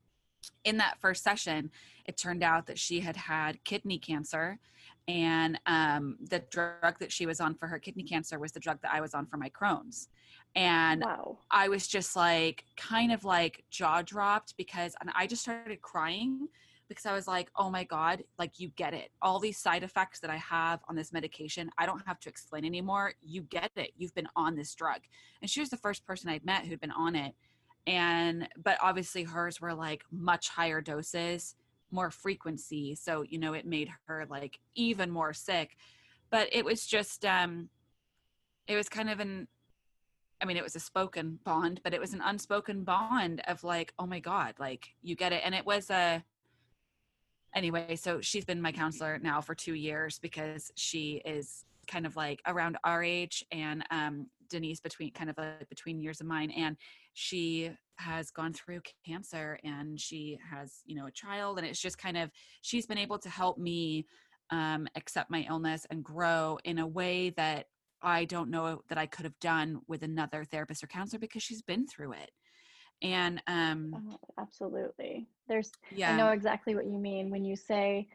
In 0.64 0.78
that 0.78 0.98
first 1.00 1.24
session, 1.24 1.72
it 2.06 2.18
turned 2.18 2.44
out 2.44 2.68
that 2.68 2.80
she 2.80 3.02
had 3.02 3.18
had 3.18 3.64
kidney 3.66 4.00
cancer 4.00 4.60
and 5.08 5.60
um, 5.66 6.18
the 6.30 6.40
drug 6.52 7.00
that 7.00 7.12
she 7.12 7.26
was 7.26 7.40
on 7.40 7.56
for 7.56 7.68
her 7.68 7.80
kidney 7.80 8.04
cancer 8.04 8.40
was 8.40 8.52
the 8.52 8.60
drug 8.60 8.82
that 8.82 8.94
I 8.94 9.00
was 9.00 9.14
on 9.14 9.26
for 9.26 9.38
my 9.38 9.50
Crohn's. 9.50 10.10
And 10.56 11.04
wow. 11.04 11.38
i 11.52 11.68
was 11.68 11.88
just 11.88 12.16
like 12.16 12.64
kind 12.78 13.12
of 13.12 13.24
like 13.24 13.64
jaw 13.70 14.02
dropped 14.02 14.56
because 14.58 14.96
and 15.02 15.12
i 15.14 15.28
just 15.28 15.42
started 15.42 15.82
crying 15.82 16.48
because 16.88 17.06
i 17.06 17.14
was 17.14 17.28
like 17.28 17.52
oh 17.58 17.70
my 17.70 17.84
god 17.84 18.24
like 18.40 18.60
you 18.60 18.70
get 18.70 18.94
it. 18.94 19.12
All 19.22 19.40
these 19.40 19.60
side 19.60 19.84
effects 19.84 20.20
that 20.22 20.30
i 20.30 20.38
have 20.38 20.80
on 20.90 20.96
this 20.96 21.14
medication 21.14 21.70
i 21.78 21.86
don't 21.86 22.06
have 22.08 22.20
to 22.22 22.30
explain 22.30 22.66
anymore. 22.66 23.14
You 23.22 23.42
get 23.44 23.72
it. 23.76 23.92
You've 23.98 24.16
been 24.16 24.30
on 24.36 24.56
this 24.56 24.74
drug. 24.74 25.02
And 25.42 25.50
she 25.52 25.60
was 25.60 25.70
the 25.70 25.78
first 25.78 26.06
person 26.06 26.30
i'd 26.30 26.46
met 26.46 26.66
who'd 26.66 26.82
been 26.82 26.92
on 26.92 27.16
it. 27.16 27.36
And 27.86 28.48
but 28.62 28.78
obviously 28.82 29.24
hers 29.24 29.62
were 29.62 29.74
like 29.74 30.04
much 30.12 30.50
higher 30.50 30.82
doses 30.82 31.56
more 31.92 32.12
frequency 32.12 32.96
so 32.96 33.24
you 33.24 33.38
know 33.38 33.54
it 33.54 33.66
made 33.66 33.90
her 34.08 34.26
like 34.30 34.60
even 34.76 35.10
more 35.10 35.34
sick 35.34 35.78
but 36.30 36.48
it 36.52 36.66
was 36.66 36.86
just 36.86 37.26
um 37.26 37.70
it 38.68 38.76
was 38.76 38.90
kind 38.90 39.10
of 39.10 39.20
an 39.20 39.48
I 40.42 40.46
mean, 40.46 40.58
it 40.58 40.64
was 40.64 40.76
a 40.76 40.80
spoken 40.80 41.40
bond, 41.44 41.82
but 41.84 41.94
it 41.94 42.00
was 42.00 42.14
an 42.14 42.22
unspoken 42.24 42.84
bond 42.84 43.42
of 43.48 43.64
like, 43.64 43.94
oh 43.98 44.06
my 44.06 44.20
God, 44.20 44.54
like 44.60 44.90
you 45.02 45.16
get 45.16 45.34
it. 45.34 45.42
And 45.44 45.56
it 45.56 45.66
was 45.66 45.90
a, 45.90 46.24
anyway, 47.56 47.96
so 47.96 48.22
she's 48.22 48.46
been 48.46 48.62
my 48.62 48.72
counselor 48.72 49.18
now 49.20 49.42
for 49.42 49.56
two 49.56 49.74
years 49.74 50.20
because 50.20 50.72
she 50.76 51.22
is 51.26 51.66
kind 51.88 52.06
of 52.06 52.16
like 52.16 52.42
around 52.46 52.78
our 52.84 53.04
age 53.04 53.46
and 53.52 53.84
um, 53.90 54.28
Denise 54.50 54.80
between 54.80 55.12
kind 55.12 55.30
of 55.30 55.38
like 55.38 55.68
between 55.70 56.00
years 56.00 56.22
of 56.22 56.28
mine. 56.28 56.52
And 56.52 56.78
she 57.14 57.72
has 57.98 58.32
gone 58.32 58.54
through 58.54 58.82
cancer 59.06 59.60
and 59.64 60.00
she 60.00 60.40
has, 60.50 60.82
you 60.86 60.96
know, 60.96 61.08
a 61.08 61.12
child. 61.12 61.58
And 61.58 61.68
it's 61.68 61.82
just 61.82 61.98
kind 61.98 62.18
of, 62.18 62.32
she's 62.62 62.86
been 62.86 62.98
able 62.98 63.20
to 63.20 63.30
help 63.30 63.58
me 63.58 64.06
um, 64.50 64.88
accept 64.96 65.30
my 65.30 65.46
illness 65.50 65.86
and 65.90 66.04
grow 66.04 66.58
in 66.64 66.80
a 66.80 66.88
way 66.88 67.32
that 67.32 67.66
I 68.02 68.26
don't 68.26 68.50
know 68.50 68.82
that 68.90 68.98
I 68.98 69.08
could 69.08 69.26
have 69.26 69.40
done 69.40 69.82
with 69.88 70.04
another 70.04 70.44
therapist 70.44 70.84
or 70.84 70.88
counselor 70.88 71.20
because 71.20 71.44
she's 71.44 71.62
been 71.62 71.88
through 71.88 72.14
it. 72.14 72.32
And 73.02 73.42
um 73.48 73.94
oh, 73.96 74.20
absolutely. 74.40 75.28
There's 75.48 75.72
yeah. 75.92 76.14
I 76.14 76.18
know 76.18 76.30
exactly 76.30 76.76
what 76.76 76.86
you 76.86 76.98
mean 76.98 77.30
when 77.30 77.46
you 77.46 77.56
say 77.56 78.08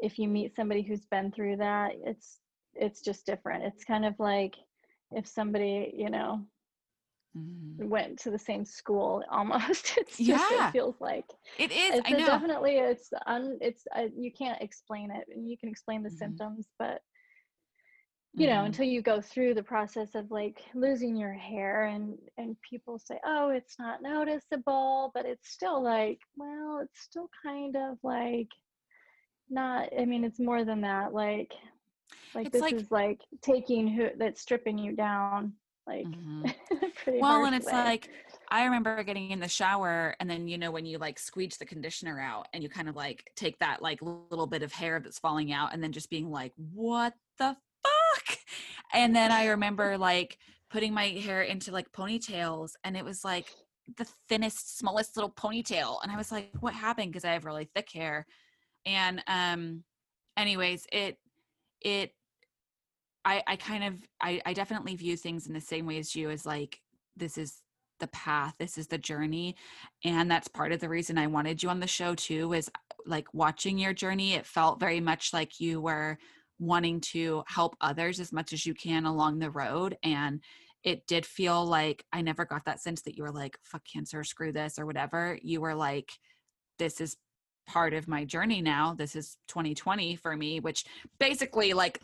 if 0.00 0.18
you 0.18 0.28
meet 0.28 0.54
somebody 0.54 0.82
who's 0.82 1.06
been 1.06 1.32
through 1.32 1.56
that, 1.56 1.92
it's 2.04 2.38
it's 2.74 3.00
just 3.00 3.26
different. 3.26 3.64
It's 3.64 3.84
kind 3.84 4.04
of 4.04 4.14
like 4.18 4.54
if 5.10 5.26
somebody, 5.26 5.92
you 5.96 6.10
know, 6.10 6.44
mm-hmm. 7.38 7.88
went 7.88 8.18
to 8.20 8.30
the 8.30 8.38
same 8.38 8.64
school 8.64 9.22
almost. 9.30 9.94
It's 9.96 10.16
just, 10.18 10.50
yeah. 10.50 10.68
it 10.68 10.72
feels 10.72 10.96
like 11.00 11.26
it 11.58 11.70
is. 11.72 12.00
It's 12.00 12.08
I 12.08 12.12
know. 12.12 12.26
definitely 12.26 12.76
it's 12.76 13.10
un 13.26 13.58
it's 13.60 13.86
uh, 13.96 14.08
you 14.16 14.32
can't 14.32 14.60
explain 14.62 15.10
it 15.10 15.24
and 15.34 15.48
you 15.48 15.56
can 15.56 15.68
explain 15.68 16.02
the 16.02 16.08
mm-hmm. 16.08 16.18
symptoms, 16.18 16.66
but 16.78 17.00
you 18.34 18.46
know 18.46 18.56
mm-hmm. 18.56 18.66
until 18.66 18.84
you 18.84 19.02
go 19.02 19.20
through 19.20 19.54
the 19.54 19.62
process 19.62 20.14
of 20.14 20.30
like 20.30 20.60
losing 20.74 21.16
your 21.16 21.32
hair 21.32 21.86
and 21.86 22.16
and 22.36 22.56
people 22.68 22.98
say 22.98 23.18
oh 23.24 23.50
it's 23.50 23.78
not 23.78 24.02
noticeable 24.02 25.10
but 25.14 25.26
it's 25.26 25.50
still 25.50 25.82
like 25.82 26.20
well 26.36 26.80
it's 26.82 27.00
still 27.00 27.28
kind 27.42 27.74
of 27.76 27.98
like 28.02 28.48
not 29.50 29.88
i 29.98 30.04
mean 30.04 30.24
it's 30.24 30.38
more 30.38 30.64
than 30.64 30.80
that 30.80 31.12
like 31.12 31.52
like 32.34 32.46
it's 32.46 32.52
this 32.52 32.62
like, 32.62 32.74
is 32.74 32.90
like 32.90 33.20
taking 33.42 33.88
who 33.88 34.08
that's 34.18 34.40
stripping 34.40 34.78
you 34.78 34.92
down 34.92 35.52
like 35.88 36.06
mm-hmm. 36.06 36.46
well 37.20 37.44
and 37.44 37.54
it's 37.54 37.66
way. 37.66 37.72
like 37.72 38.10
i 38.50 38.64
remember 38.64 39.02
getting 39.02 39.30
in 39.30 39.40
the 39.40 39.48
shower 39.48 40.14
and 40.20 40.28
then 40.28 40.46
you 40.46 40.58
know 40.58 40.70
when 40.70 40.86
you 40.86 40.98
like 40.98 41.18
squeeze 41.18 41.56
the 41.56 41.64
conditioner 41.64 42.20
out 42.20 42.46
and 42.52 42.62
you 42.62 42.68
kind 42.68 42.88
of 42.88 42.96
like 42.96 43.30
take 43.34 43.58
that 43.58 43.82
like 43.82 44.00
little 44.02 44.46
bit 44.46 44.62
of 44.62 44.72
hair 44.72 45.00
that's 45.00 45.18
falling 45.18 45.52
out 45.52 45.72
and 45.72 45.82
then 45.82 45.92
just 45.92 46.10
being 46.10 46.30
like 46.30 46.52
what 46.74 47.14
the 47.38 47.56
fuck 47.82 48.38
and 48.92 49.16
then 49.16 49.32
i 49.32 49.46
remember 49.46 49.96
like 49.96 50.38
putting 50.70 50.92
my 50.92 51.06
hair 51.06 51.42
into 51.42 51.72
like 51.72 51.90
ponytails 51.92 52.72
and 52.84 52.96
it 52.96 53.04
was 53.04 53.24
like 53.24 53.46
the 53.96 54.06
thinnest 54.28 54.78
smallest 54.78 55.16
little 55.16 55.30
ponytail 55.30 55.96
and 56.02 56.12
i 56.12 56.16
was 56.16 56.30
like 56.30 56.50
what 56.60 56.74
happened 56.74 57.10
because 57.10 57.24
i 57.24 57.32
have 57.32 57.46
really 57.46 57.68
thick 57.74 57.90
hair 57.90 58.26
and 58.84 59.22
um 59.26 59.82
anyways 60.36 60.86
it 60.92 61.16
it 61.80 62.12
I, 63.28 63.42
I 63.46 63.56
kind 63.56 63.84
of 63.84 63.94
I, 64.22 64.40
I 64.46 64.54
definitely 64.54 64.96
view 64.96 65.14
things 65.14 65.46
in 65.46 65.52
the 65.52 65.60
same 65.60 65.84
way 65.84 65.98
as 65.98 66.16
you 66.16 66.30
as 66.30 66.46
like 66.46 66.80
this 67.14 67.36
is 67.36 67.60
the 68.00 68.06
path 68.06 68.54
this 68.58 68.78
is 68.78 68.86
the 68.86 68.96
journey 68.96 69.54
and 70.02 70.30
that's 70.30 70.48
part 70.48 70.72
of 70.72 70.80
the 70.80 70.88
reason 70.88 71.18
i 71.18 71.26
wanted 71.26 71.62
you 71.62 71.68
on 71.68 71.80
the 71.80 71.86
show 71.86 72.14
too 72.14 72.52
is 72.54 72.70
like 73.06 73.26
watching 73.34 73.76
your 73.76 73.92
journey 73.92 74.32
it 74.32 74.46
felt 74.46 74.80
very 74.80 75.00
much 75.00 75.32
like 75.32 75.60
you 75.60 75.80
were 75.80 76.16
wanting 76.58 77.00
to 77.00 77.42
help 77.48 77.76
others 77.80 78.18
as 78.18 78.32
much 78.32 78.52
as 78.52 78.64
you 78.64 78.72
can 78.72 79.04
along 79.04 79.38
the 79.38 79.50
road 79.50 79.96
and 80.02 80.40
it 80.82 81.06
did 81.06 81.26
feel 81.26 81.66
like 81.66 82.04
i 82.12 82.22
never 82.22 82.46
got 82.46 82.64
that 82.64 82.80
sense 82.80 83.02
that 83.02 83.16
you 83.16 83.22
were 83.24 83.32
like 83.32 83.58
fuck 83.62 83.82
cancer 83.84 84.24
screw 84.24 84.52
this 84.52 84.78
or 84.78 84.86
whatever. 84.86 85.38
You 85.42 85.60
were 85.60 85.74
like 85.74 86.12
this 86.78 87.00
is 87.00 87.16
part 87.66 87.92
of 87.92 88.08
my 88.08 88.24
journey 88.24 88.62
now. 88.62 88.94
This 88.94 89.14
is 89.14 89.36
2020 89.48 90.16
for 90.16 90.36
me 90.36 90.60
which 90.60 90.84
basically 91.18 91.74
like 91.74 92.00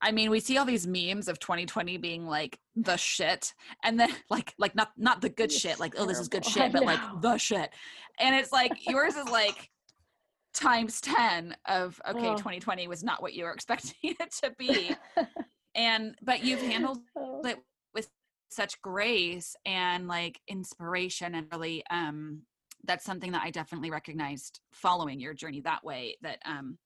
I 0.00 0.12
mean, 0.12 0.30
we 0.30 0.40
see 0.40 0.58
all 0.58 0.64
these 0.64 0.86
memes 0.86 1.28
of 1.28 1.38
2020 1.38 1.96
being 1.96 2.26
like 2.26 2.58
the 2.74 2.96
shit, 2.96 3.54
and 3.82 3.98
then 3.98 4.10
like 4.30 4.54
like 4.58 4.74
not 4.74 4.90
not 4.96 5.20
the 5.20 5.28
good 5.28 5.46
it's 5.46 5.58
shit, 5.58 5.80
like 5.80 5.92
terrible. 5.92 6.10
oh 6.10 6.12
this 6.12 6.20
is 6.20 6.28
good 6.28 6.44
shit, 6.44 6.72
but 6.72 6.84
like 6.84 7.00
the 7.20 7.38
shit, 7.38 7.70
and 8.18 8.34
it's 8.34 8.52
like 8.52 8.86
yours 8.86 9.14
is 9.16 9.28
like 9.28 9.70
times 10.56 11.02
10 11.02 11.54
of 11.68 12.00
okay 12.08 12.28
oh. 12.28 12.36
2020 12.36 12.88
was 12.88 13.04
not 13.04 13.20
what 13.20 13.34
you 13.34 13.44
were 13.44 13.52
expecting 13.52 13.94
it 14.02 14.32
to 14.42 14.50
be 14.58 14.96
and 15.74 16.14
but 16.22 16.42
you've 16.42 16.62
handled 16.62 16.98
oh. 17.14 17.42
it 17.44 17.58
with 17.94 18.08
such 18.48 18.80
grace 18.80 19.54
and 19.66 20.08
like 20.08 20.40
inspiration 20.48 21.34
and 21.34 21.46
really 21.52 21.84
um 21.90 22.40
that's 22.84 23.04
something 23.04 23.32
that 23.32 23.42
i 23.42 23.50
definitely 23.50 23.90
recognized 23.90 24.60
following 24.72 25.20
your 25.20 25.34
journey 25.34 25.60
that 25.60 25.84
way 25.84 26.16
that 26.22 26.38
um 26.46 26.78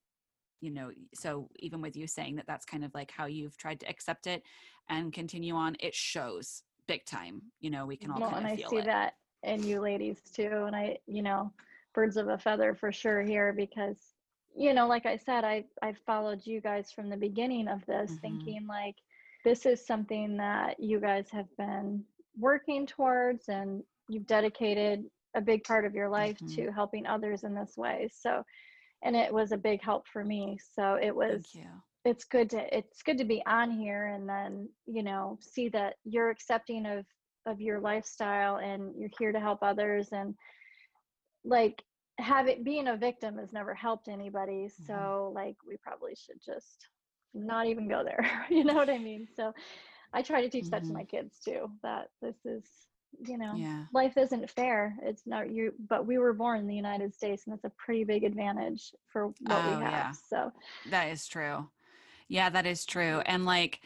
you 0.61 0.71
know 0.71 0.91
so 1.15 1.49
even 1.59 1.81
with 1.81 1.97
you 1.97 2.07
saying 2.07 2.37
that 2.37 2.47
that's 2.47 2.65
kind 2.65 2.85
of 2.85 2.95
like 2.95 3.11
how 3.11 3.27
you've 3.27 3.57
tried 3.57 3.81
to 3.81 3.89
accept 3.89 4.27
it 4.27 4.43
and 4.89 5.13
continue 5.13 5.55
on 5.55 5.77
it 5.81 5.95
shows 5.95 6.63
big 6.87 7.05
time 7.05 7.43
you 7.61 7.71
know 7.71 7.87
we 7.87 7.97
can 7.97 8.11
all 8.11 8.21
well, 8.21 8.31
kind 8.31 8.45
of 8.45 8.51
and 8.51 8.59
feel 8.59 8.67
i 8.67 8.71
see 8.71 8.77
it. 8.79 8.85
that 8.85 9.15
in 9.43 9.63
you 9.63 9.81
ladies 9.81 10.19
too 10.35 10.65
and 10.67 10.77
i 10.77 10.97
you 11.07 11.23
know 11.23 11.51
birds 11.95 12.17
of 12.17 12.29
a 12.29 12.39
feather 12.39 12.75
for 12.75 12.93
sure 12.93 13.23
here 13.23 13.53
because 13.53 13.97
you 14.57 14.75
know 14.75 14.87
like 14.87 15.07
i 15.07 15.17
said 15.17 15.45
i 15.45 15.65
i 15.83 15.95
followed 16.07 16.41
you 16.45 16.61
guys 16.61 16.91
from 16.93 17.09
the 17.09 17.17
beginning 17.17 17.69
of 17.69 17.85
this 17.87 18.11
mm-hmm. 18.11 18.21
thinking 18.21 18.67
like 18.67 18.97
this 19.45 19.65
is 19.65 19.85
something 19.85 20.37
that 20.37 20.79
you 20.79 21.01
guys 21.01 21.27
have 21.31 21.47
been 21.57 22.05
working 22.39 22.87
towards 22.87 23.49
and 23.49 23.83
you've 24.09 24.27
dedicated 24.27 25.05
a 25.35 25.41
big 25.41 25.65
part 25.65 25.85
of 25.85 25.95
your 25.95 26.09
life 26.09 26.37
mm-hmm. 26.39 26.55
to 26.55 26.73
helping 26.73 27.07
others 27.07 27.45
in 27.45 27.55
this 27.55 27.77
way 27.77 28.09
so 28.13 28.43
and 29.03 29.17
it 29.17 29.33
was 29.33 29.53
a 29.53 29.57
big 29.57 29.83
help 29.83 30.07
for 30.09 30.25
me 30.25 30.59
so 30.75 30.99
it 31.01 31.15
was 31.15 31.47
it's 32.05 32.25
good 32.25 32.49
to 32.51 32.77
it's 32.77 33.03
good 33.03 33.19
to 33.19 33.25
be 33.25 33.43
on 33.47 33.71
here 33.71 34.07
and 34.07 34.29
then 34.29 34.69
you 34.87 35.03
know 35.03 35.39
see 35.41 35.69
that 35.69 35.95
you're 36.05 36.31
accepting 36.31 36.87
of 36.87 37.05
of 37.47 37.61
your 37.61 37.81
lifestyle 37.81 38.57
and 38.57 38.93
you're 38.97 39.11
here 39.19 39.33
to 39.33 39.41
help 39.41 39.59
others 39.63 40.09
and 40.13 40.35
like 41.45 41.83
having 42.19 42.63
being 42.63 42.89
a 42.89 42.97
victim 42.97 43.39
has 43.39 43.53
never 43.53 43.75
helped 43.75 44.09
anybody 44.09 44.69
mm-hmm. 44.69 44.87
so 44.87 45.33
like 45.35 45.57
we 45.67 45.77
probably 45.83 46.15
should 46.15 46.41
just 46.45 46.87
not 47.35 47.67
even 47.67 47.89
go 47.89 48.03
there 48.05 48.45
you 48.51 48.65
know 48.65 48.75
what 48.75 48.91
i 48.91 48.99
mean 48.99 49.27
so 49.37 49.53
i 50.13 50.23
try 50.23 50.41
to 50.41 50.49
teach 50.49 50.65
mm-hmm. 50.65 50.71
that 50.71 50.81
to 50.81 50.87
mm-hmm. 50.87 50.97
my 50.99 51.05
kids 51.05 51.39
too 51.45 51.71
that 51.83 52.09
this 52.21 52.37
is 52.45 52.65
you 53.27 53.37
know 53.37 53.55
yeah. 53.55 53.85
life 53.93 54.17
isn't 54.17 54.49
fair 54.51 54.97
it's 55.03 55.27
not 55.27 55.51
you 55.51 55.73
but 55.89 56.07
we 56.07 56.19
were 56.19 56.33
born 56.33 56.61
in 56.61 56.67
the 56.67 56.75
united 56.75 57.15
states 57.15 57.45
and 57.47 57.53
that's 57.53 57.65
a 57.65 57.73
pretty 57.77 58.05
big 58.05 58.25
advantage 58.25 58.93
for 59.09 59.27
what 59.27 59.37
oh, 59.51 59.67
we 59.67 59.85
have 59.85 59.93
yeah. 59.93 60.13
so 60.29 60.53
that 60.91 61.09
is 61.09 61.27
true 61.27 61.69
yeah 62.29 62.49
that 62.49 62.67
is 62.67 62.85
true 62.85 63.21
and 63.27 63.45
like 63.45 63.81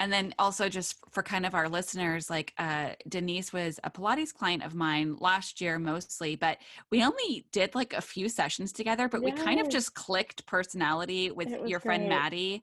and 0.00 0.12
then 0.12 0.34
also 0.36 0.68
just 0.68 0.96
for 1.10 1.22
kind 1.22 1.46
of 1.46 1.54
our 1.54 1.68
listeners 1.68 2.28
like 2.28 2.52
uh, 2.58 2.90
denise 3.08 3.52
was 3.52 3.78
a 3.84 3.90
pilates 3.90 4.34
client 4.34 4.64
of 4.64 4.74
mine 4.74 5.16
last 5.20 5.60
year 5.60 5.78
mostly 5.78 6.34
but 6.34 6.58
we 6.90 7.04
only 7.04 7.44
did 7.52 7.74
like 7.74 7.92
a 7.92 8.00
few 8.00 8.28
sessions 8.28 8.72
together 8.72 9.08
but 9.08 9.22
yes. 9.22 9.32
we 9.32 9.44
kind 9.44 9.60
of 9.60 9.68
just 9.68 9.94
clicked 9.94 10.44
personality 10.46 11.30
with 11.30 11.50
your 11.50 11.78
great. 11.78 11.82
friend 11.82 12.08
maddie 12.08 12.62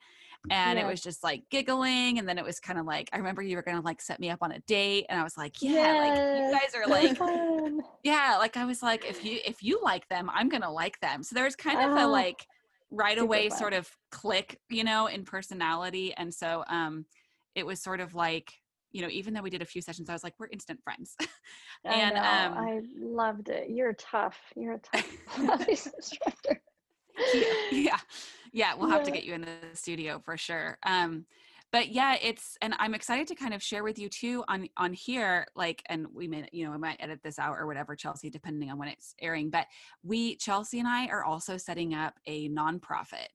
and 0.50 0.80
yeah. 0.80 0.86
it 0.86 0.90
was 0.90 1.02
just 1.02 1.24
like 1.24 1.44
giggling 1.50 2.18
and 2.18 2.28
then 2.28 2.38
it 2.38 2.46
was 2.46 2.60
kind 2.60 2.80
of 2.80 2.86
like 2.86 3.10
i 3.12 3.18
remember 3.18 3.42
you 3.42 3.56
were 3.56 3.62
gonna 3.62 3.82
like 3.82 4.02
set 4.02 4.20
me 4.20 4.30
up 4.30 4.40
on 4.42 4.54
a 4.54 4.60
date 4.62 5.06
and 5.10 5.20
i 5.20 5.24
was 5.24 5.38
like 5.38 5.62
yeah 5.62 5.72
yes. 5.72 6.18
like 6.18 6.40
you 6.40 6.60
guys 6.60 6.76
are 6.76 6.88
like 6.88 7.84
yeah 8.04 8.38
like 8.40 8.56
i 8.56 8.66
was 8.66 8.82
like 8.82 9.06
if 9.06 9.26
you 9.26 9.40
if 9.46 9.62
you 9.62 9.80
like 9.84 10.08
them 10.08 10.30
i'm 10.34 10.48
gonna 10.48 10.72
like 10.72 11.00
them 11.02 11.24
so 11.24 11.36
there 11.36 11.44
was 11.44 11.56
kind 11.56 11.80
of 11.80 11.92
a 11.92 12.02
uh-huh. 12.02 12.08
like 12.08 12.46
right 12.90 13.20
away 13.20 13.50
sort 13.50 13.74
of 13.74 13.90
click 14.12 14.60
you 14.70 14.84
know 14.84 15.08
in 15.08 15.24
personality 15.24 16.14
and 16.16 16.34
so 16.34 16.64
um 16.70 17.06
it 17.54 17.66
was 17.66 17.82
sort 17.82 18.00
of 18.00 18.16
like 18.16 18.54
you 18.92 19.02
know 19.02 19.10
even 19.10 19.34
though 19.34 19.42
we 19.42 19.50
did 19.50 19.62
a 19.62 19.66
few 19.66 19.82
sessions 19.82 20.10
i 20.10 20.14
was 20.14 20.24
like 20.24 20.34
we're 20.40 20.48
instant 20.48 20.80
friends 20.84 21.16
and 21.86 22.18
I, 22.18 22.46
um, 22.46 22.54
I 22.58 22.82
loved 22.98 23.50
it 23.50 23.70
you're 23.70 23.94
tough 23.94 24.38
you're 24.56 24.76
a 24.76 24.80
tough 24.80 25.68
instructor 25.68 26.62
yeah. 27.72 27.97
Yeah 28.51 28.74
we'll 28.76 28.89
have 28.89 29.01
yeah. 29.01 29.05
to 29.05 29.11
get 29.11 29.24
you 29.24 29.34
in 29.34 29.41
the 29.41 29.57
studio 29.74 30.22
for 30.24 30.38
sure. 30.38 30.78
Um 30.86 31.26
but 31.72 31.89
yeah 31.89 32.15
it's 32.22 32.57
and 32.61 32.74
i'm 32.80 32.93
excited 32.93 33.28
to 33.28 33.36
kind 33.36 33.53
of 33.53 33.61
share 33.61 33.84
with 33.84 33.99
you 33.99 34.09
too 34.09 34.43
on 34.47 34.67
on 34.78 34.93
here 34.93 35.45
like 35.55 35.84
and 35.88 36.07
we 36.13 36.28
may 36.28 36.47
you 36.51 36.65
know 36.65 36.74
i 36.74 36.78
might 36.78 36.97
edit 36.99 37.20
this 37.24 37.39
out 37.39 37.55
or 37.57 37.67
whatever 37.67 37.95
chelsea 37.95 38.30
depending 38.30 38.72
on 38.72 38.78
when 38.78 38.88
it's 38.88 39.13
airing 39.22 39.49
but 39.49 39.65
we 40.03 40.36
chelsea 40.38 40.80
and 40.80 40.88
i 40.88 41.07
are 41.07 41.24
also 41.24 41.57
setting 41.57 41.93
up 41.93 42.13
a 42.28 42.49
nonprofit. 42.49 43.28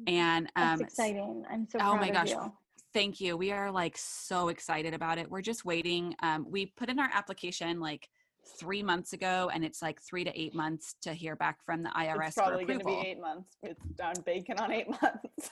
Mm, 0.00 0.08
and 0.08 0.46
um 0.56 0.78
That's 0.78 0.92
exciting. 0.92 1.44
I'm 1.50 1.66
so 1.68 1.78
oh 1.80 1.96
my 1.96 2.10
gosh 2.10 2.30
you. 2.30 2.52
thank 2.92 3.20
you. 3.20 3.36
We 3.36 3.52
are 3.52 3.70
like 3.70 3.96
so 3.96 4.48
excited 4.48 4.94
about 4.94 5.18
it. 5.18 5.30
We're 5.30 5.42
just 5.42 5.64
waiting 5.64 6.14
um 6.22 6.46
we 6.48 6.66
put 6.76 6.88
in 6.88 6.98
our 6.98 7.10
application 7.12 7.80
like 7.80 8.08
three 8.46 8.82
months 8.82 9.12
ago, 9.12 9.50
and 9.52 9.64
it's 9.64 9.82
like 9.82 10.00
three 10.00 10.24
to 10.24 10.40
eight 10.40 10.54
months 10.54 10.94
to 11.02 11.12
hear 11.12 11.36
back 11.36 11.62
from 11.64 11.82
the 11.82 11.90
IRS. 11.90 12.28
It's 12.28 12.34
probably 12.36 12.64
going 12.64 12.78
to 12.78 12.84
be 12.84 13.02
eight 13.04 13.20
months. 13.20 13.56
It's 13.62 13.84
down 13.96 14.14
bacon 14.24 14.58
on 14.58 14.72
eight 14.72 14.88
months. 15.02 15.50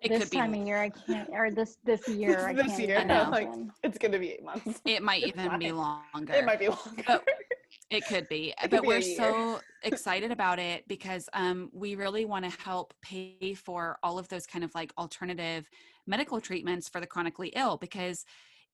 it 0.00 0.08
could 0.08 0.10
be. 0.10 0.18
this 0.18 0.30
time 0.30 0.52
be. 0.52 0.60
of 0.60 0.66
year, 0.66 0.78
I 0.78 0.90
can't, 0.90 1.28
or 1.32 1.50
this 1.50 1.76
this 1.84 2.08
year, 2.08 2.48
I 2.48 2.52
this 2.52 2.76
can't. 2.76 2.88
year, 2.88 3.28
like 3.30 3.50
it's 3.82 3.98
going 3.98 4.12
to 4.12 4.18
be 4.18 4.32
eight 4.32 4.44
months. 4.44 4.80
It 4.86 5.02
might 5.02 5.22
it's 5.22 5.32
even 5.36 5.48
fine. 5.48 5.58
be 5.58 5.72
longer. 5.72 6.32
It 6.32 6.44
might 6.44 6.58
be 6.58 6.68
longer. 6.68 7.02
But 7.06 7.24
it 7.90 8.06
could 8.06 8.28
be, 8.28 8.54
it 8.62 8.70
but 8.70 8.82
be 8.82 8.88
we're 8.88 9.02
so 9.02 9.60
excited 9.82 10.30
about 10.30 10.58
it 10.58 10.86
because 10.88 11.28
um, 11.32 11.70
we 11.72 11.94
really 11.94 12.24
want 12.24 12.50
to 12.50 12.60
help 12.62 12.94
pay 13.02 13.54
for 13.54 13.98
all 14.02 14.18
of 14.18 14.28
those 14.28 14.46
kind 14.46 14.64
of 14.64 14.74
like 14.74 14.92
alternative 14.98 15.68
medical 16.06 16.40
treatments 16.40 16.88
for 16.88 17.00
the 17.00 17.06
chronically 17.06 17.48
ill 17.54 17.76
because 17.76 18.24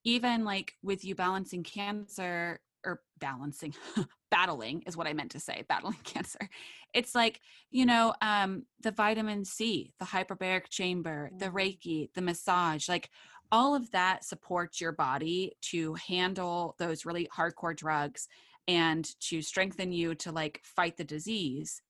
even 0.05 0.45
like 0.45 0.75
with 0.83 1.05
you 1.05 1.15
balancing 1.15 1.63
cancer 1.63 2.61
or 2.85 3.03
balancing 3.19 3.75
battling 4.31 4.83
is 4.87 4.97
what 4.97 5.07
i 5.07 5.13
meant 5.13 5.31
to 5.31 5.41
say 5.41 5.65
battling 5.69 5.99
cancer. 6.05 6.49
It's 6.93 7.15
like 7.15 7.41
you 7.71 7.87
know 7.87 8.15
um 8.23 8.65
the 8.81 8.91
vitamin 8.93 9.45
c 9.45 9.93
the 9.99 10.05
hyperbaric 10.07 10.69
chamber 10.69 11.31
the 11.39 11.47
Mm-hmm. 11.47 11.57
reiki 11.57 12.09
the 12.15 12.23
massage 12.23 12.89
like 12.89 13.11
all 13.53 13.75
of 13.75 13.91
that 13.93 14.25
supports 14.25 14.81
your 14.81 14.93
body 14.93 15.53
to 15.61 15.95
handle 15.95 16.75
those 16.79 17.05
really 17.05 17.29
hardcore 17.37 17.77
drugs 17.77 18.29
and 18.67 19.09
to 19.21 19.43
strengthen 19.43 19.93
you 19.93 20.15
to 20.17 20.33
like 20.33 20.61
fight 20.65 20.97
the 20.97 21.05
disease. 21.05 21.83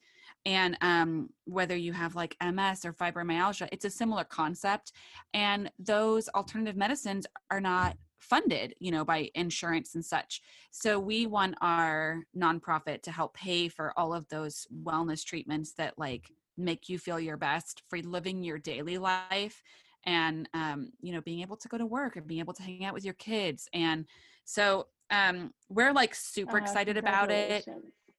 And 0.47 0.77
um, 0.83 1.31
whether 1.45 1.77
you 1.77 1.93
have 1.93 2.15
like 2.15 2.37
ms 2.43 2.85
or 2.85 2.93
fibromyalgia 2.93 3.69
it's 3.73 3.85
a 3.85 3.91
similar 3.91 4.25
concept 4.25 4.93
and 5.33 5.71
those 5.79 6.29
alternative 6.31 6.77
medicines 6.77 7.27
are 7.51 7.61
not 7.61 7.97
funded 8.19 8.75
you 8.79 8.91
know 8.91 9.05
by 9.05 9.31
insurance 9.35 9.95
and 9.95 10.05
such 10.05 10.41
so 10.71 10.99
we 10.99 11.27
want 11.27 11.55
our 11.61 12.23
nonprofit 12.37 13.03
to 13.03 13.11
help 13.13 13.35
pay 13.35 13.69
for 13.69 13.93
all 13.99 14.15
of 14.15 14.27
those 14.29 14.67
wellness 14.83 15.25
treatments 15.25 15.75
that 15.75 15.95
like 15.99 16.31
make 16.57 16.89
you 16.89 16.99
feel 16.99 17.19
your 17.21 17.37
best 17.37 17.83
for 17.89 17.99
living 17.99 18.43
your 18.43 18.59
daily 18.59 18.99
life 18.99 19.63
and 20.07 20.49
um, 20.55 20.91
you 21.01 21.13
know 21.13 21.21
being 21.21 21.41
able 21.41 21.57
to 21.57 21.69
go 21.69 21.79
to 21.79 21.87
work 21.87 22.17
and 22.17 22.27
being 22.27 22.41
able 22.41 22.55
to 22.55 22.63
hang 22.63 22.85
out 22.85 22.95
with 22.95 23.05
your 23.05 23.15
kids 23.15 23.69
and 23.73 24.07
so 24.45 24.87
um, 25.11 25.53
we're 25.69 25.93
like 25.93 26.15
super 26.15 26.57
Oh, 26.57 26.61
excited 26.61 26.97
about 26.97 27.31
it 27.31 27.67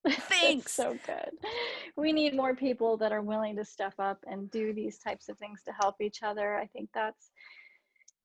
Thanks. 0.07 0.71
so 0.73 0.97
good. 1.07 1.31
We 1.97 2.13
need 2.13 2.35
more 2.35 2.55
people 2.55 2.97
that 2.97 3.11
are 3.11 3.23
willing 3.23 3.55
to 3.55 3.65
step 3.65 3.93
up 3.97 4.19
and 4.27 4.51
do 4.51 4.71
these 4.73 4.99
types 4.99 5.29
of 5.29 5.37
things 5.39 5.63
to 5.63 5.71
help 5.71 5.95
each 5.99 6.21
other. 6.21 6.55
I 6.55 6.67
think 6.67 6.89
that's 6.93 7.31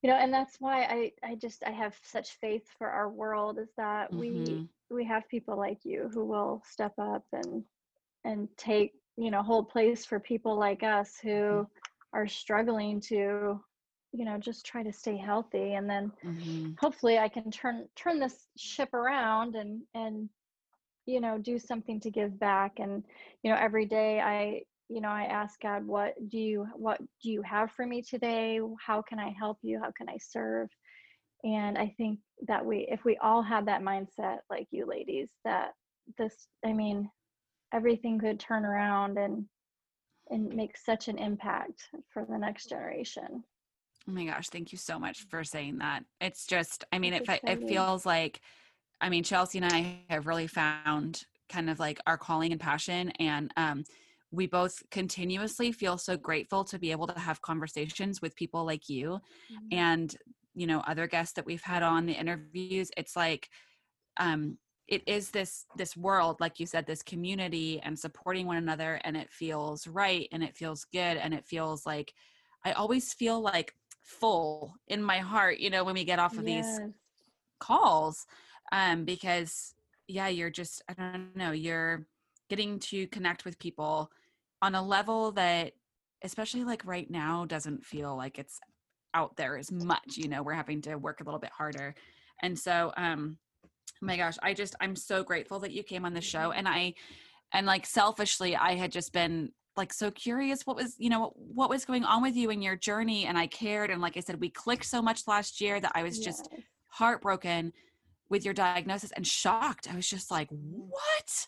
you 0.02 0.10
know, 0.10 0.16
and 0.16 0.32
that's 0.32 0.56
why 0.60 0.82
I 0.84 1.12
I 1.22 1.34
just 1.36 1.64
I 1.64 1.70
have 1.70 1.94
such 2.02 2.32
faith 2.32 2.62
for 2.78 2.82
our 2.82 3.04
world 3.10 3.58
is 3.58 3.70
that 3.76 4.14
we 4.14 4.60
Mhm. 4.60 4.68
we 4.90 5.04
have 5.04 5.28
people 5.28 5.56
like 5.56 5.84
you 5.84 6.08
who 6.12 6.24
will 6.24 6.62
step 6.64 6.92
up 6.98 7.24
and 7.32 7.64
and 8.24 8.48
take, 8.56 8.92
you 9.16 9.30
know, 9.30 9.42
hold 9.42 9.68
place 9.68 10.04
for 10.04 10.20
people 10.20 10.58
like 10.58 10.82
us 10.82 11.18
who 11.22 11.66
Mm-hmm. 11.66 11.80
are 12.14 12.26
struggling 12.28 13.00
to 13.00 13.60
you 14.12 14.24
know, 14.24 14.38
just 14.38 14.66
try 14.66 14.82
to 14.82 14.92
stay 14.92 15.16
healthy 15.16 15.74
and 15.74 15.88
then 15.88 16.12
Mhm. 16.22 16.78
hopefully 16.78 17.18
I 17.18 17.28
can 17.28 17.50
turn 17.50 17.84
turn 17.94 18.18
this 18.18 18.44
ship 18.56 18.92
around 18.92 19.54
and 19.54 19.82
and 19.94 20.28
you 21.06 21.20
know 21.20 21.38
do 21.38 21.58
something 21.58 22.00
to 22.00 22.10
give 22.10 22.38
back 22.38 22.78
and 22.78 23.02
you 23.42 23.50
know 23.50 23.56
every 23.58 23.86
day 23.86 24.20
I 24.20 24.62
you 24.90 25.00
know 25.00 25.08
I 25.08 25.24
ask 25.24 25.60
God 25.60 25.86
what 25.86 26.14
do 26.28 26.38
you 26.38 26.66
what 26.74 26.98
do 27.22 27.30
you 27.30 27.42
have 27.42 27.70
for 27.72 27.86
me 27.86 28.02
today 28.02 28.60
how 28.84 29.02
can 29.02 29.18
I 29.18 29.34
help 29.38 29.58
you 29.62 29.80
how 29.80 29.92
can 29.96 30.08
I 30.08 30.18
serve 30.20 30.68
and 31.44 31.78
I 31.78 31.94
think 31.96 32.18
that 32.48 32.64
we 32.64 32.88
if 32.90 33.04
we 33.04 33.16
all 33.18 33.42
had 33.42 33.66
that 33.66 33.82
mindset 33.82 34.38
like 34.50 34.66
you 34.70 34.86
ladies 34.86 35.28
that 35.44 35.70
this 36.18 36.48
I 36.66 36.72
mean 36.72 37.08
everything 37.72 38.18
could 38.18 38.40
turn 38.40 38.64
around 38.64 39.16
and 39.16 39.44
and 40.30 40.52
make 40.54 40.76
such 40.76 41.08
an 41.08 41.18
impact 41.18 41.82
for 42.12 42.26
the 42.28 42.38
next 42.38 42.68
generation 42.68 43.44
Oh 44.08 44.12
my 44.12 44.24
gosh, 44.24 44.48
thank 44.48 44.72
you 44.72 44.78
so 44.78 44.98
much 44.98 45.26
for 45.28 45.44
saying 45.44 45.78
that. 45.78 46.04
It's 46.20 46.46
just, 46.46 46.84
I 46.90 46.98
mean, 46.98 47.12
It's 47.12 47.28
it, 47.28 47.40
fe- 47.42 47.52
it 47.52 47.68
feels 47.68 48.06
like, 48.06 48.40
I 49.00 49.08
mean, 49.08 49.22
Chelsea 49.22 49.58
and 49.58 49.66
I 49.66 49.98
have 50.08 50.26
really 50.26 50.46
found 50.46 51.24
kind 51.48 51.68
of 51.68 51.78
like 51.78 52.00
our 52.06 52.16
calling 52.16 52.50
and 52.50 52.60
passion. 52.60 53.10
And 53.20 53.52
um, 53.56 53.84
we 54.30 54.46
both 54.46 54.82
continuously 54.90 55.72
feel 55.72 55.98
so 55.98 56.16
grateful 56.16 56.64
to 56.64 56.78
be 56.78 56.92
able 56.92 57.06
to 57.06 57.18
have 57.18 57.42
conversations 57.42 58.22
with 58.22 58.36
people 58.36 58.64
like 58.64 58.88
you 58.88 59.18
and, 59.72 60.16
you 60.54 60.66
know, 60.66 60.80
other 60.80 61.06
guests 61.06 61.34
that 61.34 61.46
we've 61.46 61.62
had 61.62 61.82
on 61.82 62.06
the 62.06 62.12
interviews. 62.12 62.90
It's 62.96 63.16
like, 63.16 63.48
um, 64.18 64.58
it 64.90 65.02
is 65.06 65.30
this 65.30 65.66
this 65.76 65.96
world 65.96 66.36
like 66.40 66.58
you 66.58 66.66
said 66.66 66.84
this 66.84 67.02
community 67.02 67.80
and 67.82 67.98
supporting 67.98 68.46
one 68.46 68.56
another 68.56 69.00
and 69.04 69.16
it 69.16 69.30
feels 69.30 69.86
right 69.86 70.28
and 70.32 70.42
it 70.42 70.56
feels 70.56 70.84
good 70.92 71.16
and 71.16 71.32
it 71.32 71.46
feels 71.46 71.86
like 71.86 72.12
i 72.64 72.72
always 72.72 73.14
feel 73.14 73.40
like 73.40 73.72
full 74.02 74.74
in 74.88 75.02
my 75.02 75.18
heart 75.18 75.58
you 75.58 75.70
know 75.70 75.84
when 75.84 75.94
we 75.94 76.04
get 76.04 76.18
off 76.18 76.36
of 76.38 76.44
these 76.44 76.80
calls 77.60 78.26
um 78.72 79.04
because 79.04 79.74
yeah 80.08 80.28
you're 80.28 80.50
just 80.50 80.82
i 80.88 80.92
don't 80.94 81.36
know 81.36 81.52
you're 81.52 82.06
getting 82.50 82.78
to 82.78 83.06
connect 83.06 83.44
with 83.46 83.58
people 83.58 84.10
on 84.60 84.74
a 84.74 84.82
level 84.82 85.32
that 85.32 85.72
especially 86.22 86.64
like 86.64 86.84
right 86.84 87.10
now 87.10 87.46
doesn't 87.46 87.82
feel 87.84 88.14
like 88.14 88.38
it's 88.38 88.60
out 89.14 89.34
there 89.36 89.56
as 89.56 89.72
much 89.72 90.16
you 90.16 90.28
know 90.28 90.42
we're 90.42 90.52
having 90.52 90.82
to 90.82 90.96
work 90.96 91.20
a 91.20 91.24
little 91.24 91.40
bit 91.40 91.50
harder. 91.56 91.94
And 92.42 92.58
so 92.58 92.92
um 92.96 93.38
oh 94.02 94.06
my 94.06 94.16
gosh 94.16 94.36
i 94.42 94.54
just 94.54 94.74
i'm 94.80 94.96
so 94.96 95.22
grateful 95.22 95.58
that 95.60 95.72
you 95.72 95.82
came 95.82 96.04
on 96.06 96.14
the 96.14 96.20
show 96.20 96.52
and 96.52 96.66
i 96.68 96.94
and 97.52 97.66
like 97.66 97.84
selfishly 97.84 98.56
i 98.56 98.74
had 98.74 98.90
just 98.92 99.12
been 99.12 99.50
like 99.76 99.92
so 99.92 100.10
curious 100.10 100.66
what 100.66 100.76
was 100.76 100.94
you 100.98 101.10
know 101.10 101.32
what 101.36 101.68
was 101.70 101.84
going 101.84 102.04
on 102.04 102.22
with 102.22 102.34
you 102.34 102.50
in 102.50 102.62
your 102.62 102.76
journey 102.76 103.26
and 103.26 103.36
i 103.36 103.46
cared 103.46 103.90
and 103.90 104.00
like 104.00 104.16
i 104.16 104.20
said 104.20 104.40
we 104.40 104.48
clicked 104.50 104.86
so 104.86 105.02
much 105.02 105.26
last 105.26 105.60
year 105.60 105.80
that 105.80 105.92
i 105.94 106.02
was 106.02 106.18
just 106.18 106.48
Yes. 106.50 106.62
heartbroken 106.88 107.72
with 108.30 108.44
your 108.44 108.54
diagnosis 108.54 109.10
and 109.12 109.26
shocked. 109.26 109.88
I 109.92 109.96
was 109.96 110.08
just 110.08 110.30
like 110.30 110.48
what 110.50 111.46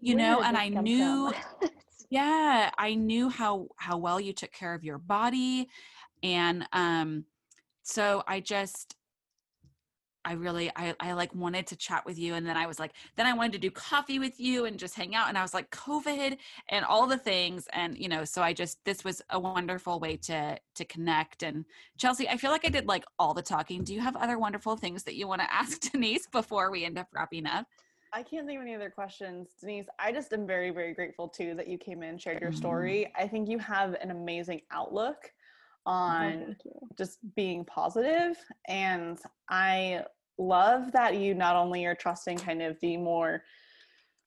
you 0.00 0.16
Where 0.16 0.24
know 0.24 0.42
and 0.42 0.56
i 0.56 0.68
knew 0.68 1.32
yeah 2.10 2.70
i 2.78 2.94
knew 2.94 3.28
how 3.28 3.68
how 3.76 3.96
well 3.96 4.20
you 4.20 4.32
took 4.32 4.52
care 4.52 4.74
of 4.74 4.84
your 4.84 4.98
body 4.98 5.68
and 6.22 6.66
um 6.72 7.24
so 7.82 8.22
i 8.26 8.40
just 8.40 8.96
i 10.24 10.32
really 10.32 10.70
i 10.76 10.94
i 11.00 11.12
like 11.12 11.34
wanted 11.34 11.66
to 11.66 11.76
chat 11.76 12.04
with 12.04 12.18
you 12.18 12.34
and 12.34 12.46
then 12.46 12.56
i 12.56 12.66
was 12.66 12.78
like 12.78 12.92
then 13.16 13.26
i 13.26 13.32
wanted 13.32 13.52
to 13.52 13.58
do 13.58 13.70
coffee 13.70 14.18
with 14.18 14.38
you 14.38 14.66
and 14.66 14.78
just 14.78 14.94
hang 14.94 15.14
out 15.14 15.28
and 15.28 15.38
i 15.38 15.42
was 15.42 15.54
like 15.54 15.70
covid 15.70 16.36
and 16.68 16.84
all 16.84 17.06
the 17.06 17.16
things 17.16 17.66
and 17.72 17.96
you 17.96 18.08
know 18.08 18.24
so 18.24 18.42
i 18.42 18.52
just 18.52 18.84
this 18.84 19.02
was 19.02 19.22
a 19.30 19.40
wonderful 19.40 19.98
way 19.98 20.16
to 20.16 20.58
to 20.74 20.84
connect 20.84 21.42
and 21.42 21.64
chelsea 21.96 22.28
i 22.28 22.36
feel 22.36 22.50
like 22.50 22.66
i 22.66 22.68
did 22.68 22.86
like 22.86 23.04
all 23.18 23.32
the 23.32 23.42
talking. 23.42 23.82
Do 23.82 23.94
you 23.94 24.00
have 24.00 24.16
other 24.16 24.38
wonderful 24.38 24.76
things 24.76 25.04
that 25.04 25.16
you 25.16 25.26
want 25.26 25.40
to 25.40 25.52
ask 25.52 25.80
denise 25.90 26.26
before 26.26 26.70
we 26.70 26.84
end 26.84 26.98
up 26.98 27.08
wrapping 27.14 27.46
up 27.46 27.66
I 28.12 28.22
can't 28.22 28.46
think 28.46 28.58
of 28.58 28.62
any 28.62 28.74
other 28.74 28.90
questions. 28.90 29.50
Denise, 29.60 29.86
I 29.98 30.12
just 30.12 30.32
am 30.32 30.46
very, 30.46 30.70
very 30.70 30.94
grateful 30.94 31.28
too 31.28 31.54
that 31.54 31.68
you 31.68 31.78
came 31.78 32.02
in, 32.02 32.10
and 32.10 32.20
shared 32.20 32.40
your 32.40 32.50
Mhm. 32.50 32.56
story. 32.56 33.12
I 33.14 33.28
think 33.28 33.48
you 33.48 33.58
have 33.58 33.94
an 33.94 34.10
amazing 34.10 34.62
outlook 34.70 35.32
Oh, 35.86 35.92
on 35.92 36.56
you. 36.62 36.88
just 36.98 37.18
being 37.34 37.64
positive 37.64 38.36
and 38.68 39.18
i 39.48 40.04
love 40.36 40.92
that 40.92 41.16
you 41.16 41.32
not 41.34 41.56
only 41.56 41.86
are 41.86 41.94
trusting 41.94 42.36
kind 42.36 42.60
of 42.60 42.78
the 42.80 42.98
more 42.98 43.42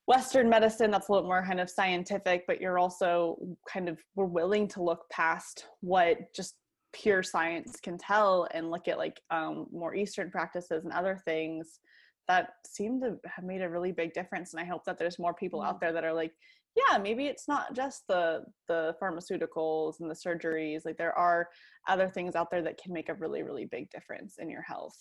western 0.08 0.50
medicine 0.50 0.90
that's 0.90 1.10
a 1.10 1.12
little 1.12 1.28
more 1.28 1.46
kind 1.46 1.60
of 1.60 1.70
scientific 1.70 2.44
but 2.48 2.60
you're 2.60 2.80
also 2.80 3.38
kind 3.68 3.88
of 3.88 4.04
we're 4.16 4.26
willing 4.26 4.68
to 4.68 4.82
look 4.82 5.08
past 5.12 5.68
what 5.82 6.34
just 6.34 6.56
pure 6.92 7.22
science 7.22 7.80
can 7.80 8.00
tell 8.00 8.48
and 8.52 8.72
look 8.72 8.88
at 8.88 8.98
like 8.98 9.22
um, 9.30 9.68
more 9.72 9.94
eastern 9.94 10.32
practices 10.32 10.86
and 10.86 10.94
other 10.94 11.22
things 11.24 11.80
that 12.28 12.54
seem 12.66 13.00
to 13.02 13.20
have 13.26 13.46
made 13.46 13.62
a 13.62 13.70
really 13.70 13.92
big 13.92 14.14
difference 14.14 14.54
and 14.54 14.62
i 14.62 14.66
hope 14.66 14.84
that 14.86 14.98
there's 14.98 15.20
more 15.20 15.34
people 15.34 15.62
out 15.62 15.80
there 15.80 15.92
that 15.94 16.04
are 16.04 16.14
like 16.14 16.34
yeah 16.76 16.98
maybe 16.98 17.28
it's 17.28 17.48
not 17.48 17.74
just 17.74 18.08
the 18.08 18.44
the 18.68 18.96
pharmaceuticals 19.02 20.00
and 20.00 20.10
the 20.10 20.16
surgeries 20.16 20.86
like 20.86 20.98
there 20.98 21.18
are 21.18 21.50
other 21.88 22.10
things 22.10 22.36
out 22.36 22.50
there 22.52 22.62
that 22.62 22.78
can 22.82 22.94
make 22.94 23.10
a 23.10 23.14
really 23.16 23.44
really 23.44 23.66
big 23.66 23.90
difference 23.90 24.38
in 24.40 24.50
your 24.50 24.62
health 24.64 24.98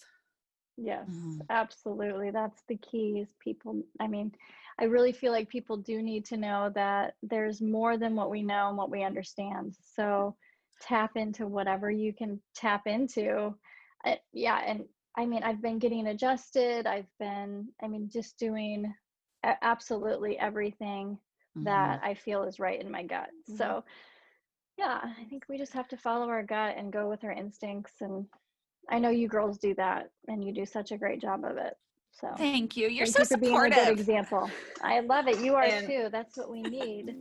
Yes, 0.77 1.07
Mhm. 1.07 1.49
absolutely. 1.51 2.31
That's 2.31 2.63
the 2.65 2.79
key 2.79 3.21
is 3.21 3.35
people, 3.39 3.83
I 4.01 4.07
mean, 4.09 4.35
I 4.79 4.85
really 4.85 5.13
feel 5.13 5.31
like 5.31 5.49
people 5.51 5.77
do 5.77 6.03
need 6.03 6.25
to 6.27 6.37
know 6.37 6.71
that 6.71 7.17
there's 7.23 7.61
more 7.61 7.99
than 7.99 8.15
what 8.17 8.31
we 8.31 8.43
know 8.43 8.69
and 8.69 8.79
what 8.79 8.91
we 8.91 9.03
understand. 9.05 9.77
So 9.83 10.37
tap 10.81 11.17
into 11.17 11.47
whatever 11.47 11.91
you 11.91 12.15
can 12.15 12.41
tap 12.55 12.87
into. 12.87 13.59
Uh, 14.05 14.17
yeah, 14.33 14.59
and 14.65 14.89
I 15.17 15.27
mean, 15.27 15.43
I've 15.43 15.61
been 15.61 15.79
getting 15.79 16.07
adjusted. 16.07 16.87
I've 16.87 17.11
been, 17.19 17.69
I 17.83 17.89
mean, 17.89 18.09
just 18.11 18.39
doing 18.39 18.93
absolutely 19.45 20.39
everything 20.39 21.19
that 21.57 22.01
I 22.03 22.15
feel 22.15 22.45
is 22.45 22.59
right 22.59 22.81
in 22.81 22.91
my 22.91 23.03
gut. 23.03 23.29
Mhm. 23.51 23.59
So, 23.59 23.85
yeah, 24.79 25.01
I 25.03 25.25
think 25.29 25.45
we 25.49 25.59
just 25.59 25.75
have 25.75 25.89
to 25.89 25.97
follow 25.99 26.29
our 26.31 26.43
gut 26.43 26.77
and 26.79 26.91
go 26.93 27.09
with 27.11 27.25
our 27.25 27.33
instincts. 27.33 28.01
And 28.01 28.27
I 28.89 28.99
know 28.99 29.11
you 29.11 29.29
girls 29.29 29.59
do 29.59 29.75
that, 29.75 30.11
and 30.29 30.43
you 30.43 30.53
do 30.55 30.65
such 30.65 30.93
a 30.93 30.97
great 30.97 31.21
job 31.21 31.45
of 31.45 31.59
it. 31.59 31.77
So, 32.13 32.33
thank 32.39 32.77
you 32.77 32.89
you're 32.89 33.07
thank 33.07 33.17
so 33.17 33.21
you 33.23 33.27
for 33.27 33.37
being 33.39 33.57
a 33.59 33.71
good 33.71 33.89
example. 33.89 34.51
I 34.83 35.01
love 35.01 35.29
it. 35.29 35.41
You 35.41 35.55
are 35.57 35.65
And- 35.65 35.87
too. 35.87 36.09
That's 36.11 36.37
what 36.39 36.51
we 36.51 36.63
need. 36.63 37.15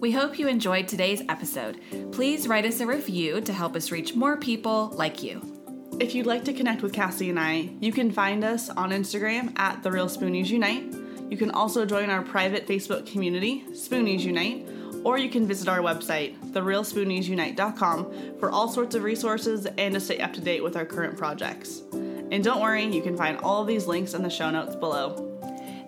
We 0.00 0.12
hope 0.12 0.38
you 0.38 0.48
enjoyed 0.48 0.88
today's 0.88 1.22
episode. 1.28 1.80
Please 2.10 2.48
write 2.48 2.64
us 2.64 2.80
a 2.80 2.86
review 2.86 3.40
to 3.42 3.52
help 3.52 3.76
us 3.76 3.92
reach 3.92 4.14
more 4.16 4.36
people 4.36 4.88
like 4.94 5.22
you. 5.22 5.59
If 6.00 6.14
you'd 6.14 6.26
like 6.26 6.44
to 6.44 6.52
connect 6.52 6.82
with 6.82 6.92
cassie 6.92 7.30
and 7.30 7.38
i 7.38 7.68
you 7.80 7.92
can 7.92 8.10
find 8.10 8.42
us 8.42 8.70
on 8.70 8.90
instagram 8.90 9.56
at 9.58 9.82
the 9.82 9.92
real 9.92 10.06
spoonies 10.06 10.48
unite 10.48 10.84
you 11.28 11.36
can 11.36 11.50
also 11.50 11.84
join 11.84 12.10
our 12.10 12.22
private 12.22 12.66
facebook 12.66 13.06
community 13.06 13.64
spoonies 13.72 14.20
unite 14.20 14.66
or 15.04 15.18
you 15.18 15.30
can 15.30 15.46
visit 15.46 15.68
our 15.68 15.78
website, 15.78 16.36
therealspooniesunite.com, 16.52 18.38
for 18.38 18.50
all 18.50 18.68
sorts 18.68 18.94
of 18.94 19.02
resources 19.02 19.66
and 19.78 19.94
to 19.94 20.00
stay 20.00 20.18
up 20.18 20.32
to 20.34 20.40
date 20.40 20.62
with 20.62 20.76
our 20.76 20.84
current 20.84 21.16
projects. 21.16 21.82
And 21.92 22.44
don't 22.44 22.60
worry, 22.60 22.84
you 22.84 23.02
can 23.02 23.16
find 23.16 23.38
all 23.38 23.62
of 23.62 23.66
these 23.66 23.86
links 23.86 24.14
in 24.14 24.22
the 24.22 24.30
show 24.30 24.50
notes 24.50 24.76
below. 24.76 25.29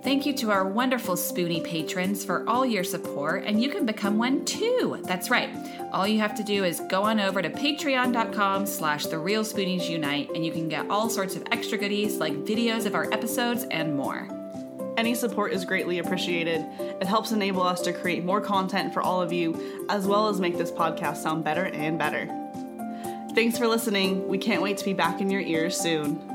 Thank 0.03 0.27
you 0.27 0.33
to 0.39 0.51
our 0.51 0.67
wonderful 0.67 1.15
Spoonie 1.15 1.63
patrons 1.63 2.25
for 2.25 2.45
all 2.49 2.67
your 2.67 2.83
support, 2.83 3.45
and 3.47 3.63
you 3.63 3.69
can 3.71 3.87
become 3.87 4.19
one 4.19 4.45
too. 4.45 5.01
That's 5.05 5.31
right. 5.31 5.49
All 5.93 6.09
you 6.09 6.19
have 6.19 6.35
to 6.35 6.43
do 6.43 6.65
is 6.65 6.81
go 6.91 7.05
on 7.05 7.21
over 7.21 7.41
to 7.41 7.49
patreon.com 7.49 8.67
slash 8.67 9.07
the 9.07 9.19
real 9.21 9.45
Spoonies 9.45 9.89
Unite, 9.89 10.29
and 10.35 10.45
you 10.45 10.51
can 10.51 10.69
get 10.69 10.91
all 10.91 11.09
sorts 11.09 11.37
of 11.37 11.45
extra 11.53 11.79
goodies 11.79 12.17
like 12.17 12.33
videos 12.45 12.85
of 12.85 12.97
our 12.97 13.13
episodes 13.13 13.65
and 13.71 13.95
more. 13.95 14.27
Any 14.97 15.15
support 15.15 15.53
is 15.53 15.65
greatly 15.65 16.01
appreciated. 16.01 16.67
It 16.81 17.07
helps 17.07 17.31
enable 17.31 17.63
us 17.63 17.81
to 17.83 17.93
create 17.93 18.25
more 18.25 18.41
content 18.41 18.93
for 18.93 19.03
all 19.03 19.23
of 19.23 19.33
you, 19.33 19.87
as 19.89 20.09
well 20.09 20.29
as 20.29 20.41
make 20.41 20.59
this 20.59 20.73
podcast 20.73 21.19
sound 21.19 21.45
better 21.45 21.67
and 21.67 21.97
better. 21.97 22.27
Thanks 23.37 23.57
for 23.57 23.69
listening. 23.69 24.27
We 24.27 24.39
can't 24.39 24.63
wait 24.63 24.79
to 24.79 24.85
be 24.85 24.95
back 24.95 25.21
in 25.21 25.31
your 25.31 25.41
ears 25.41 25.79
soon. 25.79 26.32